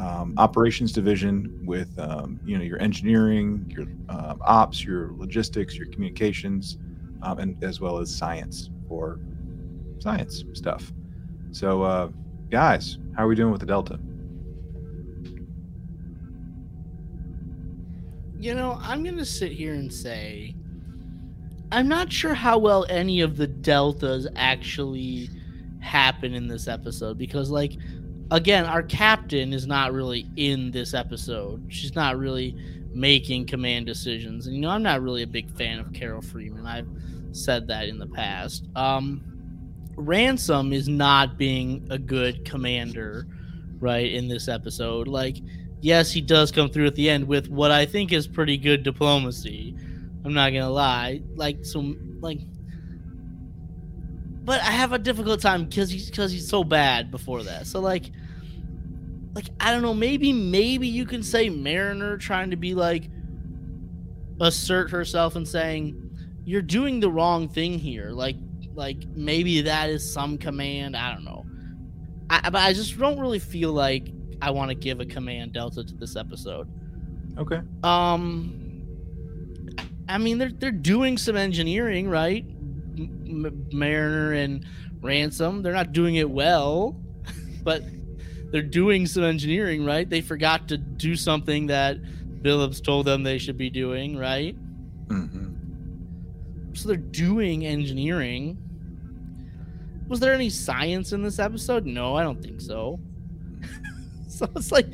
Um, 0.00 0.34
operations 0.38 0.90
division 0.90 1.62
with 1.64 1.96
um, 1.98 2.40
you 2.44 2.56
know 2.56 2.64
your 2.64 2.80
engineering, 2.80 3.66
your 3.68 3.86
um, 4.08 4.40
ops, 4.42 4.82
your 4.82 5.12
logistics, 5.16 5.76
your 5.76 5.86
communications, 5.88 6.78
um, 7.22 7.38
and 7.38 7.62
as 7.62 7.80
well 7.80 7.98
as 7.98 8.14
science 8.14 8.70
or 8.88 9.20
science 9.98 10.44
stuff. 10.54 10.92
So, 11.52 11.82
uh, 11.82 12.08
guys, 12.50 12.98
how 13.16 13.24
are 13.24 13.28
we 13.28 13.34
doing 13.34 13.52
with 13.52 13.60
the 13.60 13.66
Delta? 13.66 14.00
You 18.42 18.56
know, 18.56 18.76
I'm 18.82 19.04
going 19.04 19.18
to 19.18 19.24
sit 19.24 19.52
here 19.52 19.74
and 19.74 19.92
say 19.92 20.56
I'm 21.70 21.86
not 21.86 22.12
sure 22.12 22.34
how 22.34 22.58
well 22.58 22.84
any 22.88 23.20
of 23.20 23.36
the 23.36 23.46
deltas 23.46 24.26
actually 24.34 25.30
happen 25.78 26.34
in 26.34 26.48
this 26.48 26.66
episode 26.66 27.18
because 27.18 27.52
like 27.52 27.74
again, 28.32 28.64
our 28.64 28.82
captain 28.82 29.52
is 29.52 29.68
not 29.68 29.92
really 29.92 30.26
in 30.34 30.72
this 30.72 30.92
episode. 30.92 31.64
She's 31.68 31.94
not 31.94 32.18
really 32.18 32.56
making 32.92 33.46
command 33.46 33.86
decisions. 33.86 34.48
And 34.48 34.56
you 34.56 34.62
know, 34.62 34.70
I'm 34.70 34.82
not 34.82 35.02
really 35.02 35.22
a 35.22 35.28
big 35.28 35.48
fan 35.56 35.78
of 35.78 35.92
Carol 35.92 36.20
Freeman. 36.20 36.66
I've 36.66 36.88
said 37.30 37.68
that 37.68 37.86
in 37.86 38.00
the 38.00 38.08
past. 38.08 38.66
Um 38.74 39.22
Ransom 39.94 40.72
is 40.72 40.88
not 40.88 41.38
being 41.38 41.86
a 41.90 41.98
good 41.98 42.44
commander 42.44 43.24
right 43.78 44.10
in 44.12 44.26
this 44.26 44.48
episode. 44.48 45.06
Like 45.06 45.36
yes, 45.82 46.10
he 46.12 46.22
does 46.22 46.50
come 46.50 46.70
through 46.70 46.86
at 46.86 46.94
the 46.94 47.10
end 47.10 47.28
with 47.28 47.48
what 47.48 47.70
I 47.70 47.84
think 47.84 48.12
is 48.12 48.26
pretty 48.26 48.56
good 48.56 48.82
diplomacy. 48.82 49.76
I'm 50.24 50.32
not 50.32 50.50
gonna 50.50 50.70
lie. 50.70 51.20
Like 51.34 51.64
some 51.64 52.18
like, 52.20 52.38
but 54.44 54.60
I 54.60 54.70
have 54.70 54.92
a 54.92 54.98
difficult 54.98 55.40
time 55.40 55.66
because 55.66 55.90
he's 55.90 56.08
because 56.08 56.32
he's 56.32 56.48
so 56.48 56.64
bad 56.64 57.10
before 57.10 57.42
that. 57.42 57.66
So 57.66 57.80
like, 57.80 58.10
like 59.34 59.46
I 59.60 59.72
don't 59.72 59.82
know. 59.82 59.92
Maybe 59.92 60.32
maybe 60.32 60.86
you 60.86 61.04
can 61.04 61.22
say 61.22 61.50
Mariner 61.50 62.16
trying 62.16 62.50
to 62.50 62.56
be 62.56 62.74
like 62.74 63.10
assert 64.40 64.90
herself 64.90 65.36
and 65.36 65.46
saying 65.46 65.98
you're 66.44 66.62
doing 66.62 67.00
the 67.00 67.10
wrong 67.10 67.48
thing 67.48 67.78
here. 67.78 68.10
Like 68.10 68.36
like 68.74 69.04
maybe 69.08 69.62
that 69.62 69.90
is 69.90 70.10
some 70.10 70.38
command. 70.38 70.96
I 70.96 71.12
don't 71.12 71.24
know. 71.24 71.44
I, 72.30 72.48
but 72.50 72.62
I 72.62 72.72
just 72.72 72.96
don't 72.96 73.18
really 73.18 73.40
feel 73.40 73.72
like 73.72 74.12
I 74.42 74.50
want 74.50 74.70
to 74.70 74.74
give 74.74 75.00
a 75.00 75.06
command 75.06 75.52
delta 75.52 75.84
to 75.84 75.94
this 75.94 76.16
episode. 76.16 76.68
Okay. 77.38 77.60
Um, 77.84 78.84
I 80.08 80.18
mean 80.18 80.36
they're 80.38 80.50
they're 80.50 80.72
doing 80.72 81.16
some 81.16 81.36
engineering, 81.36 82.08
right? 82.08 82.44
M- 82.44 83.46
M- 83.46 83.66
Mariner 83.72 84.32
and 84.32 84.66
Ransom, 85.00 85.62
they're 85.62 85.72
not 85.72 85.92
doing 85.92 86.16
it 86.16 86.28
well, 86.28 87.00
but 87.62 87.84
they're 88.50 88.62
doing 88.62 89.06
some 89.06 89.22
engineering, 89.22 89.84
right? 89.84 90.08
They 90.08 90.20
forgot 90.20 90.68
to 90.68 90.76
do 90.76 91.16
something 91.16 91.68
that 91.68 92.02
Billups 92.42 92.82
told 92.84 93.06
them 93.06 93.22
they 93.22 93.38
should 93.38 93.56
be 93.56 93.70
doing, 93.70 94.18
right? 94.18 94.54
hmm 95.08 95.54
So 96.74 96.88
they're 96.88 96.96
doing 96.96 97.64
engineering. 97.64 98.58
Was 100.08 100.20
there 100.20 100.34
any 100.34 100.50
science 100.50 101.12
in 101.12 101.22
this 101.22 101.38
episode? 101.38 101.86
No, 101.86 102.16
I 102.16 102.22
don't 102.24 102.42
think 102.42 102.60
so. 102.60 103.00
So 104.42 104.50
it's 104.56 104.72
like 104.72 104.86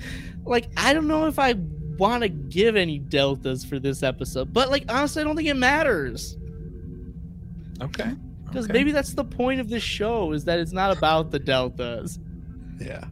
like 0.45 0.69
I 0.77 0.93
don't 0.93 1.09
know 1.09 1.27
if 1.27 1.39
I 1.39 1.55
want 1.99 2.23
to 2.23 2.29
give 2.29 2.77
any 2.77 2.99
deltas 2.99 3.65
for 3.65 3.79
this 3.79 4.03
episode, 4.03 4.53
but 4.53 4.71
like 4.71 4.85
honestly 4.89 5.23
I 5.23 5.25
don't 5.25 5.37
think 5.37 5.49
it 5.49 5.55
matters 5.55 6.37
Okay. 7.81 8.13
because 8.47 8.65
Okay. 8.67 8.73
maybe 8.73 8.93
that's 8.93 9.15
the 9.15 9.25
point 9.25 9.61
of 9.61 9.69
this 9.69 9.83
show 9.83 10.33
is 10.33 10.45
that 10.45 10.59
it's 10.59 10.73
not 10.73 10.97
about 10.97 11.31
the 11.31 11.39
deltas. 11.39 12.19
Yeah. 12.81 13.05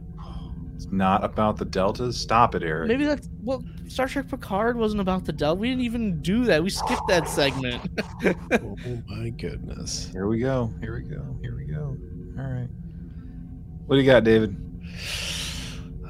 it's 0.75 0.87
not 0.91 1.23
about 1.23 1.57
the 1.57 1.65
deltas. 1.65 2.17
Stop 2.19 2.53
it, 2.55 2.63
Eric. 2.63 2.87
Maybe 2.87 3.05
that's 3.05 3.29
well 3.43 3.63
Star 3.87 4.07
Trek 4.07 4.27
Picard 4.29 4.77
wasn't 4.77 5.01
about 5.01 5.25
the 5.25 5.33
delta. 5.33 5.59
We 5.59 5.69
didn't 5.69 5.83
even 5.83 6.21
do 6.21 6.43
that. 6.45 6.61
We 6.63 6.69
skipped 6.69 7.07
that 7.07 7.27
segment. 7.27 7.81
Oh 8.53 9.01
my 9.07 9.29
goodness. 9.29 10.09
Here 10.13 10.27
we 10.27 10.39
go. 10.39 10.71
Here 10.81 10.95
we 10.95 11.01
go. 11.03 11.37
Here 11.41 11.55
we 11.55 11.65
go. 11.65 11.97
All 12.37 12.45
right. 12.51 12.67
What 13.85 13.95
do 13.95 14.01
you 14.01 14.05
got, 14.05 14.23
David? 14.25 14.55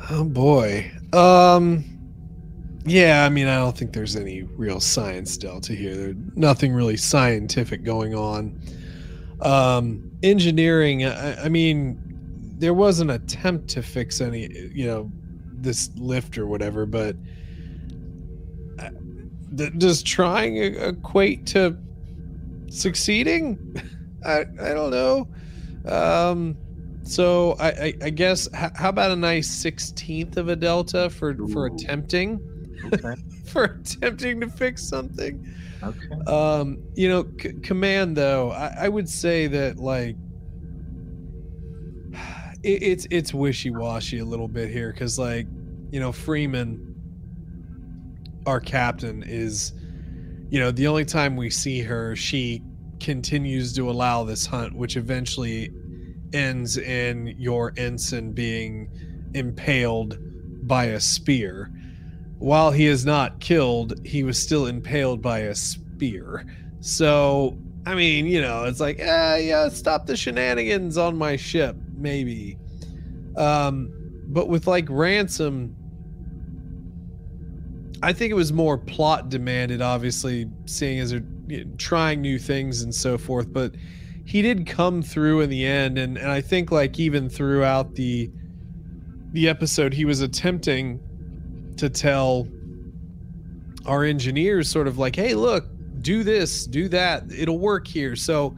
Oh 0.10 0.24
boy. 0.24 0.92
Um 1.14 1.84
yeah, 2.86 3.26
I 3.26 3.30
mean 3.30 3.48
I 3.48 3.58
don't 3.58 3.78
think 3.78 3.94
there's 3.94 4.16
any 4.16 4.44
real 4.44 4.80
science 4.80 5.36
delta 5.38 5.74
here. 5.74 5.96
There's 5.96 6.16
nothing 6.36 6.74
really 6.74 6.98
scientific 6.98 7.84
going 7.84 8.16
on. 8.16 8.62
Um 9.42 10.12
engineering, 10.24 11.06
I, 11.06 11.46
I 11.46 11.50
mean 11.50 12.00
there 12.60 12.74
was 12.74 13.00
an 13.00 13.12
attempt 13.12 13.70
to 13.70 13.84
fix 13.84 14.22
any 14.22 14.50
you 14.74 14.88
know 14.88 15.12
this 15.60 15.90
lift 15.96 16.38
or 16.38 16.48
whatever, 16.48 16.86
but 16.86 17.16
th- 19.58 19.78
does 19.78 20.04
trying 20.04 20.58
equate 20.58 21.46
to 21.48 21.78
succeeding? 22.70 23.58
I 24.26 24.42
I 24.42 24.74
don't 24.74 24.92
know. 24.92 25.28
Um, 25.86 26.58
so 27.08 27.56
I 27.60 27.68
I, 27.70 27.94
I 28.04 28.10
guess 28.10 28.48
h- 28.54 28.72
how 28.76 28.90
about 28.90 29.12
a 29.12 29.16
nice 29.16 29.50
sixteenth 29.50 30.38
of 30.38 30.50
a 30.50 30.56
delta 30.56 31.10
for 31.10 31.36
for 31.48 31.66
attempting 31.68 32.40
Okay. 32.94 33.16
for 33.46 33.64
attempting 33.64 34.40
to 34.42 34.50
fix 34.50 34.88
something? 34.88 35.46
Okay. 35.84 36.22
Um, 36.26 36.78
you 36.96 37.08
know, 37.10 37.26
c- 37.42 37.54
command 37.64 38.16
though, 38.18 38.52
I, 38.52 38.74
I 38.82 38.90
would 38.90 39.10
say 39.10 39.48
that 39.48 39.78
like 39.78 40.16
it, 42.64 42.84
it's 42.84 43.08
it's 43.12 43.34
wishy 43.34 43.72
washy 43.72 44.20
a 44.20 44.26
little 44.26 44.48
bit 44.48 44.70
here 44.70 44.92
because 44.92 45.18
like 45.18 45.48
you 45.92 46.00
know 46.00 46.12
Freeman, 46.12 46.96
our 48.46 48.60
captain, 48.60 49.24
is 49.24 49.74
you 50.50 50.60
know 50.60 50.72
the 50.72 50.88
only 50.88 51.06
time 51.06 51.36
we 51.36 51.50
see 51.50 51.82
her, 51.82 52.16
she 52.16 52.62
continues 53.00 53.74
to 53.74 53.90
allow 53.90 54.24
this 54.24 54.46
hunt, 54.46 54.74
which 54.76 54.98
eventually 54.98 55.72
ends 56.34 56.78
in 56.78 57.36
your 57.38 57.74
ensign 57.78 58.32
being 58.32 58.90
impaled 59.34 60.18
by 60.68 60.86
a 60.86 61.00
spear 61.00 61.72
while 62.40 62.72
he 62.72 62.88
is 62.88 63.06
not 63.06 63.40
killed, 63.40 64.06
he 64.06 64.24
was 64.24 64.42
still 64.42 64.68
impaled 64.68 65.22
by 65.22 65.40
a 65.40 65.56
spear. 65.56 66.46
So, 66.80 67.58
I 67.86 67.96
mean, 67.96 68.28
you 68.28 68.42
know, 68.42 68.66
it's 68.66 68.80
like, 68.80 69.00
eh, 69.00 69.38
yeah, 69.38 69.70
stop 69.70 70.06
the 70.06 70.16
shenanigans 70.16 70.98
on 70.98 71.18
my 71.18 71.36
ship, 71.36 71.76
maybe. 71.96 72.58
Um, 73.36 73.92
but 74.28 74.50
with 74.50 74.68
like 74.68 74.88
ransom, 74.90 75.76
I 78.04 78.14
think 78.14 78.30
it 78.30 78.36
was 78.36 78.54
more 78.54 78.78
plot 78.78 79.30
demanded, 79.30 79.82
obviously, 79.82 80.50
seeing 80.66 81.00
as 81.00 81.12
they're 81.12 81.24
you 81.48 81.66
know, 81.66 81.72
trying 81.78 82.22
new 82.22 82.38
things 82.38 82.84
and 82.84 82.94
so 82.94 83.18
forth. 83.18 83.52
But 83.52 83.74
he 84.28 84.42
did 84.42 84.68
come 84.68 85.02
through 85.02 85.40
in 85.40 85.50
the 85.50 85.66
end, 85.66 85.98
and, 85.98 86.18
and 86.18 86.30
I 86.30 86.42
think 86.42 86.70
like 86.70 87.00
even 87.00 87.30
throughout 87.30 87.96
the 87.96 88.30
the 89.32 89.48
episode, 89.48 89.94
he 89.94 90.04
was 90.04 90.20
attempting 90.20 91.00
to 91.78 91.90
tell 91.90 92.46
our 93.86 94.04
engineers 94.04 94.70
sort 94.70 94.86
of 94.86 94.98
like 94.98 95.16
hey 95.16 95.34
look 95.34 95.66
do 96.02 96.24
this 96.24 96.66
do 96.66 96.90
that 96.90 97.24
it'll 97.32 97.60
work 97.60 97.88
here. 97.88 98.18
So 98.18 98.58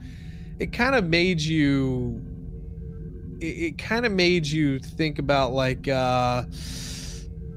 it 0.57 0.73
kind 0.73 0.95
of 0.95 1.05
made 1.05 1.39
you 1.39 2.19
it, 3.39 3.45
it 3.45 3.77
kind 3.77 4.07
of 4.07 4.11
made 4.11 4.47
you 4.47 4.79
think 4.79 5.19
about 5.19 5.53
like 5.53 5.87
uh 5.87 6.45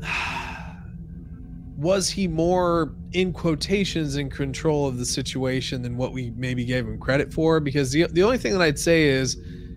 was 1.78 2.10
he 2.10 2.28
more 2.28 2.94
in 3.12 3.32
quotations 3.32 4.16
in 4.16 4.30
control 4.30 4.86
of 4.86 4.98
the 4.98 5.04
situation 5.04 5.82
than 5.82 5.96
what 5.96 6.12
we 6.12 6.30
maybe 6.30 6.64
gave 6.64 6.86
him 6.86 6.98
credit 6.98 7.32
for 7.32 7.60
because 7.60 7.92
the, 7.92 8.06
the 8.12 8.22
only 8.22 8.38
thing 8.38 8.52
that 8.52 8.62
i'd 8.62 8.78
say 8.78 9.04
is 9.04 9.36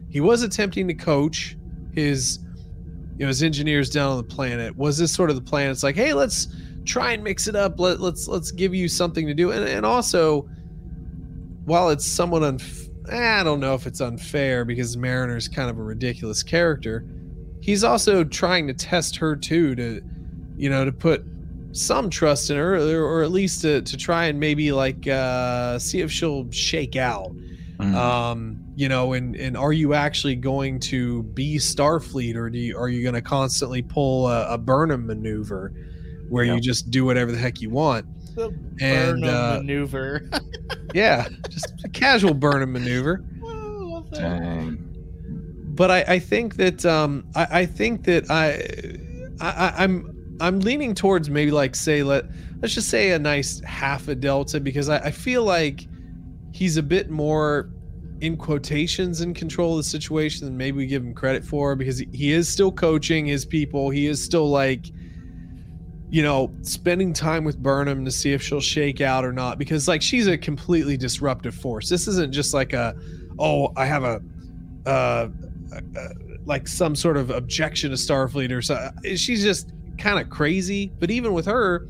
he 0.10 0.22
was 0.22 0.44
attempting 0.44 0.88
to 0.88 0.94
coach 0.94 1.58
his 1.94 2.40
you 3.18 3.20
know 3.20 3.28
his 3.28 3.44
engineers 3.44 3.90
down 3.90 4.12
on 4.12 4.18
the 4.18 4.24
planet. 4.24 4.76
Was 4.76 4.98
this 4.98 5.14
sort 5.14 5.30
of 5.30 5.36
the 5.36 5.42
plan? 5.42 5.72
It's 5.72 5.84
like 5.84 5.96
hey 5.96 6.14
let's 6.14 6.48
try 6.86 7.14
and 7.14 7.24
mix 7.24 7.48
it 7.48 7.56
up. 7.56 7.80
Let, 7.80 8.00
let's 8.00 8.28
let's 8.28 8.52
give 8.52 8.76
you 8.76 8.88
something 8.88 9.26
to 9.28 9.34
do. 9.34 9.52
And, 9.52 9.68
and 9.68 9.86
also 9.86 10.50
while 11.66 11.90
it's 11.90 12.06
somewhat 12.06 12.44
unf- 12.44 12.90
eh, 13.12 13.40
i 13.40 13.44
don't 13.44 13.60
know 13.60 13.74
if 13.74 13.88
it's 13.88 14.00
unfair 14.00 14.64
because 14.66 14.96
mariner's 14.96 15.48
kind 15.48 15.68
of 15.68 15.80
a 15.80 15.82
ridiculous 15.82 16.44
character 16.44 17.04
he's 17.60 17.84
also 17.84 18.24
trying 18.24 18.68
to 18.68 18.74
test 18.74 19.16
her 19.16 19.36
too 19.36 19.74
to 19.74 20.00
you 20.58 20.70
know 20.70 20.86
to 20.86 20.92
put 20.92 21.26
some 21.76 22.10
trust 22.10 22.50
in 22.50 22.56
her 22.58 22.76
or, 22.76 23.04
or 23.04 23.24
at 23.24 23.32
least 23.32 23.62
to, 23.62 23.82
to 23.82 23.98
try 23.98 24.26
and 24.26 24.40
maybe 24.40 24.72
like 24.72 25.08
uh 25.08 25.78
see 25.78 26.00
if 26.02 26.12
she'll 26.12 26.50
shake 26.52 26.96
out 26.96 27.32
Mhm. 27.78 27.94
um 27.94 28.58
you 28.78 28.88
know 28.88 29.12
and 29.12 29.36
and 29.36 29.58
are 29.58 29.74
you 29.74 29.94
actually 29.94 30.36
going 30.38 30.80
to 30.80 31.24
be 31.24 31.58
starfleet 31.58 32.36
or 32.36 32.50
do 32.50 32.58
you 32.58 32.78
are 32.78 32.88
you 32.88 33.04
going 33.04 33.16
to 33.16 33.22
constantly 33.22 33.82
pull 33.82 34.28
a, 34.30 34.54
a 34.54 34.58
burnham 34.58 35.06
maneuver 35.06 35.74
where 36.30 36.46
Yeah. 36.46 36.54
you 36.56 36.62
just 36.62 36.90
do 36.90 37.04
whatever 37.04 37.34
the 37.34 37.38
heck 37.38 37.60
you 37.60 37.70
want 37.70 38.06
The 38.36 38.46
And, 38.80 39.22
Burnham 39.22 39.24
uh, 39.36 39.58
maneuver. 39.58 40.30
yeah 40.94 41.28
just 41.50 41.74
a 41.84 41.90
casual 41.90 42.34
burnham 42.34 42.72
maneuver 42.72 43.22
I. 43.46 44.02
Dang. 44.14 44.78
but 45.76 45.92
I, 45.92 46.06
I 46.08 46.20
think 46.20 46.56
that 46.56 46.86
um 46.86 47.26
I, 47.36 47.48
I 47.52 47.66
think 47.66 48.06
that 48.06 48.32
I, 48.32 48.54
I 49.46 49.50
I- 49.68 49.84
I'm 49.84 50.15
I'm 50.40 50.60
leaning 50.60 50.94
towards 50.94 51.30
maybe 51.30 51.52
like 51.52 51.76
say 51.76 52.04
let 52.04 52.26
let's 52.62 52.74
just 52.74 52.90
say 52.90 53.12
a 53.12 53.20
nice 53.20 53.62
half 53.62 54.08
a 54.08 54.16
delta 54.16 54.60
because 54.60 54.90
I, 54.90 54.98
I 54.98 55.12
feel 55.12 55.44
like 55.44 55.88
he's 56.52 56.78
a 56.78 56.84
bit 56.84 57.10
more 57.10 57.70
in 58.22 58.38
quotations 58.38 59.22
in 59.22 59.34
control 59.34 59.74
of 59.74 59.78
the 59.78 59.90
situation 59.90 60.46
than 60.46 60.56
maybe 60.56 60.78
we 60.78 60.88
give 60.88 61.04
him 61.04 61.14
credit 61.14 61.44
for 61.44 61.76
because 61.76 62.00
he, 62.00 62.32
is 62.32 62.48
still 62.48 62.72
coaching 62.72 63.26
his 63.26 63.46
people. 63.46 63.90
He 63.90 64.08
is 64.08 64.24
still 64.24 64.50
like 64.50 64.88
you 66.10 66.22
know, 66.22 66.54
spending 66.62 67.12
time 67.12 67.44
with 67.44 67.62
Burnham 67.62 68.06
to 68.06 68.12
see 68.12 68.32
if 68.32 68.42
she'll 68.42 68.62
shake 68.62 69.02
out 69.02 69.26
or 69.26 69.34
not 69.34 69.58
because 69.58 69.88
like 69.88 70.02
she's 70.02 70.28
a 70.28 70.38
completely 70.38 70.96
disruptive 70.96 71.54
force. 71.54 71.90
This 71.90 72.08
isn't 72.08 72.32
just 72.32 72.54
like 72.54 72.74
a 72.74 72.96
oh, 73.38 73.74
I 73.76 73.86
have 73.86 74.04
a 74.04 74.22
uh, 74.86 74.90
uh 74.90 75.28
like 76.46 76.68
some 76.68 76.96
sort 76.96 77.18
of 77.18 77.32
objection 77.32 77.90
to 77.90 77.98
Starfleet 77.98 78.52
or 78.52 78.62
so. 78.62 78.92
She's 79.16 79.44
just 79.44 79.72
kind 79.98 80.20
of 80.20 80.30
crazy, 80.30 80.92
but 81.00 81.10
even 81.12 81.34
with 81.34 81.46
her, 81.46 81.88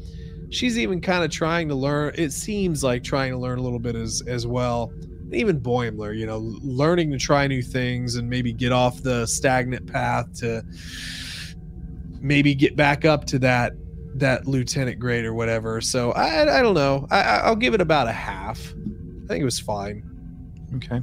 she's 0.49 0.77
even 0.77 1.01
kind 1.01 1.23
of 1.23 1.31
trying 1.31 1.67
to 1.69 1.75
learn. 1.75 2.13
It 2.17 2.31
seems 2.31 2.83
like 2.83 3.03
trying 3.03 3.31
to 3.31 3.37
learn 3.37 3.59
a 3.59 3.61
little 3.61 3.79
bit 3.79 3.95
as 3.95 4.21
as 4.27 4.45
well. 4.47 4.91
Even 5.31 5.59
Boimler, 5.59 6.15
you 6.15 6.25
know, 6.25 6.39
learning 6.61 7.11
to 7.11 7.17
try 7.17 7.47
new 7.47 7.61
things 7.61 8.15
and 8.15 8.29
maybe 8.29 8.53
get 8.53 8.71
off 8.71 9.01
the 9.01 9.25
stagnant 9.25 9.91
path 9.91 10.31
to 10.39 10.63
maybe 12.21 12.55
get 12.55 12.75
back 12.75 13.05
up 13.05 13.25
to 13.25 13.39
that 13.39 13.73
that 14.15 14.47
lieutenant 14.47 14.97
grade 14.99 15.25
or 15.25 15.33
whatever. 15.33 15.81
So 15.81 16.11
I 16.13 16.59
I 16.59 16.61
don't 16.61 16.75
know. 16.75 17.07
I 17.11 17.21
I- 17.21 17.39
I'll 17.39 17.55
give 17.55 17.73
it 17.73 17.81
about 17.81 18.07
a 18.07 18.11
half. 18.13 18.73
I 19.23 19.27
think 19.27 19.41
it 19.41 19.45
was 19.45 19.59
fine. 19.59 20.03
Okay. 20.75 21.01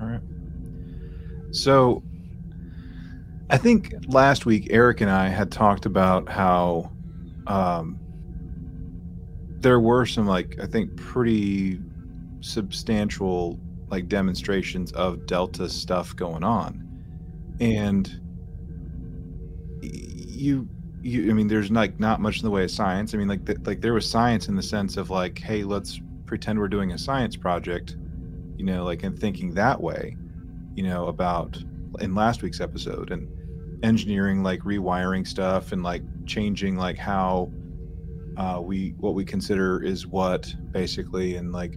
All 0.00 0.06
right. 0.06 0.20
So 1.50 2.02
I 3.50 3.56
think 3.56 3.94
last 4.08 4.46
week 4.46 4.68
Eric 4.70 5.00
and 5.00 5.10
I 5.10 5.28
had 5.28 5.50
talked 5.50 5.86
about 5.86 6.28
how 6.28 6.92
um, 7.46 7.98
there 9.48 9.80
were 9.80 10.06
some 10.06 10.26
like 10.26 10.58
I 10.60 10.66
think 10.66 10.96
pretty 10.96 11.80
substantial 12.40 13.58
like 13.88 14.08
demonstrations 14.08 14.92
of 14.92 15.26
Delta 15.26 15.68
stuff 15.68 16.14
going 16.14 16.44
on, 16.44 16.86
and 17.60 18.20
you 19.82 20.68
you 21.02 21.30
I 21.30 21.32
mean 21.32 21.48
there's 21.48 21.70
like 21.70 21.98
not 21.98 22.20
much 22.20 22.38
in 22.38 22.44
the 22.44 22.50
way 22.50 22.64
of 22.64 22.70
science. 22.70 23.14
I 23.14 23.16
mean 23.16 23.28
like 23.28 23.40
like 23.66 23.80
there 23.80 23.94
was 23.94 24.08
science 24.08 24.48
in 24.48 24.56
the 24.56 24.62
sense 24.62 24.96
of 24.96 25.08
like 25.08 25.38
hey 25.38 25.64
let's 25.64 26.00
pretend 26.26 26.58
we're 26.58 26.68
doing 26.68 26.92
a 26.92 26.98
science 26.98 27.36
project 27.36 27.96
you 28.58 28.64
know, 28.64 28.84
like 28.84 29.04
and 29.04 29.18
thinking 29.18 29.54
that 29.54 29.80
way, 29.80 30.16
you 30.74 30.82
know, 30.82 31.06
about 31.06 31.56
in 32.00 32.14
last 32.14 32.42
week's 32.42 32.60
episode 32.60 33.10
and 33.12 33.28
engineering 33.82 34.42
like 34.42 34.60
rewiring 34.60 35.26
stuff 35.26 35.72
and 35.72 35.82
like 35.82 36.02
changing 36.26 36.76
like 36.76 36.98
how 36.98 37.50
uh, 38.36 38.60
we 38.62 38.90
what 38.98 39.14
we 39.14 39.24
consider 39.24 39.82
is 39.82 40.06
what 40.06 40.52
basically 40.72 41.36
and 41.36 41.52
like 41.52 41.74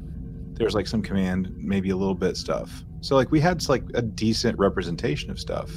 there's 0.53 0.75
like 0.75 0.87
some 0.87 1.01
command 1.01 1.51
maybe 1.57 1.89
a 1.89 1.95
little 1.95 2.15
bit 2.15 2.37
stuff 2.37 2.83
so 3.01 3.15
like 3.15 3.31
we 3.31 3.39
had 3.39 3.67
like 3.69 3.83
a 3.93 4.01
decent 4.01 4.57
representation 4.59 5.31
of 5.31 5.39
stuff 5.39 5.71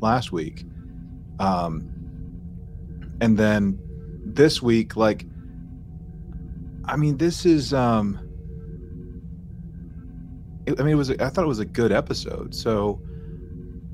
last 0.00 0.32
week 0.32 0.64
um 1.38 1.88
and 3.20 3.38
then 3.38 3.78
this 4.24 4.62
week 4.62 4.96
like 4.96 5.26
i 6.86 6.96
mean 6.96 7.16
this 7.16 7.44
is 7.44 7.72
um 7.74 8.18
it- 10.66 10.78
I 10.80 10.82
mean, 10.82 10.92
it 10.92 10.96
was. 10.96 11.10
I 11.10 11.28
thought 11.28 11.44
it 11.44 11.48
was 11.48 11.58
a 11.58 11.64
good 11.64 11.92
episode. 11.92 12.54
So, 12.54 13.00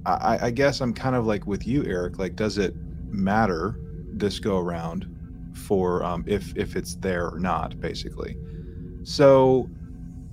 I, 0.06 0.46
I 0.46 0.50
guess 0.50 0.80
I'm 0.80 0.94
kind 0.94 1.14
of 1.16 1.26
like 1.26 1.46
with 1.46 1.66
you, 1.66 1.84
Eric. 1.84 2.18
Like, 2.18 2.36
does 2.36 2.58
it 2.58 2.74
matter 3.08 3.80
this 4.12 4.38
go 4.38 4.58
around 4.58 5.06
for 5.54 6.04
um, 6.04 6.24
if 6.26 6.56
if 6.56 6.76
it's 6.76 6.94
there 6.96 7.28
or 7.28 7.40
not, 7.40 7.80
basically? 7.80 8.36
So, 9.02 9.68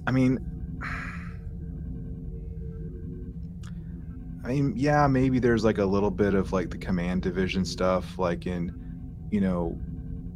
I 0.05 0.11
mean, 0.11 0.39
I 4.43 4.49
mean, 4.49 4.73
yeah, 4.75 5.07
maybe 5.07 5.39
there's 5.39 5.63
like 5.63 5.77
a 5.79 5.85
little 5.85 6.11
bit 6.11 6.33
of 6.33 6.51
like 6.53 6.69
the 6.69 6.77
command 6.77 7.23
division 7.23 7.65
stuff, 7.65 8.19
like 8.19 8.45
in, 8.45 8.73
you 9.31 9.41
know, 9.41 9.77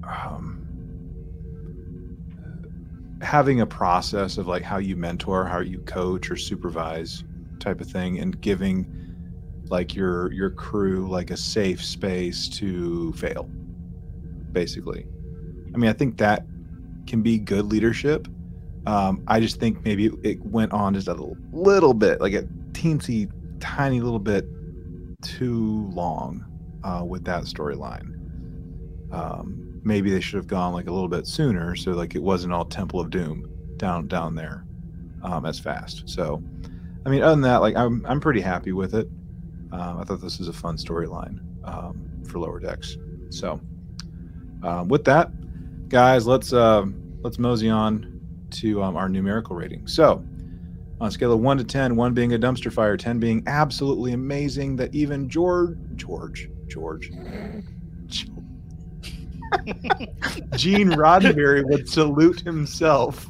um, 0.03 0.63
having 3.21 3.61
a 3.61 3.67
process 3.67 4.37
of 4.37 4.47
like 4.47 4.63
how 4.63 4.77
you 4.77 4.95
mentor, 4.95 5.45
how 5.45 5.59
you 5.59 5.79
coach 5.79 6.31
or 6.31 6.37
supervise 6.37 7.23
type 7.59 7.81
of 7.81 7.89
thing 7.89 8.19
and 8.19 8.39
giving 8.41 9.06
like 9.69 9.95
your 9.95 10.31
your 10.31 10.49
crew 10.49 11.07
like 11.07 11.31
a 11.31 11.37
safe 11.37 11.83
space 11.83 12.47
to 12.49 13.13
fail 13.13 13.49
basically. 14.57 15.05
I 15.73 15.77
mean, 15.77 15.89
I 15.89 15.93
think 15.93 16.17
that 16.17 16.45
can 17.05 17.21
be 17.21 17.37
good 17.37 17.65
leadership. 17.65 18.27
Um, 18.87 19.21
I 19.27 19.39
just 19.39 19.59
think 19.59 19.83
maybe 19.83 20.09
it 20.23 20.43
went 20.43 20.71
on 20.71 20.93
just 20.93 21.07
a 21.07 21.35
little 21.51 21.93
bit, 21.93 22.21
like 22.21 22.33
a 22.33 22.43
teensy 22.71 23.29
tiny 23.59 24.01
little 24.01 24.19
bit 24.19 24.47
too 25.21 25.89
long 25.93 26.43
uh, 26.83 27.03
with 27.05 27.23
that 27.25 27.43
storyline. 27.43 28.13
Um, 29.11 29.79
maybe 29.83 30.09
they 30.09 30.21
should 30.21 30.37
have 30.37 30.47
gone 30.47 30.73
like 30.73 30.87
a 30.87 30.91
little 30.91 31.07
bit 31.09 31.27
sooner, 31.27 31.75
so 31.75 31.91
like 31.91 32.15
it 32.15 32.23
wasn't 32.23 32.53
all 32.53 32.65
Temple 32.65 32.99
of 32.99 33.09
Doom 33.09 33.47
down 33.77 34.07
down 34.07 34.33
there 34.33 34.65
um, 35.21 35.45
as 35.45 35.59
fast. 35.59 36.09
So, 36.09 36.41
I 37.05 37.09
mean, 37.09 37.21
other 37.21 37.31
than 37.31 37.41
that, 37.41 37.57
like 37.61 37.75
I'm 37.75 38.05
I'm 38.07 38.19
pretty 38.19 38.41
happy 38.41 38.71
with 38.71 38.95
it. 38.95 39.07
Um, 39.71 39.99
I 39.99 40.03
thought 40.03 40.21
this 40.21 40.39
was 40.39 40.47
a 40.47 40.53
fun 40.53 40.77
storyline 40.77 41.39
um, 41.63 42.23
for 42.25 42.39
Lower 42.39 42.59
Decks. 42.59 42.97
So, 43.29 43.59
um, 44.63 44.87
with 44.87 45.03
that, 45.05 45.29
guys, 45.89 46.25
let's 46.25 46.53
uh, 46.53 46.85
let's 47.21 47.37
mosey 47.37 47.69
on 47.69 48.21
to 48.51 48.81
um, 48.81 48.95
our 48.95 49.09
numerical 49.09 49.55
rating. 49.55 49.87
So, 49.87 50.23
on 51.01 51.07
a 51.07 51.11
scale 51.11 51.33
of 51.33 51.39
one 51.39 51.57
to 51.57 51.63
ten, 51.63 51.95
one 51.95 52.13
being 52.13 52.33
a 52.33 52.39
dumpster 52.39 52.71
fire, 52.71 52.97
ten 52.97 53.19
being 53.19 53.43
absolutely 53.47 54.13
amazing 54.13 54.75
that 54.77 54.95
even 54.95 55.29
George 55.29 55.77
George 55.95 56.49
George. 56.67 57.11
Gene 60.55 60.91
Roddenberry 60.91 61.63
would 61.65 61.87
salute 61.87 62.41
himself. 62.41 63.27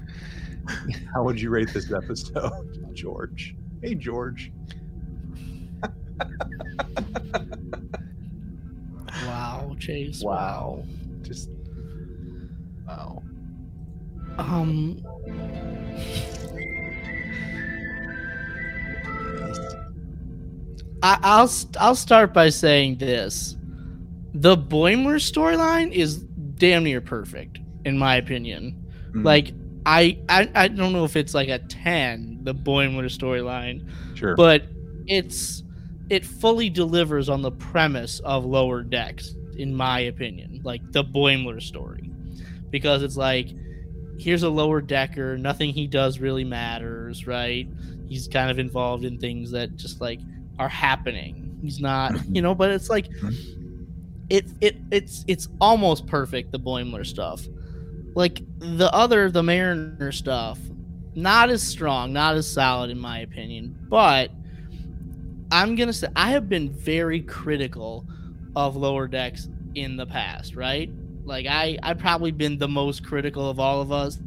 How 1.13 1.23
would 1.23 1.39
you 1.39 1.49
rate 1.49 1.73
this 1.73 1.91
episode, 1.91 2.89
George? 2.93 3.55
Hey, 3.81 3.95
George. 3.95 4.51
wow, 9.25 9.75
Chase. 9.79 10.21
Wow. 10.23 10.83
Just 11.21 11.49
wow. 12.87 13.21
Um. 14.37 15.01
I, 21.03 21.19
I'll 21.21 21.51
I'll 21.79 21.95
start 21.95 22.33
by 22.33 22.49
saying 22.49 22.97
this: 22.97 23.55
the 24.33 24.57
Boimler 24.57 25.17
storyline 25.19 25.91
is 25.91 26.17
damn 26.55 26.83
near 26.83 27.01
perfect, 27.01 27.59
in 27.85 27.97
my 27.97 28.15
opinion. 28.17 28.83
Mm, 29.11 29.23
Like, 29.23 29.53
I, 29.85 30.19
I 30.27 30.49
I 30.55 30.67
don't 30.67 30.93
know 30.93 31.05
if 31.05 31.15
it's 31.15 31.33
like 31.33 31.49
a 31.49 31.59
ten, 31.59 32.39
the 32.43 32.55
Boimler 32.55 33.05
storyline, 33.05 33.87
sure. 34.15 34.35
but 34.35 34.63
it's 35.05 35.63
it 36.09 36.25
fully 36.25 36.69
delivers 36.69 37.29
on 37.29 37.41
the 37.41 37.51
premise 37.51 38.19
of 38.21 38.45
Lower 38.45 38.81
Decks, 38.81 39.35
in 39.57 39.73
my 39.73 40.01
opinion, 40.01 40.61
like 40.63 40.81
the 40.91 41.03
Boimler 41.03 41.61
story, 41.61 42.09
because 42.69 43.03
it's 43.03 43.17
like 43.17 43.49
here's 44.17 44.43
a 44.43 44.49
lower 44.49 44.81
decker, 44.81 45.37
nothing 45.37 45.71
he 45.71 45.87
does 45.87 46.19
really 46.19 46.43
matters, 46.43 47.27
right? 47.27 47.67
He's 48.07 48.27
kind 48.27 48.49
of 48.49 48.59
involved 48.59 49.05
in 49.05 49.19
things 49.19 49.51
that 49.51 49.75
just 49.75 50.01
like 50.01 50.19
are 50.59 50.69
happening. 50.69 51.57
He's 51.61 51.79
not, 51.79 52.13
you 52.29 52.41
know, 52.41 52.55
but 52.55 52.71
it's 52.71 52.89
like 52.89 53.09
mm-hmm. 53.09 53.83
it 54.29 54.45
it 54.61 54.77
it's 54.91 55.23
it's 55.27 55.47
almost 55.61 56.07
perfect 56.07 56.51
the 56.51 56.59
Boimler 56.59 57.05
stuff. 57.05 57.45
Like 58.15 58.41
the 58.57 58.91
other 58.93 59.29
the 59.29 59.43
Mariner 59.43 60.11
stuff, 60.11 60.59
not 61.13 61.49
as 61.49 61.61
strong, 61.61 62.13
not 62.13 62.35
as 62.35 62.51
solid 62.51 62.89
in 62.89 62.99
my 62.99 63.19
opinion, 63.19 63.77
but 63.89 64.31
I'm 65.51 65.75
gonna 65.75 65.93
say 65.93 66.07
I 66.15 66.31
have 66.31 66.49
been 66.49 66.69
very 66.71 67.21
critical 67.21 68.05
of 68.55 68.75
lower 68.75 69.07
decks 69.07 69.47
in 69.75 69.95
the 69.95 70.05
past, 70.05 70.55
right? 70.55 70.89
Like 71.23 71.45
I 71.45 71.77
I've 71.83 71.99
probably 71.99 72.31
been 72.31 72.57
the 72.57 72.67
most 72.67 73.05
critical 73.05 73.49
of 73.49 73.59
all 73.59 73.81
of 73.81 73.91
us. 73.91 74.19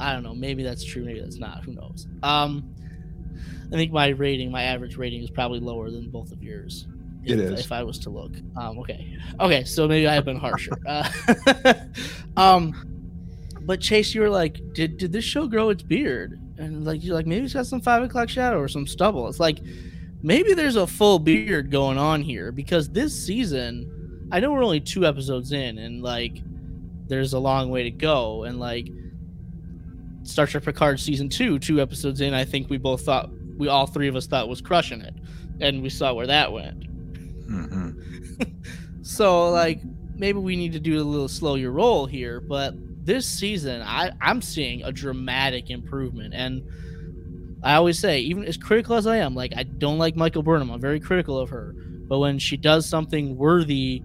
I 0.00 0.12
don't 0.12 0.22
know, 0.22 0.34
maybe 0.34 0.62
that's 0.62 0.84
true, 0.84 1.04
maybe 1.04 1.20
that's 1.20 1.38
not. 1.38 1.64
Who 1.64 1.72
knows? 1.72 2.06
Um 2.22 2.74
I 3.72 3.76
think 3.76 3.92
my 3.92 4.08
rating, 4.08 4.50
my 4.50 4.64
average 4.64 4.96
rating 4.96 5.22
is 5.22 5.30
probably 5.30 5.60
lower 5.60 5.90
than 5.90 6.10
both 6.10 6.30
of 6.30 6.42
yours. 6.42 6.86
It 7.24 7.40
if, 7.40 7.52
is. 7.52 7.60
If 7.60 7.72
I 7.72 7.82
was 7.82 7.98
to 8.00 8.10
look. 8.10 8.32
Um 8.56 8.78
okay. 8.78 9.16
Okay, 9.40 9.64
so 9.64 9.88
maybe 9.88 10.06
I 10.06 10.14
have 10.14 10.24
been 10.24 10.38
harsher. 10.38 10.72
Uh, 10.86 11.74
um 12.36 12.90
but 13.62 13.80
Chase, 13.80 14.14
you 14.14 14.20
were 14.20 14.30
like, 14.30 14.60
did 14.74 14.98
did 14.98 15.12
this 15.12 15.24
show 15.24 15.46
grow 15.46 15.70
its 15.70 15.82
beard? 15.82 16.38
And 16.58 16.84
like 16.84 17.02
you're 17.02 17.14
like, 17.14 17.26
maybe 17.26 17.44
it's 17.44 17.54
got 17.54 17.66
some 17.66 17.80
five 17.80 18.02
o'clock 18.02 18.28
shadow 18.28 18.58
or 18.58 18.68
some 18.68 18.86
stubble. 18.86 19.26
It's 19.28 19.40
like 19.40 19.58
maybe 20.24 20.54
there's 20.54 20.74
a 20.76 20.86
full 20.86 21.18
beard 21.18 21.70
going 21.70 21.98
on 21.98 22.22
here 22.22 22.50
because 22.50 22.88
this 22.88 23.14
season, 23.14 24.28
I 24.32 24.40
know 24.40 24.50
we're 24.50 24.64
only 24.64 24.80
two 24.80 25.04
episodes 25.06 25.52
in, 25.52 25.78
and 25.78 26.02
like 26.02 26.38
there's 27.06 27.34
a 27.34 27.38
long 27.38 27.68
way 27.68 27.84
to 27.84 27.90
go. 27.90 28.44
And 28.44 28.58
like 28.58 28.88
Star 30.22 30.46
Trek 30.46 30.64
Picard 30.64 30.98
season 30.98 31.28
two, 31.28 31.58
two 31.58 31.80
episodes 31.80 32.22
in, 32.22 32.32
I 32.34 32.44
think 32.44 32.70
we 32.70 32.78
both 32.78 33.02
thought 33.02 33.30
we 33.58 33.68
all 33.68 33.86
three 33.86 34.08
of 34.08 34.16
us 34.16 34.26
thought 34.26 34.48
was 34.48 34.60
crushing 34.62 35.02
it, 35.02 35.14
and 35.60 35.82
we 35.82 35.90
saw 35.90 36.12
where 36.14 36.26
that 36.26 36.50
went. 36.52 36.80
Mhm. 37.48 38.50
So 39.06 39.50
like 39.50 39.82
maybe 40.16 40.38
we 40.38 40.56
need 40.56 40.72
to 40.72 40.80
do 40.80 40.98
a 40.98 41.04
little 41.04 41.28
slow 41.28 41.56
your 41.56 41.72
roll 41.72 42.06
here, 42.06 42.40
but 42.40 42.74
this 43.04 43.26
season 43.26 43.82
I 43.82 44.12
I'm 44.22 44.40
seeing 44.40 44.82
a 44.82 44.90
dramatic 44.90 45.68
improvement 45.68 46.32
and 46.32 46.62
I 47.64 47.74
always 47.76 47.98
say 47.98 48.20
even 48.20 48.44
as 48.44 48.56
critical 48.58 48.94
as 48.94 49.06
I 49.06 49.16
am, 49.16 49.34
like 49.34 49.54
I 49.56 49.62
don't 49.62 49.98
like 49.98 50.16
Michael 50.16 50.42
Burnham. 50.42 50.70
I'm 50.70 50.80
very 50.80 51.00
critical 51.00 51.38
of 51.38 51.48
her, 51.48 51.74
but 52.06 52.18
when 52.18 52.38
she 52.38 52.56
does 52.58 52.86
something 52.86 53.36
worthy 53.36 54.02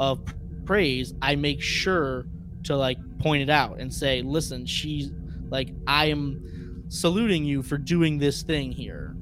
of 0.00 0.20
praise, 0.64 1.12
I 1.20 1.36
make 1.36 1.60
sure 1.60 2.26
to 2.64 2.76
like 2.76 2.96
point 3.18 3.42
it 3.42 3.50
out 3.50 3.78
and 3.80 3.92
say, 3.92 4.22
"Listen, 4.22 4.64
she's 4.64 5.10
like 5.50 5.74
I 5.86 6.06
am 6.06 6.84
saluting 6.88 7.44
you 7.44 7.62
for 7.62 7.76
doing 7.76 8.18
this 8.18 8.42
thing 8.42 8.72
here." 8.72 9.14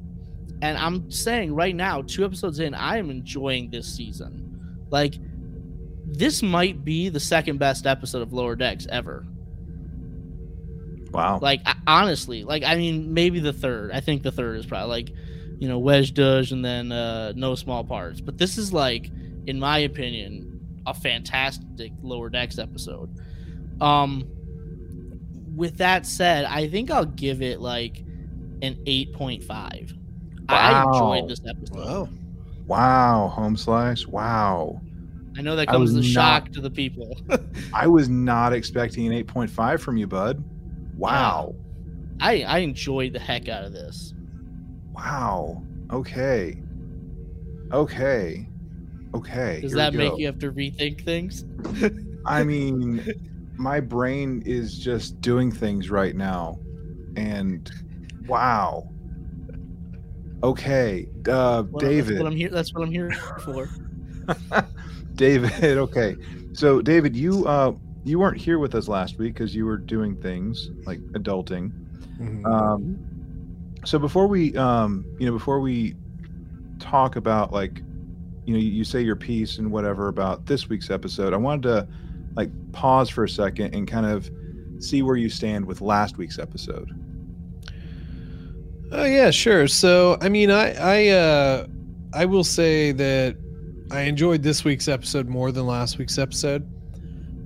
And 0.63 0.79
I'm 0.79 1.11
saying 1.11 1.55
right 1.55 1.75
now, 1.75 2.03
two 2.03 2.25
episodes 2.25 2.61
in, 2.61 2.75
I 2.75 2.99
am 2.99 3.11
enjoying 3.11 3.71
this 3.71 3.93
season. 3.93 4.87
Like, 4.91 5.15
this 6.05 6.43
might 6.43 6.85
be 6.85 7.09
the 7.09 7.21
second 7.21 7.59
best 7.59 7.87
episode 7.87 8.23
of 8.23 8.33
Lower 8.33 8.57
Decks 8.57 8.87
ever. 8.91 9.27
Wow. 11.13 11.39
Like, 11.41 11.61
I, 11.67 11.75
honestly, 11.87 12.45
like, 12.45 12.63
I 12.65 12.77
mean, 12.77 13.13
maybe 13.15 13.41
the 13.41 13.53
third. 13.53 13.91
I 13.93 14.01
think 14.01 14.23
the 14.23 14.33
third 14.33 14.57
is 14.59 14.67
probably 14.67 14.89
like, 14.89 15.11
you 15.59 15.69
know, 15.69 15.81
wej 15.81 16.13
Duj 16.13 16.53
and 16.53 16.65
then 16.65 16.93
uh, 16.93 17.33
No 17.37 17.55
Small 17.55 17.85
Parts. 17.85 18.21
But 18.21 18.39
this 18.39 18.57
is 18.59 18.73
like, 18.73 19.11
in 19.47 19.59
my 19.59 19.79
opinion, 19.79 20.61
a 20.87 20.95
fantastic 20.95 21.93
Lower 22.03 22.31
Decks 22.31 22.59
episode. 22.59 23.11
Um, 23.81 24.25
with 25.55 25.79
that 25.79 26.07
said, 26.07 26.45
I 26.45 26.69
think 26.69 26.91
I'll 26.91 27.05
give 27.05 27.43
it 27.43 27.61
like 27.61 27.99
an 28.63 28.77
8.5. 28.87 29.49
Wow. 29.49 29.67
I 30.49 30.85
Wow. 30.85 30.93
enjoyed 31.13 31.31
this 31.31 31.41
episode. 31.47 31.77
Wow. 31.77 32.09
Wow. 32.67 33.29
Home 33.29 33.57
slice. 33.57 34.07
Wow. 34.07 34.81
I 35.37 35.43
know 35.43 35.57
that 35.57 35.69
comes 35.69 35.91
as 35.91 35.97
a 35.97 36.03
shock 36.03 36.51
to 36.53 36.61
the 36.61 36.71
people. 36.71 37.17
I 37.75 37.87
was 37.87 38.09
not 38.09 38.53
expecting 38.53 39.07
an 39.07 39.25
8.5 39.25 39.81
from 39.81 39.97
you, 39.97 40.07
bud. 40.07 40.43
Wow. 41.01 41.55
I 42.21 42.43
I 42.43 42.59
enjoyed 42.59 43.15
the 43.15 43.19
heck 43.19 43.49
out 43.49 43.65
of 43.65 43.73
this. 43.73 44.13
Wow. 44.93 45.63
Okay. 45.91 46.63
Okay. 47.73 48.47
Okay. 49.15 49.61
Does 49.63 49.73
that 49.73 49.95
make 49.95 50.19
you 50.19 50.27
have 50.27 50.39
to 50.41 50.53
rethink 50.53 51.03
things? 51.05 51.45
I 52.27 52.45
mean, 52.45 53.03
my 53.57 53.81
brain 53.81 54.43
is 54.45 54.79
just 54.79 55.21
doing 55.23 55.51
things 55.51 55.91
right 55.91 56.15
now. 56.15 56.59
And 57.17 57.71
wow. 58.27 58.87
Okay. 60.43 61.09
Uh 61.27 61.65
Well, 61.71 61.81
David. 61.81 62.17
That's 62.17 62.23
what 62.23 62.27
I'm 62.27 62.37
here. 62.37 62.51
That's 62.51 62.75
what 62.75 62.83
I'm 62.83 62.93
here 62.93 63.13
for. 63.43 63.71
David, 65.15 65.79
okay. 65.79 66.17
So 66.53 66.83
David, 66.83 67.17
you 67.17 67.47
uh 67.47 67.73
you 68.05 68.19
weren't 68.19 68.39
here 68.39 68.59
with 68.59 68.75
us 68.75 68.89
last 68.89 69.19
week 69.19 69.35
because 69.35 69.55
you 69.55 69.67
were 69.67 69.77
doing 69.77 70.17
things 70.17 70.71
like 70.87 71.01
adulting. 71.13 71.73
Mhm. 72.19 72.45
Um 72.47 72.99
so 73.85 73.99
before 73.99 74.27
we 74.27 74.57
um 74.57 75.05
you 75.19 75.27
know 75.27 75.33
before 75.33 75.61
we 75.61 75.95
talk 76.79 77.17
about 77.17 77.53
like 77.53 77.83
you 78.47 78.55
know 78.55 78.61
you, 78.61 78.71
you 78.71 78.85
say 78.85 79.03
your 79.03 79.17
piece 79.17 79.59
and 79.59 79.71
whatever 79.71 80.09
about 80.09 80.47
this 80.47 80.69
week's 80.69 80.91
episode, 80.91 81.33
I 81.33 81.37
wanted 81.37 81.63
to 81.63 81.89
like 82.37 82.51
pause 82.73 83.11
for 83.11 83.25
a 83.25 83.29
second 83.29 83.75
and 83.75 83.87
kind 83.87 84.07
of 84.07 84.31
see 84.79 85.03
where 85.03 85.17
you 85.17 85.29
stand 85.29 85.67
with 85.67 85.81
last 85.81 86.17
week's 86.17 86.39
episode. 86.39 86.91
Oh 88.93 89.05
yeah, 89.05 89.31
sure. 89.31 89.69
So 89.69 90.19
I 90.21 90.29
mean, 90.29 90.51
I 90.51 90.73
I 90.75 91.09
uh, 91.09 91.67
I 92.13 92.25
will 92.25 92.45
say 92.45 92.93
that 92.93 93.37
I 93.91 94.03
enjoyed 94.03 94.43
this 94.43 94.65
week's 94.65 94.89
episode 94.89 95.29
more 95.29 95.53
than 95.53 95.67
last 95.67 95.99
week's 95.99 96.19
episode, 96.19 96.69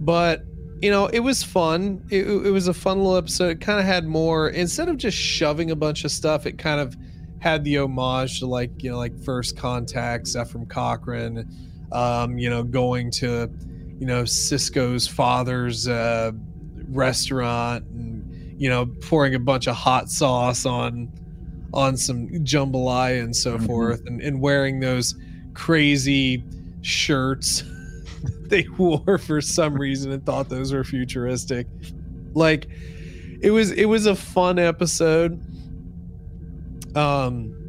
but 0.04 0.44
you 0.82 0.90
know, 0.90 1.06
it 1.06 1.20
was 1.20 1.42
fun. 1.42 2.04
It, 2.10 2.26
it 2.26 2.50
was 2.50 2.68
a 2.68 2.74
fun 2.74 2.98
little 2.98 3.16
episode. 3.16 3.48
It 3.50 3.60
kind 3.60 3.80
of 3.80 3.86
had 3.86 4.06
more 4.06 4.50
instead 4.50 4.88
of 4.88 4.98
just 4.98 5.16
shoving 5.16 5.70
a 5.70 5.76
bunch 5.76 6.04
of 6.04 6.10
stuff. 6.10 6.44
It 6.46 6.58
kind 6.58 6.78
of 6.80 6.94
had 7.38 7.64
the 7.64 7.78
homage 7.78 8.40
to 8.40 8.46
like 8.46 8.82
you 8.82 8.90
know 8.90 8.98
like 8.98 9.18
First 9.22 9.56
Contact, 9.56 10.26
Zefram 10.26 10.68
Cochrane, 10.68 11.48
um, 11.92 12.36
you 12.38 12.50
know, 12.50 12.62
going 12.62 13.10
to 13.12 13.50
you 13.98 14.06
know 14.06 14.24
Sisko's 14.24 15.06
father's 15.08 15.88
uh, 15.88 16.32
restaurant 16.88 17.84
and 17.86 18.60
you 18.60 18.68
know 18.68 18.86
pouring 19.00 19.34
a 19.34 19.38
bunch 19.38 19.66
of 19.66 19.74
hot 19.76 20.10
sauce 20.10 20.66
on 20.66 21.10
on 21.72 21.96
some 21.96 22.28
jambalaya 22.44 23.22
and 23.22 23.34
so 23.34 23.58
Mhm. 23.58 23.66
forth 23.66 24.06
and, 24.06 24.20
and 24.20 24.40
wearing 24.40 24.80
those 24.80 25.14
crazy 25.54 26.42
shirts 26.82 27.64
they 28.48 28.66
wore 28.78 29.18
for 29.18 29.40
some 29.40 29.74
reason 29.74 30.12
and 30.12 30.24
thought 30.24 30.48
those 30.48 30.72
were 30.72 30.84
futuristic. 30.84 31.66
Like 32.34 32.68
it 33.40 33.50
was 33.50 33.70
it 33.72 33.86
was 33.86 34.06
a 34.06 34.14
fun 34.14 34.58
episode. 34.58 35.40
Um 36.96 37.60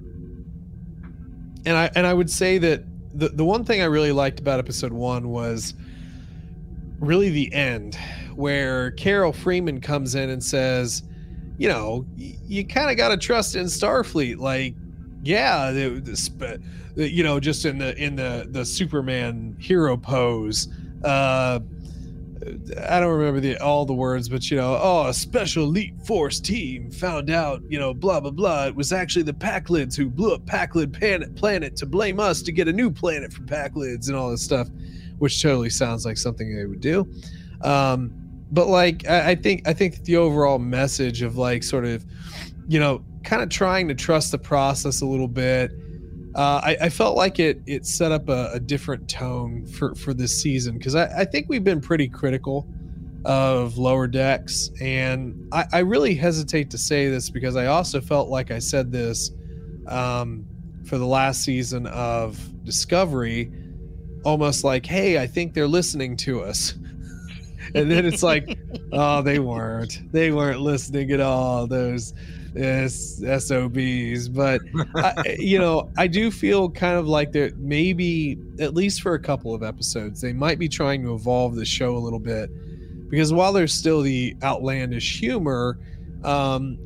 and 1.68 1.76
i 1.76 1.89
and 1.95 2.06
i 2.06 2.14
would 2.14 2.30
say 2.30 2.60
that 2.60 2.84
the 3.18 3.30
the 3.30 3.43
one 3.43 3.66
thing 3.66 3.82
i 3.82 3.86
really 3.86 4.12
liked 4.12 4.39
about 4.39 4.60
episode 4.60 4.93
one 4.93 5.30
was 5.30 5.74
really 6.99 7.30
the 7.30 7.51
end 7.53 7.97
where 8.36 8.91
carol 8.91 9.34
freeman 9.34 9.82
comes 9.82 10.14
in 10.14 10.30
and 10.30 10.43
says 10.43 11.01
you 11.58 11.68
know 11.68 12.06
you 12.16 12.66
kind 12.66 12.91
of 12.91 12.97
got 12.97 13.10
to 13.10 13.18
trust 13.18 13.56
in 13.56 13.66
starfleet. 13.66 14.38
Like 14.38 14.76
yeah 15.24 15.72
the, 15.72 15.99
the 15.99 16.60
you 16.96 17.24
know 17.24 17.39
just 17.39 17.66
in 17.66 17.78
the 17.78 17.96
in 18.02 18.16
the 18.16 18.48
the 18.52 18.66
superman 18.66 19.56
hero 19.60 19.98
pose 19.98 20.70
uh 21.04 21.60
I 22.88 23.00
don't 23.00 23.18
remember 23.18 23.39
the 23.39 23.58
all 23.58 23.86
the 23.86 23.93
words, 23.93 24.30
but 24.30 24.52
you 24.52 24.58
know, 24.58 24.78
oh, 24.82 25.08
a 25.08 25.14
special 25.14 25.64
elite 25.64 26.00
force 26.06 26.39
team 26.39 26.91
found 26.91 27.30
out, 27.30 27.64
you 27.68 27.80
know, 27.80 27.93
blah 27.93 28.20
blah 28.20 28.32
blah. 28.32 28.68
It 28.68 28.76
was 28.76 28.93
actually 28.93 29.24
the 29.24 29.34
Pakleds 29.34 29.96
who 29.96 30.10
blew 30.10 30.34
up 30.34 30.46
Packlid 30.46 30.93
planet, 30.93 31.36
planet 31.36 31.76
to 31.78 31.86
blame 31.86 32.20
us 32.20 32.41
to 32.43 32.52
get 32.52 32.68
a 32.68 32.74
new 32.74 32.91
planet 32.91 33.34
for 33.34 33.41
Pakleds 33.41 34.10
and 34.10 34.16
all 34.16 34.30
this 34.30 34.43
stuff, 34.43 34.70
which 35.18 35.41
totally 35.41 35.70
sounds 35.70 36.06
like 36.06 36.18
something 36.18 36.56
they 36.56 36.66
would 36.66 36.82
do. 36.82 37.08
Um, 37.62 38.14
but 38.52 38.68
like, 38.68 39.08
I, 39.08 39.32
I 39.32 39.36
think 39.36 39.68
I 39.68 39.74
think 39.74 40.04
the 40.04 40.18
overall 40.18 40.60
message 40.60 41.24
of 41.24 41.38
like 41.38 41.64
sort 41.64 41.86
of, 41.86 42.06
you 42.68 42.80
know, 42.80 43.04
kind 43.24 43.41
of 43.41 43.50
trying 43.50 43.88
to 43.88 43.96
trust 43.96 44.32
the 44.32 44.38
process 44.38 45.02
a 45.02 45.06
little 45.06 45.28
bit. 45.28 45.72
Uh, 46.36 46.60
I, 46.64 46.78
I 46.82 46.90
felt 46.90 47.16
like 47.16 47.40
it 47.40 47.62
it 47.66 47.86
set 47.86 48.12
up 48.12 48.28
a, 48.28 48.52
a 48.54 48.60
different 48.60 49.10
tone 49.10 49.66
for 49.66 49.96
for 49.96 50.14
this 50.14 50.40
season 50.42 50.78
because 50.78 50.94
I, 50.94 51.22
I 51.22 51.26
think 51.26 51.48
we've 51.48 51.64
been 51.64 51.80
pretty 51.80 52.10
critical 52.10 52.68
of 53.24 53.78
lower 53.78 54.06
decks. 54.06 54.70
And 54.82 55.48
I, 55.54 55.66
I 55.72 55.80
really 55.80 56.14
hesitate 56.14 56.70
to 56.72 56.78
say 56.78 57.10
this 57.10 57.30
because 57.30 57.56
I 57.56 57.68
also 57.68 58.02
felt 58.02 58.30
like 58.30 58.52
I 58.52 58.60
said 58.60 58.92
this 58.92 59.32
um, 59.88 60.46
for 60.86 60.98
the 60.98 61.06
last 61.06 61.44
season 61.44 61.88
of 61.88 62.38
Discovery 62.66 63.52
almost 64.26 64.64
like 64.64 64.86
hey 64.86 65.20
I 65.20 65.28
think 65.28 65.54
they're 65.54 65.68
listening 65.68 66.18
to 66.18 66.42
us. 66.42 66.76
And 67.74 67.90
then 67.90 68.06
it's 68.06 68.22
like 68.22 68.60
oh 68.92 69.24
they 69.24 69.40
weren't. 69.40 70.12
They 70.12 70.32
weren't 70.32 70.62
listening 70.62 71.12
at 71.12 71.20
all. 71.20 71.66
Those 71.66 72.14
yes 72.56 73.22
SOBs 73.39 74.30
but 74.30 74.62
I, 74.95 75.36
you 75.39 75.60
know, 75.60 75.89
I 75.97 76.08
do 76.08 76.32
feel 76.32 76.70
kind 76.70 76.97
of 76.97 77.08
like 77.08 77.32
that 77.34 77.58
maybe 77.58 78.38
at 78.60 78.74
least 78.74 79.01
for 79.01 79.14
a 79.14 79.20
couple 79.20 79.53
of 79.53 79.64
episodes, 79.64 80.22
they 80.22 80.34
might 80.34 80.60
be 80.60 80.70
trying 80.70 81.03
to 81.03 81.14
evolve 81.14 81.56
the 81.56 81.66
show 81.66 81.95
a 81.95 81.99
little 81.99 82.20
bit 82.20 82.49
because 83.10 83.34
while 83.34 83.53
there's 83.53 83.74
still 83.74 84.01
the 84.01 84.36
outlandish 84.43 85.20
humor, 85.20 85.80
um, 86.24 86.78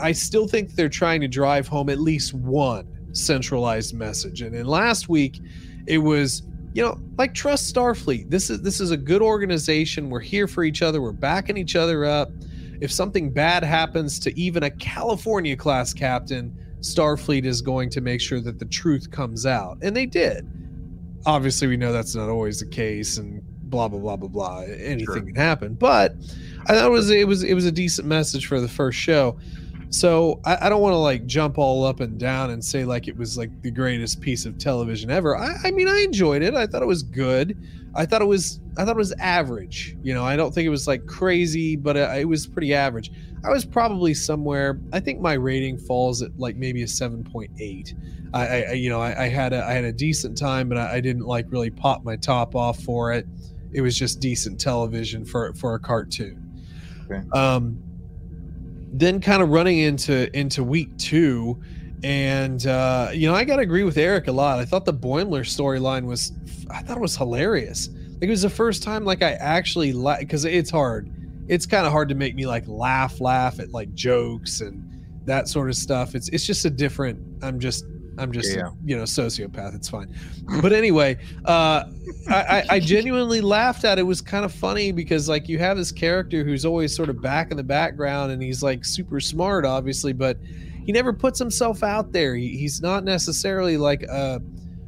I 0.00 0.12
still 0.12 0.48
think 0.48 0.74
they're 0.74 0.88
trying 0.88 1.20
to 1.20 1.28
drive 1.28 1.68
home 1.68 1.88
at 1.88 2.00
least 2.00 2.34
one 2.34 2.86
centralized 3.12 3.94
message. 3.94 4.42
And 4.42 4.54
in 4.54 4.66
last 4.66 5.08
week, 5.08 5.40
it 5.86 5.98
was 5.98 6.42
you 6.74 6.82
know 6.82 7.00
like 7.16 7.32
trust 7.32 7.74
Starfleet. 7.74 8.28
This 8.28 8.50
is 8.50 8.60
this 8.62 8.80
is 8.80 8.90
a 8.90 8.96
good 8.96 9.22
organization. 9.22 10.10
We're 10.10 10.20
here 10.20 10.46
for 10.46 10.64
each 10.64 10.82
other. 10.82 11.00
We're 11.00 11.12
backing 11.12 11.56
each 11.56 11.76
other 11.76 12.04
up. 12.04 12.30
If 12.80 12.92
something 12.92 13.30
bad 13.32 13.64
happens 13.64 14.18
to 14.20 14.38
even 14.38 14.62
a 14.64 14.70
California 14.70 15.56
class 15.56 15.92
captain, 15.92 16.56
Starfleet 16.80 17.44
is 17.44 17.62
going 17.62 17.90
to 17.90 18.00
make 18.00 18.20
sure 18.20 18.40
that 18.40 18.58
the 18.58 18.64
truth 18.66 19.10
comes 19.10 19.46
out. 19.46 19.78
And 19.82 19.96
they 19.96 20.06
did. 20.06 20.46
Obviously, 21.24 21.66
we 21.66 21.76
know 21.76 21.92
that's 21.92 22.14
not 22.14 22.28
always 22.28 22.60
the 22.60 22.66
case 22.66 23.18
and 23.18 23.42
blah 23.68 23.88
blah 23.88 23.98
blah 23.98 24.16
blah 24.16 24.28
blah. 24.28 24.60
Anything 24.60 25.04
Sure. 25.04 25.20
can 25.20 25.34
happen. 25.34 25.74
But 25.74 26.14
I 26.66 26.74
thought 26.74 26.86
it 26.86 26.90
was 26.90 27.10
it 27.10 27.26
was 27.26 27.42
it 27.42 27.54
was 27.54 27.64
a 27.66 27.72
decent 27.72 28.06
message 28.06 28.46
for 28.46 28.60
the 28.60 28.68
first 28.68 28.98
show. 28.98 29.38
So 29.90 30.40
I, 30.44 30.66
I 30.66 30.68
don't 30.68 30.82
want 30.82 30.92
to 30.92 30.98
like 30.98 31.26
jump 31.26 31.58
all 31.58 31.84
up 31.84 32.00
and 32.00 32.18
down 32.18 32.50
and 32.50 32.64
say 32.64 32.84
like 32.84 33.08
it 33.08 33.16
was 33.16 33.36
like 33.38 33.50
the 33.62 33.70
greatest 33.70 34.20
piece 34.20 34.44
of 34.46 34.58
television 34.58 35.10
ever. 35.10 35.36
I, 35.36 35.56
I 35.64 35.70
mean 35.72 35.88
I 35.88 36.00
enjoyed 36.02 36.42
it. 36.42 36.54
I 36.54 36.66
thought 36.66 36.82
it 36.82 36.86
was 36.86 37.02
good. 37.02 37.56
I 37.96 38.06
thought 38.06 38.22
it 38.22 38.26
was 38.26 38.60
I 38.76 38.84
thought 38.84 38.96
it 38.96 38.98
was 38.98 39.12
average. 39.12 39.96
You 40.02 40.14
know, 40.14 40.24
I 40.24 40.36
don't 40.36 40.52
think 40.54 40.66
it 40.66 40.70
was 40.70 40.86
like 40.86 41.06
crazy, 41.06 41.76
but 41.76 41.96
it, 41.96 42.20
it 42.20 42.28
was 42.28 42.46
pretty 42.46 42.74
average. 42.74 43.10
I 43.44 43.50
was 43.50 43.64
probably 43.64 44.12
somewhere. 44.14 44.80
I 44.92 45.00
think 45.00 45.20
my 45.20 45.34
rating 45.34 45.78
falls 45.78 46.20
at 46.22 46.38
like 46.38 46.56
maybe 46.56 46.82
a 46.82 46.88
seven 46.88 47.24
point 47.24 47.50
eight. 47.58 47.94
I, 48.34 48.46
I 48.46 48.60
I- 48.70 48.72
you 48.72 48.90
know 48.90 49.00
I, 49.00 49.24
I 49.24 49.28
had 49.28 49.52
a 49.52 49.64
I 49.64 49.72
had 49.72 49.84
a 49.84 49.92
decent 49.92 50.36
time, 50.36 50.68
but 50.68 50.78
I, 50.78 50.96
I 50.96 51.00
didn't 51.00 51.26
like 51.26 51.46
really 51.50 51.70
pop 51.70 52.04
my 52.04 52.16
top 52.16 52.54
off 52.54 52.80
for 52.82 53.12
it. 53.12 53.26
It 53.72 53.80
was 53.80 53.98
just 53.98 54.20
decent 54.20 54.60
television 54.60 55.24
for 55.24 55.52
for 55.54 55.74
a 55.74 55.78
cartoon. 55.78 56.42
Okay. 57.10 57.22
Um, 57.32 57.78
then 58.92 59.20
kind 59.20 59.42
of 59.42 59.50
running 59.50 59.78
into 59.78 60.34
into 60.36 60.64
week 60.64 60.96
two, 60.96 61.60
and 62.02 62.66
uh, 62.66 63.10
you 63.12 63.28
know 63.28 63.34
I 63.34 63.44
got 63.44 63.56
to 63.56 63.62
agree 63.62 63.84
with 63.84 63.96
Eric 63.98 64.28
a 64.28 64.32
lot. 64.32 64.58
I 64.58 64.64
thought 64.64 64.84
the 64.84 64.94
Boimler 64.94 65.40
storyline 65.42 66.04
was 66.04 66.32
I 66.70 66.82
thought 66.82 66.96
it 66.96 67.00
was 67.00 67.16
hilarious. 67.16 67.88
Like 68.14 68.24
it 68.24 68.30
was 68.30 68.42
the 68.42 68.50
first 68.50 68.82
time 68.82 69.04
like 69.04 69.22
I 69.22 69.32
actually 69.32 69.92
like 69.92 70.20
because 70.20 70.44
it's 70.44 70.70
hard. 70.70 71.10
It's 71.48 71.66
kind 71.66 71.86
of 71.86 71.92
hard 71.92 72.08
to 72.08 72.14
make 72.14 72.34
me 72.34 72.46
like 72.46 72.64
laugh, 72.66 73.20
laugh 73.20 73.60
at 73.60 73.70
like 73.70 73.92
jokes 73.94 74.60
and 74.60 74.82
that 75.26 75.48
sort 75.48 75.68
of 75.68 75.76
stuff. 75.76 76.14
It's 76.14 76.28
it's 76.30 76.46
just 76.46 76.64
a 76.64 76.70
different. 76.70 77.20
I'm 77.42 77.60
just 77.60 77.84
I'm 78.18 78.32
just 78.32 78.54
Yeah, 78.56 78.70
you 78.84 78.96
know 78.96 79.02
sociopath. 79.02 79.74
It's 79.74 79.88
fine. 79.88 80.14
But 80.62 80.72
anyway, 80.72 81.18
uh, 81.44 81.84
I, 82.28 82.34
I, 82.34 82.64
I 82.70 82.80
genuinely 82.80 83.40
laughed 83.40 83.84
at 83.84 83.98
it. 83.98 84.02
It 84.02 84.04
was 84.04 84.20
kind 84.20 84.44
of 84.44 84.52
funny 84.52 84.92
because 84.92 85.28
like 85.28 85.48
you 85.48 85.58
have 85.58 85.76
this 85.76 85.92
character 85.92 86.44
who's 86.44 86.64
always 86.64 86.94
sort 86.94 87.08
of 87.08 87.20
back 87.20 87.50
in 87.50 87.56
the 87.56 87.64
background 87.64 88.32
and 88.32 88.42
he's 88.42 88.62
like 88.62 88.84
super 88.84 89.20
smart, 89.20 89.64
obviously, 89.64 90.12
but 90.12 90.38
he 90.84 90.92
never 90.92 91.12
puts 91.12 91.38
himself 91.38 91.82
out 91.82 92.12
there. 92.12 92.34
He, 92.36 92.56
he's 92.56 92.80
not 92.80 93.04
necessarily 93.04 93.76
like 93.76 94.02
a. 94.04 94.40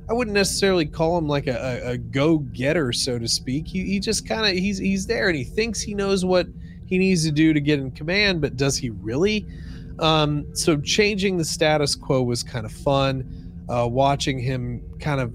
I 0.08 0.12
wouldn't 0.14 0.34
necessarily 0.34 0.86
call 0.86 1.18
him 1.18 1.28
like 1.28 1.46
a, 1.46 1.82
a, 1.84 1.90
a 1.92 1.98
go-getter, 1.98 2.92
so 2.92 3.18
to 3.18 3.28
speak. 3.28 3.66
He, 3.68 3.84
he 3.84 4.00
just 4.00 4.26
kind 4.26 4.46
of 4.46 4.52
he's 4.52 4.78
he's 4.78 5.06
there 5.06 5.28
and 5.28 5.36
he 5.36 5.44
thinks 5.44 5.80
he 5.80 5.94
knows 5.94 6.24
what 6.24 6.46
he 6.86 6.96
needs 6.98 7.24
to 7.24 7.30
do 7.30 7.52
to 7.52 7.60
get 7.60 7.78
in 7.78 7.90
command, 7.90 8.40
but 8.40 8.56
does 8.56 8.76
he 8.78 8.88
really? 8.90 9.46
Um, 9.98 10.46
so 10.54 10.78
changing 10.80 11.36
the 11.36 11.44
status 11.44 11.94
quo 11.94 12.22
was 12.22 12.42
kind 12.42 12.64
of 12.64 12.72
fun. 12.72 13.34
Uh, 13.68 13.86
watching 13.86 14.38
him 14.38 14.80
kind 14.98 15.20
of, 15.20 15.34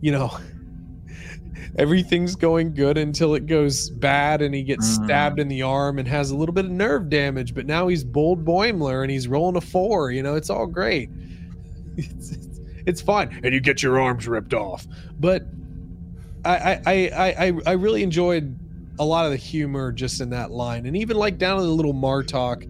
you 0.00 0.12
know, 0.12 0.30
everything's 1.78 2.36
going 2.36 2.72
good 2.74 2.96
until 2.98 3.34
it 3.34 3.46
goes 3.46 3.90
bad 3.90 4.42
and 4.42 4.54
he 4.54 4.62
gets 4.62 4.86
Mhm. 4.98 5.04
stabbed 5.04 5.40
in 5.40 5.48
the 5.48 5.62
arm 5.62 5.98
and 5.98 6.06
has 6.06 6.30
a 6.30 6.36
little 6.36 6.52
bit 6.52 6.66
of 6.66 6.70
nerve 6.70 7.08
damage. 7.08 7.54
But 7.54 7.66
now 7.66 7.88
he's 7.88 8.04
bold 8.04 8.44
Boimler 8.44 9.02
and 9.02 9.10
he's 9.10 9.26
rolling 9.26 9.56
a 9.56 9.60
four. 9.60 10.12
You 10.12 10.22
know, 10.22 10.34
it's 10.36 10.50
all 10.50 10.66
great. 10.66 11.08
It's, 11.96 12.36
it's, 12.86 13.00
fine, 13.00 13.40
and 13.42 13.54
you 13.54 13.60
get 13.60 13.82
your 13.82 14.00
arms 14.00 14.26
ripped 14.28 14.54
off. 14.54 14.86
But 15.18 15.44
I 16.44 16.56
I, 16.56 16.80
I 16.86 17.46
I 17.46 17.52
I 17.66 17.72
really 17.72 18.02
enjoyed 18.02 18.58
a 18.98 19.04
lot 19.04 19.24
of 19.24 19.30
the 19.32 19.36
humor 19.36 19.90
just 19.92 20.20
in 20.20 20.30
that 20.30 20.50
line, 20.50 20.86
and 20.86 20.96
even 20.96 21.16
like 21.16 21.38
down 21.38 21.58
to 21.58 21.64
the 21.64 21.70
little 21.72 21.94
Martok 21.94 22.68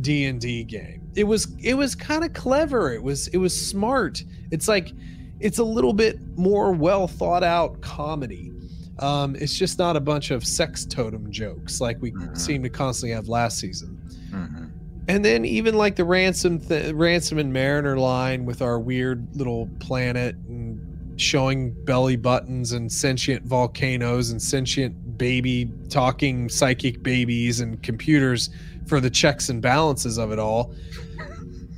D 0.00 0.24
and 0.26 0.40
D 0.40 0.62
game. 0.64 1.02
It 1.14 1.24
was 1.24 1.48
it 1.62 1.74
was 1.74 1.94
kind 1.94 2.24
of 2.24 2.32
clever. 2.34 2.92
It 2.92 3.02
was 3.02 3.28
it 3.28 3.38
was 3.38 3.58
smart. 3.58 4.22
It's 4.50 4.68
like 4.68 4.92
it's 5.40 5.58
a 5.58 5.64
little 5.64 5.92
bit 5.92 6.18
more 6.36 6.72
well 6.72 7.08
thought 7.08 7.42
out 7.42 7.80
comedy. 7.80 8.52
Um, 8.98 9.36
it's 9.36 9.54
just 9.58 9.78
not 9.78 9.96
a 9.96 10.00
bunch 10.00 10.30
of 10.30 10.44
sex 10.46 10.86
totem 10.86 11.30
jokes 11.30 11.80
like 11.82 12.00
we 12.00 12.12
Mhm. 12.12 12.36
seem 12.38 12.62
to 12.62 12.70
constantly 12.70 13.14
have 13.14 13.28
last 13.28 13.58
season. 13.58 13.98
Mhm. 14.30 14.65
And 15.08 15.24
then 15.24 15.44
even 15.44 15.76
like 15.76 15.96
the 15.96 16.04
ransom 16.04 16.58
th- 16.58 16.92
ransom 16.92 17.38
and 17.38 17.52
mariner 17.52 17.96
line 17.96 18.44
with 18.44 18.60
our 18.60 18.78
weird 18.78 19.36
little 19.36 19.68
planet 19.78 20.34
and 20.48 21.20
showing 21.20 21.72
belly 21.84 22.16
buttons 22.16 22.72
and 22.72 22.90
sentient 22.90 23.44
volcanoes 23.44 24.30
and 24.30 24.42
sentient 24.42 25.16
baby 25.16 25.70
talking 25.88 26.48
psychic 26.48 27.02
babies 27.02 27.60
and 27.60 27.82
computers 27.82 28.50
for 28.86 29.00
the 29.00 29.10
checks 29.10 29.48
and 29.48 29.62
balances 29.62 30.18
of 30.18 30.32
it 30.32 30.38
all. 30.38 30.74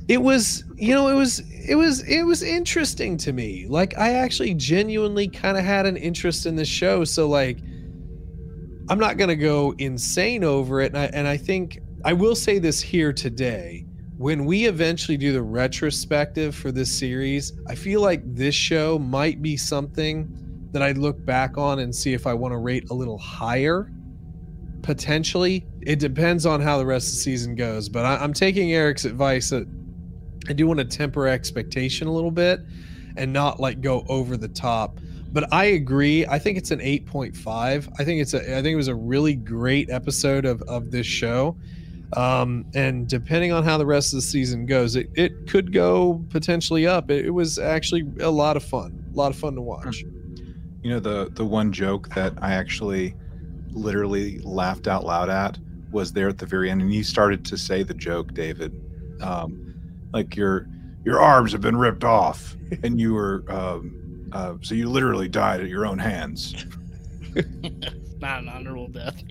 It 0.07 0.21
was, 0.21 0.63
you 0.75 0.93
know, 0.93 1.07
it 1.07 1.13
was 1.13 1.39
it 1.67 1.75
was 1.75 2.01
it 2.01 2.23
was 2.23 2.41
interesting 2.41 3.15
to 3.17 3.31
me. 3.31 3.67
Like 3.67 3.97
I 3.97 4.13
actually 4.13 4.55
genuinely 4.55 5.27
kind 5.27 5.55
of 5.55 5.63
had 5.63 5.85
an 5.85 5.97
interest 5.97 6.47
in 6.47 6.55
this 6.55 6.67
show. 6.67 7.03
So 7.03 7.27
like 7.27 7.59
I'm 8.89 8.97
not 8.97 9.17
to 9.29 9.35
go 9.35 9.75
insane 9.77 10.43
over 10.43 10.81
it 10.81 10.93
and 10.93 10.97
I 10.97 11.05
and 11.13 11.27
I 11.27 11.37
think 11.37 11.79
I 12.05 12.13
will 12.13 12.35
say 12.35 12.59
this 12.59 12.79
here 12.79 13.11
today. 13.11 13.85
When 14.17 14.45
we 14.45 14.67
eventually 14.67 15.17
do 15.17 15.33
the 15.33 15.41
retrospective 15.41 16.55
for 16.55 16.71
this 16.71 16.89
series, 16.97 17.51
I 17.67 17.75
feel 17.75 17.99
like 17.99 18.21
this 18.23 18.55
show 18.55 18.97
might 18.97 19.41
be 19.41 19.57
something 19.57 20.33
that 20.71 20.81
I 20.81 20.93
look 20.93 21.23
back 21.25 21.57
on 21.57 21.79
and 21.79 21.93
see 21.93 22.13
if 22.13 22.25
I 22.25 22.33
want 22.33 22.53
to 22.53 22.57
rate 22.57 22.89
a 22.89 22.93
little 22.93 23.17
higher, 23.17 23.91
potentially. 24.81 25.65
It 25.81 25.99
depends 25.99 26.45
on 26.45 26.61
how 26.61 26.77
the 26.77 26.85
rest 26.85 27.09
of 27.09 27.15
the 27.15 27.19
season 27.19 27.55
goes. 27.55 27.89
But 27.89 28.05
I, 28.05 28.15
I'm 28.15 28.33
taking 28.33 28.71
Eric's 28.71 29.03
advice 29.03 29.49
that 29.49 29.67
I 30.47 30.53
do 30.53 30.67
want 30.67 30.79
to 30.79 30.85
temper 30.85 31.27
expectation 31.27 32.07
a 32.07 32.13
little 32.13 32.31
bit 32.31 32.61
and 33.17 33.33
not 33.33 33.59
like 33.59 33.81
go 33.81 34.05
over 34.07 34.37
the 34.37 34.47
top. 34.47 34.99
But 35.33 35.51
I 35.53 35.65
agree. 35.65 36.25
I 36.25 36.39
think 36.39 36.57
it's 36.57 36.71
an 36.71 36.79
8.5. 36.79 37.93
I 37.99 38.03
think 38.05 38.21
it's 38.21 38.33
a 38.33 38.57
I 38.57 38.61
think 38.61 38.73
it 38.73 38.77
was 38.77 38.87
a 38.87 38.95
really 38.95 39.35
great 39.35 39.89
episode 39.89 40.45
of, 40.45 40.61
of 40.61 40.91
this 40.91 41.05
show. 41.05 41.57
Um, 42.13 42.65
and 42.73 43.07
depending 43.07 43.51
on 43.51 43.63
how 43.63 43.77
the 43.77 43.85
rest 43.85 44.13
of 44.13 44.17
the 44.17 44.23
season 44.23 44.65
goes, 44.65 44.95
it, 44.95 45.09
it 45.15 45.47
could 45.47 45.71
go 45.71 46.25
potentially 46.29 46.87
up. 46.87 47.11
It, 47.11 47.25
it 47.25 47.29
was 47.29 47.59
actually 47.59 48.05
a 48.19 48.31
lot 48.31 48.57
of 48.57 48.63
fun. 48.63 49.03
A 49.13 49.15
lot 49.15 49.31
of 49.31 49.37
fun 49.37 49.55
to 49.55 49.61
watch. 49.61 50.03
You 50.81 50.91
know 50.91 50.99
the 50.99 51.29
the 51.33 51.45
one 51.45 51.71
joke 51.73 52.09
that 52.15 52.33
I 52.41 52.53
actually 52.53 53.15
literally 53.71 54.39
laughed 54.39 54.87
out 54.87 55.05
loud 55.05 55.29
at 55.29 55.57
was 55.91 56.13
there 56.13 56.29
at 56.29 56.37
the 56.37 56.45
very 56.45 56.71
end, 56.71 56.81
and 56.81 56.93
you 56.93 57.03
started 57.03 57.43
to 57.45 57.57
say 57.57 57.83
the 57.83 57.93
joke, 57.93 58.33
David, 58.33 58.73
um, 59.21 59.75
like 60.13 60.35
your 60.35 60.67
your 61.03 61.19
arms 61.19 61.51
have 61.51 61.61
been 61.61 61.75
ripped 61.75 62.03
off, 62.03 62.55
and 62.83 62.99
you 62.99 63.13
were 63.13 63.43
um, 63.49 64.29
uh, 64.31 64.55
so 64.61 64.73
you 64.73 64.89
literally 64.89 65.27
died 65.27 65.59
at 65.59 65.67
your 65.67 65.85
own 65.85 65.99
hands. 65.99 66.65
Not 68.19 68.41
an 68.41 68.49
honorable 68.49 68.87
death. 68.87 69.21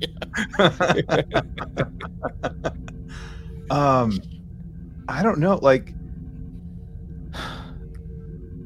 um, 3.71 4.19
I 5.09 5.23
don't 5.23 5.39
know, 5.39 5.59
like. 5.63 5.95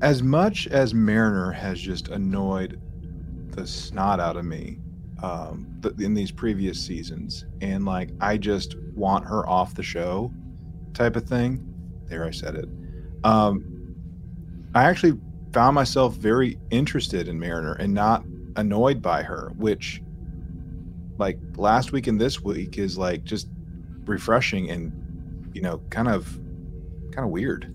As 0.01 0.23
much 0.23 0.67
as 0.67 0.95
Mariner 0.95 1.53
has 1.53 1.81
just 1.81 2.09
annoyed 2.09 2.81
the 3.51 3.67
snot 3.67 4.19
out 4.19 4.37
of 4.37 4.45
me 4.45 4.81
um, 5.23 5.67
th- 5.83 5.95
in 6.01 6.15
these 6.15 6.33
previous 6.33 6.85
seasons, 6.85 7.45
and 7.61 7.85
like 7.85 8.11
I 8.21 8.37
just 8.37 8.77
want 8.95 9.27
her 9.27 9.49
off 9.49 9.75
the 9.75 9.83
show, 9.83 10.33
type 10.93 11.17
of 11.17 11.25
thing. 11.25 11.65
There, 12.07 12.25
I 12.25 12.33
said 12.33 12.57
it. 12.57 12.69
Um, 13.25 13.65
I 14.75 14.85
actually 14.85 15.19
found 15.53 15.75
myself 15.75 16.15
very 16.15 16.59
interested 16.71 17.29
in 17.29 17.39
Mariner 17.39 17.75
and 17.75 17.95
not 17.95 18.25
annoyed 18.57 19.03
by 19.03 19.23
her, 19.23 19.53
which, 19.57 20.03
like 21.19 21.39
last 21.57 21.93
week 21.93 22.07
and 22.07 22.21
this 22.21 22.41
week, 22.43 22.79
is 22.79 22.99
like 22.99 23.25
just 23.25 23.49
refreshing 24.05 24.71
and 24.71 24.93
you 25.55 25.63
know 25.63 25.79
kind 25.91 26.09
of 26.09 26.39
kind 27.13 27.25
of 27.25 27.31
weird. 27.31 27.75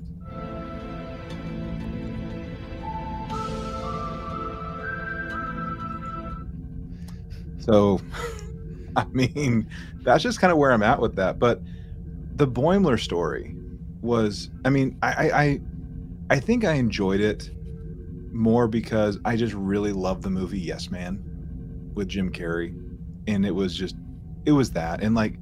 So, 7.59 7.99
I 8.95 9.05
mean, 9.11 9.69
that's 10.03 10.23
just 10.23 10.39
kind 10.39 10.51
of 10.51 10.57
where 10.57 10.71
I'm 10.71 10.84
at 10.84 10.99
with 10.99 11.15
that. 11.17 11.38
But 11.38 11.61
the 12.36 12.47
Boimler 12.47 12.99
story 12.99 13.55
was, 14.01 14.49
I 14.63 14.69
mean, 14.69 14.97
I, 15.01 15.11
I, 15.11 15.41
I, 15.43 15.61
I 16.30 16.39
think 16.39 16.63
I 16.63 16.73
enjoyed 16.73 17.19
it 17.19 17.51
more 18.38 18.67
because 18.67 19.19
I 19.25 19.35
just 19.35 19.53
really 19.53 19.91
love 19.91 20.21
the 20.21 20.29
movie 20.29 20.59
Yes 20.59 20.89
Man 20.89 21.91
with 21.93 22.07
Jim 22.07 22.31
Carrey, 22.31 22.79
and 23.27 23.45
it 23.45 23.51
was 23.51 23.75
just, 23.75 23.95
it 24.45 24.51
was 24.51 24.71
that, 24.71 25.01
and 25.01 25.15
like 25.15 25.35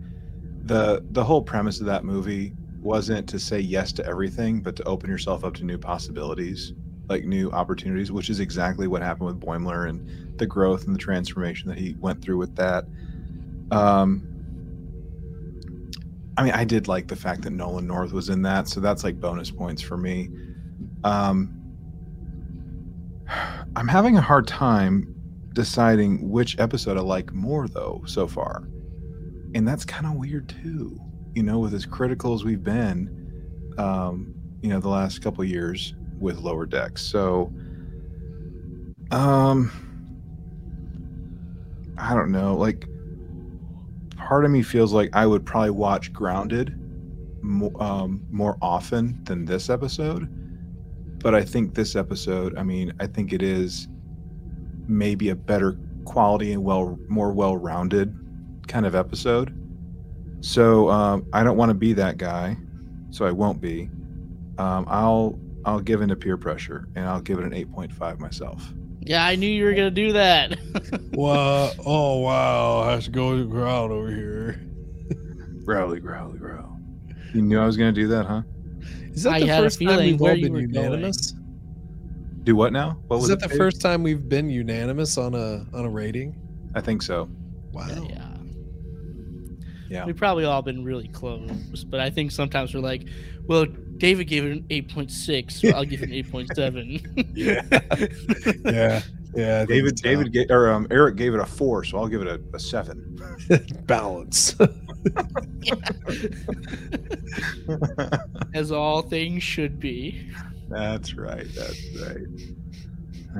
the 0.63 1.05
the 1.11 1.23
whole 1.23 1.41
premise 1.41 1.79
of 1.79 1.85
that 1.85 2.03
movie 2.03 2.53
wasn't 2.81 3.27
to 3.29 3.39
say 3.39 3.59
yes 3.59 3.91
to 3.93 4.05
everything, 4.05 4.61
but 4.61 4.75
to 4.77 4.83
open 4.83 5.09
yourself 5.09 5.43
up 5.43 5.53
to 5.55 5.65
new 5.65 5.77
possibilities, 5.77 6.73
like 7.09 7.25
new 7.25 7.51
opportunities, 7.51 8.11
which 8.11 8.29
is 8.29 8.39
exactly 8.39 8.87
what 8.87 9.01
happened 9.01 9.27
with 9.27 9.39
Boimler 9.39 9.89
and 9.89 10.37
the 10.39 10.45
growth 10.45 10.85
and 10.85 10.95
the 10.95 10.99
transformation 10.99 11.69
that 11.69 11.77
he 11.77 11.95
went 11.99 12.21
through 12.21 12.37
with 12.37 12.55
that. 12.55 12.85
Um, 13.71 14.27
I 16.37 16.43
mean, 16.43 16.53
I 16.53 16.63
did 16.63 16.87
like 16.87 17.07
the 17.07 17.15
fact 17.15 17.41
that 17.43 17.51
Nolan 17.51 17.87
North 17.87 18.11
was 18.11 18.29
in 18.29 18.41
that, 18.43 18.67
so 18.67 18.79
that's 18.79 19.03
like 19.03 19.19
bonus 19.19 19.49
points 19.49 19.81
for 19.81 19.97
me. 19.97 20.29
Um, 21.03 21.64
I'm 23.75 23.87
having 23.87 24.17
a 24.17 24.21
hard 24.21 24.47
time 24.47 25.13
deciding 25.53 26.29
which 26.29 26.59
episode 26.59 26.97
I 26.97 27.01
like 27.01 27.33
more, 27.33 27.67
though, 27.67 28.03
so 28.05 28.27
far. 28.27 28.67
And 29.53 29.67
that's 29.67 29.85
kind 29.85 30.05
of 30.05 30.15
weird, 30.15 30.49
too. 30.49 30.99
You 31.33 31.43
know, 31.43 31.59
with 31.59 31.73
as 31.73 31.85
critical 31.85 32.33
as 32.33 32.43
we've 32.43 32.63
been, 32.63 33.73
um, 33.77 34.33
you 34.61 34.69
know, 34.69 34.79
the 34.79 34.89
last 34.89 35.21
couple 35.21 35.43
years 35.43 35.93
with 36.19 36.39
Lower 36.39 36.65
Decks. 36.65 37.01
So, 37.01 37.51
um, 39.11 39.71
I 41.97 42.13
don't 42.13 42.31
know. 42.31 42.55
Like, 42.55 42.87
part 44.17 44.45
of 44.45 44.51
me 44.51 44.61
feels 44.61 44.93
like 44.93 45.09
I 45.13 45.25
would 45.25 45.45
probably 45.45 45.71
watch 45.71 46.11
Grounded 46.11 46.77
mo- 47.41 47.75
um, 47.79 48.25
more 48.31 48.57
often 48.61 49.23
than 49.23 49.45
this 49.45 49.69
episode. 49.69 50.29
But 51.25 51.33
I 51.33 51.43
think 51.43 51.73
this 51.73 51.95
episode, 51.95 52.55
I 52.55 52.61
mean, 52.61 52.93
I 52.99 53.07
think 53.07 53.33
it 53.33 53.41
is 53.41 53.87
maybe 54.87 55.29
a 55.29 55.35
better 55.35 55.75
quality 56.05 56.53
and 56.53 56.63
well, 56.63 56.99
more 57.07 57.31
well-rounded 57.33 58.15
kind 58.67 58.85
of 58.85 58.93
episode. 58.93 59.51
So 60.41 60.87
um, 60.91 61.25
I 61.33 61.41
don't 61.43 61.57
want 61.57 61.71
to 61.71 61.73
be 61.73 61.93
that 61.93 62.17
guy, 62.17 62.55
so 63.09 63.25
I 63.25 63.31
won't 63.31 63.59
be. 63.59 63.89
Um, 64.59 64.85
I'll 64.87 65.39
I'll 65.65 65.79
give 65.79 66.03
in 66.03 66.09
to 66.09 66.15
peer 66.15 66.37
pressure, 66.37 66.87
and 66.93 67.05
I'll 67.05 67.21
give 67.21 67.39
it 67.39 67.45
an 67.45 67.55
eight 67.55 67.71
point 67.71 67.91
five 67.91 68.19
myself. 68.19 68.63
yeah, 69.01 69.25
I 69.25 69.35
knew 69.35 69.49
you 69.49 69.65
were 69.65 69.73
gonna 69.73 69.89
do 69.89 70.13
that. 70.13 70.59
Wow. 71.13 71.71
Oh, 71.83 72.19
wow. 72.19 72.81
I 72.81 72.91
have 72.91 73.05
to 73.05 73.09
go 73.09 73.35
to 73.35 73.45
the 73.45 73.49
crowd 73.49 73.89
over 73.89 74.11
here. 74.11 74.61
Growly, 75.63 75.99
growly, 75.99 76.37
growl. 76.37 76.77
You 77.33 77.41
knew 77.41 77.57
I 77.59 77.65
was 77.65 77.77
going 77.77 77.95
to 77.95 77.99
do 77.99 78.09
that, 78.09 78.25
huh? 78.25 78.41
Is 79.13 79.23
that 79.23 79.33
I 79.33 79.39
the 79.41 79.47
first 79.47 79.81
time 79.81 79.99
we've 79.99 80.21
all 80.21 80.35
been 80.35 80.53
were 80.53 80.61
unanimous? 80.61 81.33
Do 82.43 82.55
what 82.55 82.73
now? 82.73 82.99
What 83.07 83.17
Is 83.17 83.21
was 83.21 83.29
that 83.29 83.37
it, 83.37 83.41
the 83.41 83.47
Dave? 83.49 83.57
first 83.57 83.81
time 83.81 84.03
we've 84.03 84.29
been 84.29 84.49
unanimous 84.49 85.17
on 85.17 85.33
a 85.33 85.65
on 85.73 85.85
a 85.85 85.89
rating? 85.89 86.35
I 86.75 86.81
think 86.81 87.01
so. 87.01 87.29
Wow. 87.71 87.87
yeah. 88.09 88.27
Yeah. 89.89 90.05
We've 90.05 90.17
probably 90.17 90.45
all 90.45 90.61
been 90.61 90.83
really 90.83 91.07
close, 91.07 91.83
but 91.83 91.99
I 91.99 92.09
think 92.09 92.31
sometimes 92.31 92.73
we're 92.73 92.79
like, 92.81 93.07
well, 93.47 93.65
David 93.97 94.27
gave 94.27 94.43
it 94.43 94.51
an 94.51 94.63
8.6, 94.63 95.51
so 95.51 95.69
I'll 95.69 95.85
give 95.85 96.01
it 96.01 96.09
an 96.09 96.15
8.7. 96.15 97.25
Yeah. 97.35 97.61
Yeah. 98.71 99.01
Yeah. 99.35 99.65
David. 99.65 99.95
David, 99.97 100.31
ga- 100.31 100.47
or 100.49 100.69
um, 100.71 100.87
Eric 100.91 101.15
gave 101.17 101.33
it 101.33 101.39
a 101.39 101.45
four, 101.45 101.83
so 101.83 101.97
I'll 101.97 102.07
give 102.07 102.21
it 102.21 102.27
a, 102.27 102.39
a 102.55 102.59
seven. 102.59 103.19
balance. 103.85 104.55
As 108.53 108.71
all 108.71 109.01
things 109.01 109.43
should 109.43 109.79
be. 109.79 110.29
that's 110.69 111.15
right. 111.15 111.47
That's 111.55 111.81
right. 112.01 112.25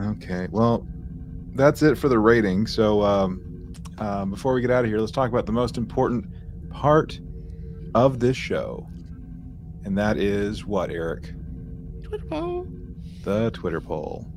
Okay. 0.10 0.48
Well, 0.52 0.86
that's 1.54 1.82
it 1.82 1.98
for 1.98 2.10
the 2.10 2.20
rating. 2.20 2.68
So, 2.68 3.02
um, 3.02 3.74
um, 3.98 4.30
before 4.32 4.54
we 4.54 4.62
get 4.62 4.72
out 4.72 4.84
of 4.84 4.90
here, 4.90 5.00
let's 5.00 5.12
talk 5.12 5.30
about 5.30 5.46
the 5.46 5.54
most 5.54 5.78
important 5.78 6.26
part 6.70 7.18
of 7.96 8.20
this 8.20 8.36
show, 8.36 8.86
and 9.86 9.98
that 9.98 10.18
is 10.18 10.66
what, 10.66 10.92
Eric? 10.92 11.32
Twitter 12.04 12.26
poll. 12.26 12.68
the 13.24 13.50
Twitter 13.52 13.80
poll. 13.80 14.28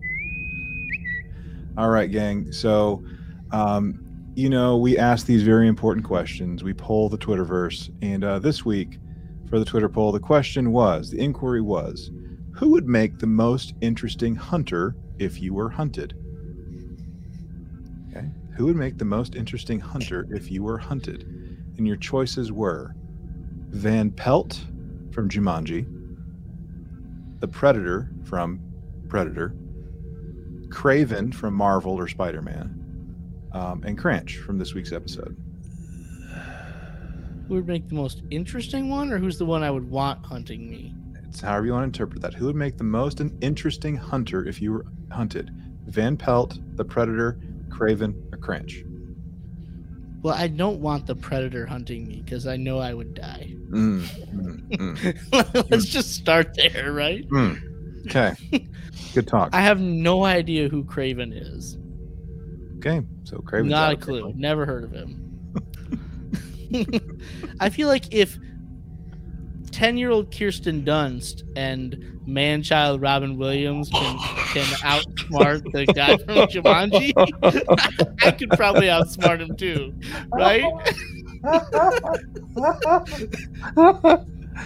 All 1.78 1.90
right, 1.90 2.10
gang. 2.10 2.50
So, 2.50 3.04
um, 3.52 4.04
you 4.34 4.50
know, 4.50 4.76
we 4.76 4.98
ask 4.98 5.26
these 5.26 5.44
very 5.44 5.68
important 5.68 6.04
questions. 6.04 6.64
We 6.64 6.74
poll 6.74 7.08
the 7.08 7.16
Twitterverse, 7.16 7.94
and 8.02 8.24
uh, 8.24 8.40
this 8.40 8.64
week 8.64 8.98
for 9.48 9.60
the 9.60 9.64
Twitter 9.64 9.88
poll, 9.88 10.10
the 10.10 10.18
question 10.18 10.72
was, 10.72 11.12
the 11.12 11.20
inquiry 11.20 11.60
was, 11.60 12.10
who 12.50 12.70
would 12.70 12.88
make 12.88 13.20
the 13.20 13.28
most 13.28 13.74
interesting 13.80 14.34
hunter 14.34 14.96
if 15.20 15.40
you 15.40 15.54
were 15.54 15.70
hunted? 15.70 16.14
Okay, 18.10 18.26
who 18.56 18.66
would 18.66 18.74
make 18.74 18.98
the 18.98 19.04
most 19.04 19.36
interesting 19.36 19.78
hunter 19.78 20.26
if 20.32 20.50
you 20.50 20.64
were 20.64 20.78
hunted? 20.78 21.22
And 21.76 21.86
your 21.86 21.96
choices 21.96 22.50
were 22.50 22.96
Van 23.68 24.10
Pelt 24.10 24.60
from 25.12 25.28
Jumanji, 25.28 25.86
the 27.38 27.46
Predator 27.46 28.10
from 28.24 28.60
Predator, 29.06 29.54
Kraven 30.68 31.34
from 31.34 31.54
Marvel 31.54 31.92
or 31.92 32.08
Spider 32.08 32.42
Man, 32.42 33.48
um, 33.52 33.82
and 33.84 33.98
Cranch 33.98 34.36
from 34.38 34.58
this 34.58 34.74
week's 34.74 34.92
episode. 34.92 35.36
Who 37.46 37.54
would 37.54 37.66
make 37.66 37.88
the 37.88 37.94
most 37.94 38.22
interesting 38.30 38.90
one, 38.90 39.12
or 39.12 39.18
who's 39.18 39.38
the 39.38 39.46
one 39.46 39.62
I 39.62 39.70
would 39.70 39.88
want 39.88 40.24
hunting 40.24 40.70
me? 40.70 40.94
It's 41.28 41.40
however 41.40 41.66
you 41.66 41.72
want 41.72 41.82
to 41.82 41.86
interpret 41.86 42.22
that. 42.22 42.34
Who 42.34 42.46
would 42.46 42.56
make 42.56 42.76
the 42.76 42.84
most 42.84 43.20
an 43.20 43.36
interesting 43.40 43.96
hunter 43.96 44.46
if 44.46 44.60
you 44.60 44.72
were 44.72 44.86
hunted? 45.10 45.50
Van 45.86 46.16
Pelt, 46.16 46.58
the 46.76 46.84
Predator, 46.84 47.38
Kraven, 47.68 48.14
or 48.32 48.38
Cranch? 48.38 48.84
Well, 50.22 50.34
I 50.34 50.48
don't 50.48 50.80
want 50.80 51.06
the 51.06 51.14
predator 51.14 51.64
hunting 51.64 52.06
me 52.06 52.22
because 52.24 52.46
I 52.46 52.56
know 52.56 52.80
I 52.80 52.92
would 52.92 53.14
die. 53.14 53.54
Mm, 53.70 54.00
mm, 54.00 54.68
mm, 54.68 55.70
Let's 55.70 55.84
just 55.84 56.14
start 56.14 56.54
there, 56.54 56.92
right? 56.92 57.28
mm. 57.28 57.60
Okay. 58.06 58.34
Good 59.14 59.26
talk. 59.26 59.50
I 59.52 59.60
have 59.60 59.80
no 59.80 60.24
idea 60.24 60.68
who 60.68 60.84
Kraven 60.84 61.32
is. 61.34 61.78
Okay. 62.76 63.04
So 63.24 63.38
Kraven. 63.38 63.68
Not 63.68 63.92
a 63.92 63.96
clue. 63.96 64.32
Never 64.36 64.66
heard 64.66 64.84
of 64.84 64.92
him. 64.92 65.24
I 67.60 67.70
feel 67.70 67.88
like 67.88 68.12
if 68.12 68.38
10 69.70 69.96
year 69.96 70.10
old 70.10 70.36
Kirsten 70.36 70.84
Dunst 70.84 71.42
and 71.56 72.20
man 72.26 72.62
child 72.62 73.00
Robin 73.00 73.38
Williams 73.38 73.88
can, 73.88 74.18
can 74.52 74.64
outsmart 74.82 75.70
the 75.72 75.86
guy 75.86 76.16
from 76.18 76.48
Jumanji, 76.48 77.12
I 78.24 78.32
could 78.32 78.50
probably 78.50 78.86
outsmart 78.86 79.40
him 79.40 79.56
too, 79.56 79.94
right? 80.32 80.64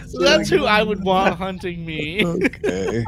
so 0.08 0.18
that's 0.18 0.48
who 0.48 0.64
I 0.64 0.82
would 0.82 1.04
want 1.04 1.36
hunting 1.36 1.84
me. 1.84 2.24
Okay. 2.24 3.04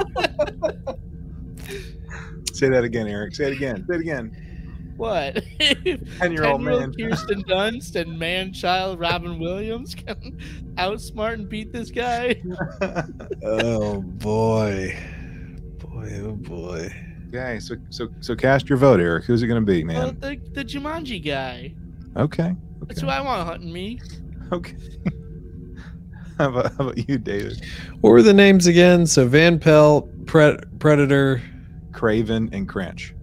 Say 2.54 2.68
that 2.68 2.84
again, 2.84 3.08
Eric. 3.08 3.34
Say 3.34 3.46
it 3.48 3.52
again. 3.52 3.84
Say 3.88 3.96
it 3.96 4.00
again. 4.00 4.94
What? 4.96 5.42
10 5.58 6.32
year 6.32 6.44
old 6.44 6.62
man. 6.62 6.94
Kirsten 6.94 7.42
Dunst 7.48 7.96
and 7.96 8.16
man 8.16 8.52
child 8.52 9.00
Robin 9.00 9.40
Williams 9.40 9.92
can 9.96 10.38
outsmart 10.76 11.34
and 11.34 11.48
beat 11.48 11.72
this 11.72 11.90
guy. 11.90 12.40
oh 13.42 14.00
boy. 14.02 14.96
Boy, 15.78 16.20
oh 16.22 16.32
boy. 16.32 16.94
Okay, 17.28 17.58
so 17.58 17.74
so 17.90 18.08
so 18.20 18.36
cast 18.36 18.68
your 18.68 18.78
vote, 18.78 19.00
Eric. 19.00 19.24
Who's 19.24 19.42
it 19.42 19.48
gonna 19.48 19.60
be, 19.60 19.82
Well, 19.84 20.12
man? 20.12 20.20
the, 20.20 20.40
the 20.52 20.64
Jumanji 20.64 21.24
guy. 21.24 21.74
Okay. 22.16 22.54
That's 22.86 23.00
who 23.00 23.08
I 23.08 23.20
want 23.20 23.44
hunting 23.48 23.72
me. 23.72 24.00
Okay. 24.52 24.76
how, 26.38 26.50
about, 26.50 26.72
how 26.76 26.84
about 26.84 27.08
you, 27.08 27.18
David? 27.18 27.64
What 28.00 28.10
were 28.10 28.22
the 28.22 28.32
names 28.32 28.68
again? 28.68 29.06
So 29.06 29.26
Van 29.26 29.58
Pelt, 29.58 30.08
Pred- 30.26 30.78
Predator, 30.78 31.42
Kraven 31.94 32.52
and 32.52 32.68
Cranch. 32.68 33.14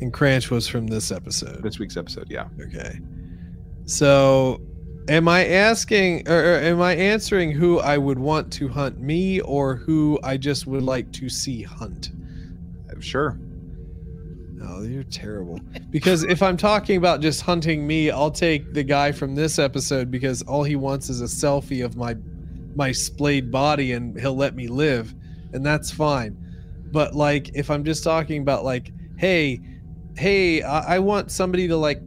and 0.00 0.12
Cranch 0.12 0.50
was 0.50 0.66
from 0.66 0.86
this 0.86 1.10
episode. 1.10 1.62
This 1.62 1.78
week's 1.78 1.96
episode, 1.96 2.28
yeah. 2.30 2.48
Okay. 2.60 2.98
So, 3.84 4.60
am 5.08 5.28
I 5.28 5.44
asking 5.46 6.28
or, 6.28 6.38
or 6.38 6.58
am 6.60 6.80
I 6.80 6.94
answering 6.94 7.50
who 7.50 7.80
I 7.80 7.98
would 7.98 8.18
want 8.18 8.52
to 8.54 8.68
hunt 8.68 8.98
me 9.00 9.40
or 9.40 9.74
who 9.76 10.18
I 10.22 10.36
just 10.36 10.66
would 10.66 10.82
like 10.82 11.12
to 11.14 11.28
see 11.28 11.62
hunt? 11.62 12.10
Uh, 12.90 13.00
sure. 13.00 13.38
Oh, 14.62 14.82
you're 14.82 15.02
terrible. 15.04 15.58
Because 15.90 16.22
if 16.22 16.42
I'm 16.42 16.56
talking 16.56 16.96
about 16.96 17.20
just 17.20 17.40
hunting 17.40 17.86
me, 17.86 18.10
I'll 18.10 18.30
take 18.30 18.72
the 18.74 18.82
guy 18.84 19.10
from 19.10 19.34
this 19.34 19.58
episode 19.58 20.10
because 20.10 20.42
all 20.42 20.62
he 20.62 20.76
wants 20.76 21.08
is 21.10 21.20
a 21.20 21.24
selfie 21.24 21.84
of 21.84 21.96
my 21.96 22.16
my 22.76 22.92
splayed 22.92 23.50
body 23.50 23.92
and 23.92 24.18
he'll 24.20 24.36
let 24.36 24.54
me 24.54 24.68
live, 24.68 25.12
and 25.52 25.66
that's 25.66 25.90
fine. 25.90 26.36
But 26.92 27.14
like 27.14 27.50
if 27.54 27.70
I'm 27.70 27.84
just 27.84 28.02
talking 28.04 28.42
about 28.42 28.64
like, 28.64 28.92
hey, 29.18 29.60
hey, 30.16 30.62
I, 30.62 30.96
I 30.96 30.98
want 30.98 31.30
somebody 31.30 31.68
to 31.68 31.76
like 31.76 32.00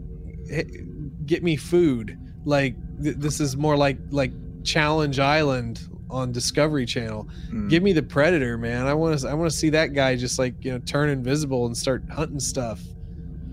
get 1.26 1.44
me 1.44 1.56
food. 1.56 2.18
Like 2.46 2.76
th- 3.02 3.16
this 3.18 3.40
is 3.40 3.56
more 3.56 3.78
like 3.78 3.98
like 4.12 4.32
Challenge 4.64 5.20
Island 5.20 5.82
on 6.10 6.32
Discovery 6.32 6.86
Channel 6.86 7.28
Mm. 7.52 7.70
give 7.70 7.82
me 7.84 7.94
the 7.94 8.04
predator 8.04 8.58
man 8.58 8.88
i 8.88 8.94
want 8.94 9.20
to 9.20 9.28
i 9.28 9.34
want 9.34 9.50
to 9.50 9.56
see 9.56 9.70
that 9.70 9.94
guy 9.94 10.16
just 10.16 10.38
like 10.40 10.54
you 10.62 10.72
know 10.72 10.80
turn 10.80 11.10
invisible 11.10 11.66
and 11.68 11.76
start 11.78 12.04
hunting 12.12 12.40
stuff 12.40 12.82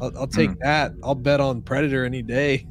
i'll, 0.01 0.13
I'll 0.19 0.27
take 0.27 0.51
that 0.63 0.93
i'll 1.03 1.15
bet 1.15 1.41
on 1.41 1.61
predator 1.63 2.05
any 2.05 2.23
day 2.23 2.67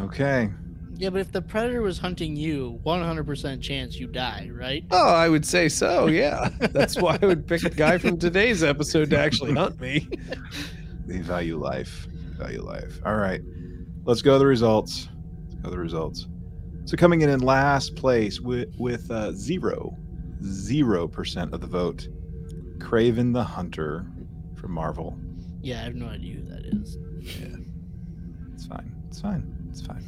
Okay. 0.00 0.50
Yeah, 1.00 1.10
but 1.10 1.20
if 1.22 1.32
the 1.32 1.40
predator 1.42 1.80
was 1.82 1.98
hunting 1.98 2.36
you, 2.36 2.78
100% 2.84 3.62
chance 3.62 3.96
you 3.96 4.06
die, 4.06 4.50
right? 4.52 4.84
oh 4.90 5.14
i 5.14 5.28
would 5.28 5.46
say 5.46 5.68
so 5.68 6.06
yeah 6.06 6.50
that's 6.72 7.00
why 7.00 7.18
i 7.22 7.26
would 7.26 7.46
pick 7.46 7.62
a 7.64 7.70
guy 7.70 7.96
from 7.98 8.18
today's 8.18 8.62
episode 8.62 9.08
to 9.10 9.18
actually 9.18 9.54
hunt 9.54 9.80
me 9.80 10.06
They 11.06 11.18
value 11.18 11.56
life. 11.58 12.06
Value 12.38 12.62
life. 12.62 13.00
All 13.04 13.16
right. 13.16 13.40
Let's 14.04 14.22
go 14.22 14.34
to 14.34 14.38
the 14.38 14.46
results. 14.46 15.08
Let's 15.48 15.54
go 15.56 15.62
to 15.64 15.70
the 15.70 15.78
results. 15.78 16.26
So 16.84 16.96
coming 16.96 17.22
in 17.22 17.28
in 17.28 17.40
last 17.40 17.96
place 17.96 18.40
with 18.40 18.68
with 18.78 19.10
uh, 19.10 19.32
zero, 19.32 19.96
zero 20.44 21.08
percent 21.08 21.52
of 21.52 21.60
the 21.60 21.66
vote, 21.66 22.06
Kraven 22.78 23.32
the 23.32 23.42
Hunter 23.42 24.06
from 24.54 24.70
Marvel. 24.72 25.18
Yeah, 25.62 25.80
I 25.80 25.82
have 25.82 25.96
no 25.96 26.06
idea 26.06 26.36
who 26.36 26.44
that 26.44 26.64
is. 26.64 26.96
Yeah, 27.20 27.56
it's 28.54 28.66
fine. 28.66 28.94
It's 29.08 29.20
fine. 29.20 29.66
It's 29.70 29.80
fine. 29.82 30.04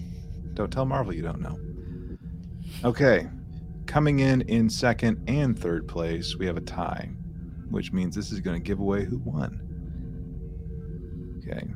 Don't 0.55 0.73
tell 0.73 0.85
Marvel 0.85 1.15
you 1.15 1.23
don't 1.23 1.41
know. 1.41 1.59
Okay. 2.85 3.29
Coming 3.87 4.21
in 4.21 4.43
in 4.43 4.71
second 4.71 5.23
and 5.29 5.59
third 5.59 5.89
place, 5.89 6.37
we 6.37 6.47
have 6.47 6.57
a 6.57 6.63
tie, 6.63 7.11
which 7.71 7.93
means 7.93 8.15
this 8.15 8.33
is 8.33 8.41
going 8.41 8.61
to 8.61 8.63
give 8.63 8.79
away 8.79 9.05
who 9.05 9.19
won. 9.19 9.61
Okay. 11.39 11.67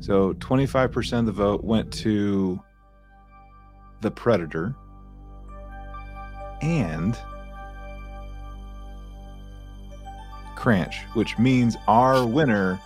So 0.00 0.34
25% 0.34 1.18
of 1.20 1.26
the 1.26 1.32
vote 1.32 1.64
went 1.64 1.92
to 1.94 2.60
the 4.00 4.10
Predator. 4.10 4.74
And 6.60 7.18
Cranch, 10.56 10.96
which 11.14 11.38
means 11.38 11.76
our 11.86 12.26
winner 12.26 12.80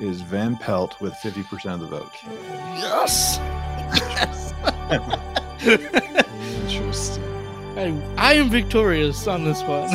is 0.00 0.20
Van 0.20 0.56
Pelt 0.56 1.00
with 1.00 1.14
50% 1.14 1.74
of 1.74 1.80
the 1.80 1.86
vote. 1.86 2.12
Yes! 2.76 3.38
Interesting 6.62 7.24
I, 7.76 7.92
I 8.16 8.34
am 8.34 8.50
victorious 8.50 9.26
on 9.26 9.44
this 9.44 9.60
one. 9.64 9.90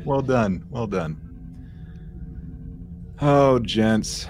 well 0.04 0.22
done. 0.22 0.64
Well 0.70 0.86
done. 0.86 1.20
Oh, 3.20 3.58
gents. 3.58 4.28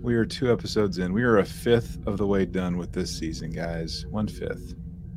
We 0.00 0.14
are 0.16 0.24
two 0.26 0.52
episodes 0.52 0.98
in. 0.98 1.12
We 1.12 1.22
are 1.22 1.38
a 1.38 1.44
fifth 1.44 2.04
of 2.06 2.18
the 2.18 2.26
way 2.26 2.46
done 2.46 2.78
with 2.78 2.90
this 2.92 3.16
season, 3.16 3.52
guys. 3.52 4.06
One 4.06 4.26
fifth. 4.26 4.74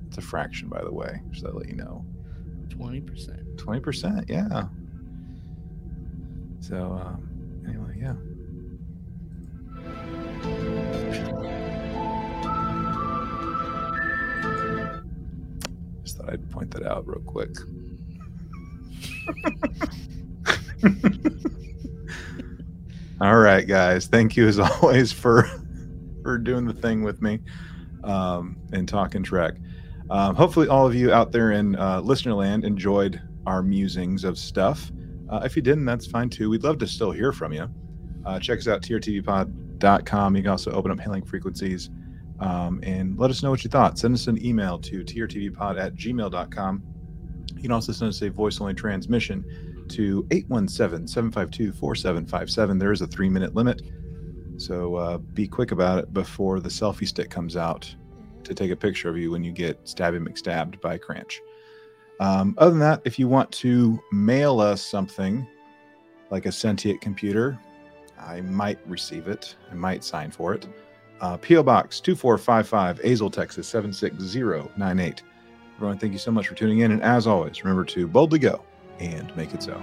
It's 0.07 0.19
a 0.19 0.21
fraction, 0.21 0.69
by 0.69 0.83
the 0.83 0.93
way, 0.93 1.19
just 1.31 1.43
to 1.45 1.51
let 1.51 1.67
you 1.67 1.75
know. 1.75 2.05
20%. 2.67 3.55
20%, 3.55 4.29
yeah. 4.29 4.65
So, 6.59 6.91
um, 6.93 7.63
anyway, 7.67 7.97
yeah. 7.99 8.13
Thought 16.25 16.33
I'd 16.33 16.51
point 16.51 16.71
that 16.71 16.83
out 16.83 17.07
real 17.07 17.21
quick. 17.21 17.49
All 23.21 23.37
right, 23.37 23.65
guys. 23.67 24.07
Thank 24.07 24.35
you 24.35 24.47
as 24.47 24.59
always 24.81 25.11
for 25.11 25.49
for 26.23 26.37
doing 26.37 26.65
the 26.65 26.73
thing 26.73 27.03
with 27.03 27.21
me 27.21 27.39
um, 28.03 28.57
and 28.73 28.87
talking 28.87 29.23
Trek. 29.23 29.55
Um, 30.09 30.35
hopefully, 30.35 30.67
all 30.67 30.85
of 30.85 30.95
you 30.95 31.13
out 31.13 31.31
there 31.31 31.51
in 31.51 31.75
uh, 31.75 32.01
listener 32.01 32.33
land 32.33 32.65
enjoyed 32.65 33.21
our 33.45 33.61
musings 33.61 34.23
of 34.23 34.37
stuff. 34.37 34.91
Uh, 35.29 35.41
if 35.43 35.55
you 35.55 35.61
didn't, 35.61 35.85
that's 35.85 36.05
fine 36.05 36.29
too. 36.29 36.49
We'd 36.49 36.63
love 36.63 36.77
to 36.79 36.87
still 36.87 37.11
hear 37.11 37.31
from 37.31 37.53
you. 37.53 37.69
Uh, 38.25 38.39
check 38.39 38.59
us 38.59 38.67
out, 38.67 38.81
trtvpod.com. 38.81 40.35
You 40.35 40.41
can 40.41 40.51
also 40.51 40.71
open 40.71 40.91
up 40.91 40.99
hailing 40.99 41.23
frequencies 41.23 41.89
um, 42.39 42.79
and 42.83 43.17
let 43.17 43.29
us 43.29 43.43
know 43.43 43.49
what 43.49 43.63
you 43.63 43.69
thought. 43.69 43.97
Send 43.97 44.13
us 44.13 44.27
an 44.27 44.43
email 44.45 44.77
to 44.79 45.03
trtvpod 45.03 45.79
at 45.79 45.95
gmail.com. 45.95 46.83
You 47.55 47.61
can 47.61 47.71
also 47.71 47.91
send 47.91 48.09
us 48.09 48.21
a 48.21 48.29
voice 48.29 48.59
only 48.59 48.73
transmission 48.73 49.85
to 49.89 50.25
817 50.31 51.07
752 51.07 51.71
4757. 51.73 52.77
There 52.77 52.91
is 52.91 53.01
a 53.01 53.07
three 53.07 53.29
minute 53.29 53.55
limit. 53.55 53.81
So 54.57 54.95
uh, 54.95 55.17
be 55.17 55.47
quick 55.47 55.71
about 55.71 55.99
it 55.99 56.13
before 56.13 56.59
the 56.59 56.69
selfie 56.69 57.07
stick 57.07 57.29
comes 57.29 57.57
out 57.57 57.93
to 58.43 58.53
take 58.53 58.71
a 58.71 58.75
picture 58.75 59.09
of 59.09 59.17
you 59.17 59.31
when 59.31 59.43
you 59.43 59.51
get 59.51 59.83
stabby 59.85 60.25
McStabbed 60.25 60.79
by 60.81 60.97
Cranch. 60.97 61.41
Um, 62.19 62.55
other 62.57 62.71
than 62.71 62.79
that, 62.79 63.01
if 63.03 63.19
you 63.19 63.27
want 63.27 63.51
to 63.53 63.99
mail 64.11 64.61
us 64.61 64.81
something 64.81 65.45
like 66.29 66.45
a 66.45 66.51
sentient 66.51 67.01
computer, 67.01 67.59
I 68.17 68.41
might 68.41 68.79
receive 68.87 69.27
it. 69.27 69.55
I 69.69 69.75
might 69.75 70.03
sign 70.03 70.31
for 70.31 70.53
it. 70.53 70.67
Uh, 71.21 71.37
P.O. 71.37 71.63
Box 71.63 71.99
2455, 71.99 72.99
Azle, 72.99 73.31
Texas 73.31 73.67
76098. 73.67 75.23
Everyone, 75.75 75.97
thank 75.97 76.13
you 76.13 76.19
so 76.19 76.31
much 76.31 76.47
for 76.47 76.55
tuning 76.55 76.79
in. 76.79 76.91
And 76.91 77.01
as 77.01 77.27
always, 77.27 77.63
remember 77.63 77.85
to 77.85 78.07
boldly 78.07 78.39
go 78.39 78.63
and 78.99 79.35
make 79.35 79.53
it 79.53 79.63
so. 79.63 79.81